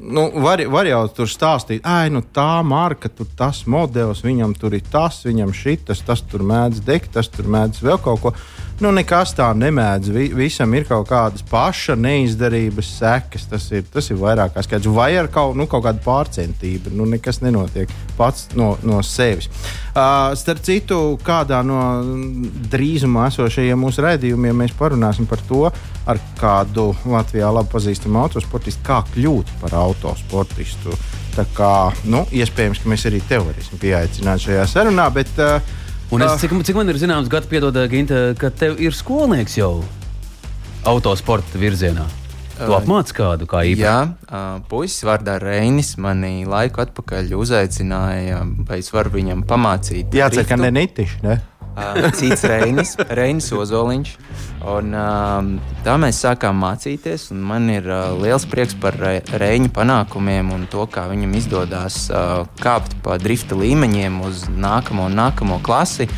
nu 0.00 0.30
var, 0.42 0.62
var 0.72 0.88
jau 0.88 1.02
tur 1.14 1.30
stāstīt, 1.30 1.84
ah, 1.86 2.04
nu 2.10 2.22
tā 2.34 2.62
marka, 2.66 3.10
tur 3.12 3.28
tas 3.38 3.62
modelis, 3.70 4.24
viņam 4.26 4.54
tur 4.58 4.74
ir 4.74 4.86
tas, 4.92 5.22
viņam 5.26 5.54
šitas, 5.54 6.02
tas 6.06 6.24
tur 6.26 6.42
mēdz 6.46 6.82
degt, 6.86 7.12
tas 7.14 7.30
tur 7.30 7.50
mēdz 7.50 7.82
vēl 7.86 8.00
kaut 8.02 8.22
ko. 8.24 8.34
Nu, 8.76 8.90
nekas 8.92 9.30
tā 9.32 9.46
nemēdz. 9.56 10.10
Vi, 10.12 10.26
visam 10.36 10.74
ir 10.76 10.84
kaut 10.84 11.06
kādas 11.08 11.40
paša 11.48 11.94
neizdarības 11.96 12.90
sekas. 12.98 13.46
Tas 13.48 13.70
ir, 13.72 13.86
tas 13.88 14.10
ir 14.12 14.18
vairāk 14.20 14.52
kā 14.52 14.64
skaidrs. 14.66 14.92
Vai 14.92 15.14
ar 15.16 15.30
kaut, 15.32 15.54
nu, 15.56 15.64
kaut 15.70 15.86
kādu 15.86 16.02
pārcentību. 16.04 16.92
Nu, 16.92 17.06
nekas 17.08 17.40
nenotiek 17.40 17.88
pats 18.18 18.50
no, 18.58 18.74
no 18.84 19.00
sevis. 19.00 19.48
Uh, 19.96 20.34
starp 20.36 20.60
citu, 20.66 20.98
kādā 21.24 21.62
no 21.64 21.80
drīzumā 22.68 23.30
esošajiem 23.30 23.80
mūsu 23.80 24.04
raidījumiem 24.04 24.60
mēs 24.66 24.76
parunāsim 24.76 25.24
par 25.30 25.40
to, 25.48 25.64
ar 26.04 26.20
kādu 26.40 26.90
Latvijā 27.06 27.48
labi 27.52 27.68
pazīstamu 27.72 28.20
autosportistu, 28.24 28.82
kā 28.86 29.00
kļūt 29.14 29.54
par 29.60 29.74
autosportistu. 29.82 30.94
Tā 31.36 31.44
kā, 31.56 31.72
nu, 32.08 32.24
iespējams, 32.32 32.80
ka 32.82 32.88
mēs 32.88 33.04
arī 33.10 33.20
tevi 33.28 33.50
varēsim 33.50 33.78
pieaicināt 33.82 34.40
šajā 34.46 34.64
sarunā. 34.72 35.10
Bet, 35.12 35.32
uh, 35.38 35.60
Un 36.14 36.22
es, 36.22 36.30
Ah. 36.30 36.36
cik, 36.38 36.52
cik 36.62 36.76
man 36.78 36.88
ir 36.88 36.94
zināms, 36.94 37.26
Gata, 37.28 37.48
piedod, 37.50 37.74
Ginte, 37.90 38.34
ka 38.38 38.48
tev 38.50 38.76
ir 38.78 38.92
skolnieks 38.94 39.56
jau 39.58 39.82
autosporta 40.86 41.58
virzienā. 41.58 42.04
Tu 42.56 42.70
Ā, 42.72 42.76
apmāci 42.78 43.12
kādu 43.12 43.44
kā 43.50 43.64
īpaši. 43.68 43.82
Jā, 43.82 44.60
puisis 44.70 45.02
vārdā 45.04 45.34
Reinis 45.42 45.96
mani 46.00 46.46
laiku 46.48 46.80
atpakaļ 46.86 47.34
uzaicināja, 47.36 48.38
vai 48.68 48.78
es 48.80 48.88
varu 48.94 49.10
viņam 49.18 49.42
pamācīt. 49.44 50.08
jācer, 50.14 50.46
ka 50.48 50.56
driftu. 50.56 50.62
ne 50.62 50.70
netiši. 50.70 51.18
Ne? 51.26 51.40
Cits 52.16 52.44
Reinis, 52.48 52.94
Reinis 53.12 53.50
Ozoliņš. 53.52 54.14
Un, 54.66 54.90
um, 54.98 55.50
tā 55.86 55.92
mēs 56.02 56.18
sākām 56.24 56.56
mācīties, 56.58 57.28
un 57.30 57.42
man 57.46 57.68
ir 57.70 57.84
uh, 57.86 58.16
liels 58.18 58.42
prieks 58.50 58.74
par 58.82 58.96
Re- 58.98 59.22
Reņa 59.38 59.70
panākumiem 59.76 60.50
un 60.50 60.64
to, 60.72 60.88
kā 60.90 61.04
viņam 61.06 61.36
izdodas 61.38 62.00
uh, 62.10 62.40
kāpt 62.58 62.96
pa 63.04 63.14
drifta 63.22 63.54
līmeņiem 63.54 64.18
uz 64.26 64.48
nākamo 64.50 65.06
un 65.06 65.14
nākamo 65.20 65.60
klasi. 65.62 66.08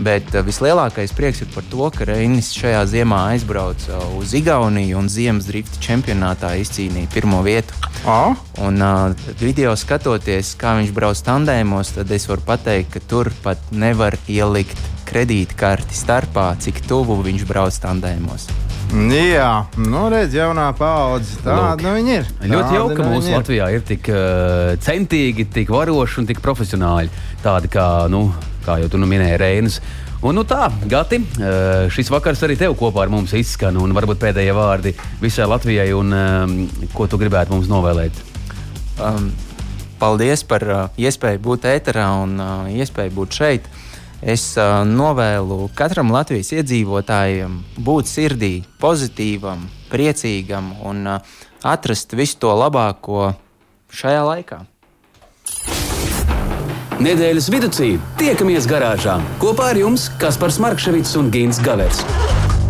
Bet 0.00 0.32
uh, 0.32 0.40
vislielākais 0.46 1.12
prieks 1.16 1.42
ir 1.44 1.50
par 1.52 1.66
to, 1.70 1.88
ka 1.92 2.06
Reinis 2.08 2.52
šajā 2.56 2.80
ziemā 2.94 3.18
aizbrauca 3.34 4.00
uz 4.18 4.32
Igauniju 4.38 5.00
un 5.02 5.10
ziemas 5.12 5.48
drifta 5.50 5.82
čempionātā 5.84 6.54
izcīnīja 6.62 7.10
pirmo 7.12 7.42
vietu. 7.44 7.76
Oh, 8.08 8.36
Un 8.62 8.80
uh, 8.82 9.12
video 9.40 9.76
skatoties, 9.78 10.54
kā 10.60 10.76
viņš 10.80 10.92
brauc 10.96 11.20
tandēmos, 11.26 11.94
tad 11.96 12.10
es 12.14 12.28
varu 12.30 12.44
pateikt, 12.46 12.92
ka 12.96 13.04
tur 13.08 13.32
pat 13.44 13.72
nevar 13.72 14.16
ielikt 14.28 14.78
kredītkarti 15.08 15.96
starpā, 15.96 16.52
cik 16.62 16.84
tuvu 16.88 17.20
viņš 17.26 17.48
brauc 17.48 17.76
tandēmos. 17.84 18.48
Jā, 18.92 19.50
nu 19.80 20.02
redz, 20.12 20.34
jaunā 20.36 20.66
paudze. 20.76 21.38
Tāda 21.40 21.74
Lūk. 21.78 21.84
nu 21.84 21.92
viņa 21.96 22.14
ir. 22.18 22.30
Ļoti 22.42 22.62
Tāda 22.62 22.76
jauka, 22.76 22.96
ka 22.98 23.06
nu 23.06 23.12
mūsu 23.14 23.30
ir. 23.30 23.36
Latvijā 23.38 23.68
ir 23.72 23.84
tik 23.88 24.08
uh, 24.12 24.72
centīgi, 24.84 25.46
tik 25.54 25.72
varoši 25.72 26.20
un 26.22 26.28
tik 26.28 26.42
profesionāli. 26.44 27.12
Tādi 27.44 27.70
kā, 27.72 27.86
nu, 28.12 28.26
kā 28.66 28.76
jau 28.82 28.90
tu 28.92 29.00
nu 29.00 29.08
minēji, 29.08 29.38
Reinas. 29.40 29.78
Un, 30.22 30.36
nu 30.38 30.44
tā, 30.46 30.68
Gati, 30.90 31.18
uh, 31.18 31.86
šis 31.90 32.12
vakars 32.12 32.44
arī 32.46 32.58
tev 32.60 32.76
kopā 32.78 33.06
ar 33.06 33.12
mums 33.14 33.32
izskan, 33.38 33.78
un 33.80 33.94
varbūt 33.96 34.20
pēdējie 34.22 34.52
vārdi 34.54 34.92
visai 35.22 35.48
Latvijai, 35.50 35.88
un 35.96 36.12
um, 36.14 36.58
ko 36.92 37.08
tu 37.10 37.18
gribētu 37.18 37.56
mums 37.56 37.70
novēlēt. 37.72 38.20
Um, 39.02 39.32
paldies 40.02 40.44
par 40.46 40.66
uh, 40.68 40.84
iespēju 41.00 41.42
būt 41.42 41.66
ēterā 41.72 42.10
un 42.22 42.36
uh, 42.42 42.68
iespēju 42.70 43.16
būt 43.18 43.40
šeit. 43.40 43.72
Es 44.22 44.52
uh, 44.54 44.84
novēlu 44.86 45.66
katram 45.74 46.12
Latvijas 46.14 46.52
iedzīvotājam 46.54 47.56
būt 47.82 48.06
sirdī, 48.06 48.52
pozitīvam, 48.78 49.64
priecīgam 49.90 50.68
un 50.86 51.08
uh, 51.10 51.32
atrast 51.66 52.14
visu 52.14 52.38
to 52.44 52.52
labāko 52.54 53.32
šajā 53.90 54.22
laikā. 54.28 54.60
Nedēļas 57.02 57.48
vidū 57.50 57.72
tiekamies 58.20 58.68
garāžā 58.70 59.18
kopā 59.42 59.72
ar 59.72 59.80
jums 59.80 60.06
Kaspars 60.22 60.60
Markevits 60.62 61.16
un 61.18 61.32
Gins 61.34 61.58
Gavers. 61.58 62.04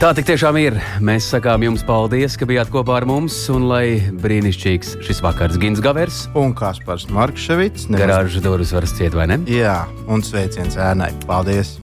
Tā 0.00 0.10
tik 0.16 0.26
tiešām 0.26 0.56
ir. 0.58 0.76
Mēs 1.04 1.28
sakām 1.30 1.62
jums 1.66 1.84
paldies, 1.86 2.34
ka 2.38 2.48
bijāt 2.48 2.72
kopā 2.74 2.98
ar 3.00 3.06
mums, 3.08 3.36
un 3.54 3.68
lai 3.70 4.00
brīnišķīgs 4.24 4.96
šis 5.06 5.22
vakars 5.24 5.60
Gins 5.62 5.82
Gavers. 5.84 6.24
Un 6.38 6.54
Kaspars 6.58 7.06
Markevits. 7.12 7.86
Garāžas 7.92 8.42
durvis 8.44 8.74
var 8.74 8.88
ciet, 8.90 9.14
vai 9.14 9.28
ne? 9.30 9.40
Jā, 9.50 9.82
un 10.10 10.24
sveiciens 10.26 10.78
ēnai. 10.80 11.12
Paldies! 11.28 11.76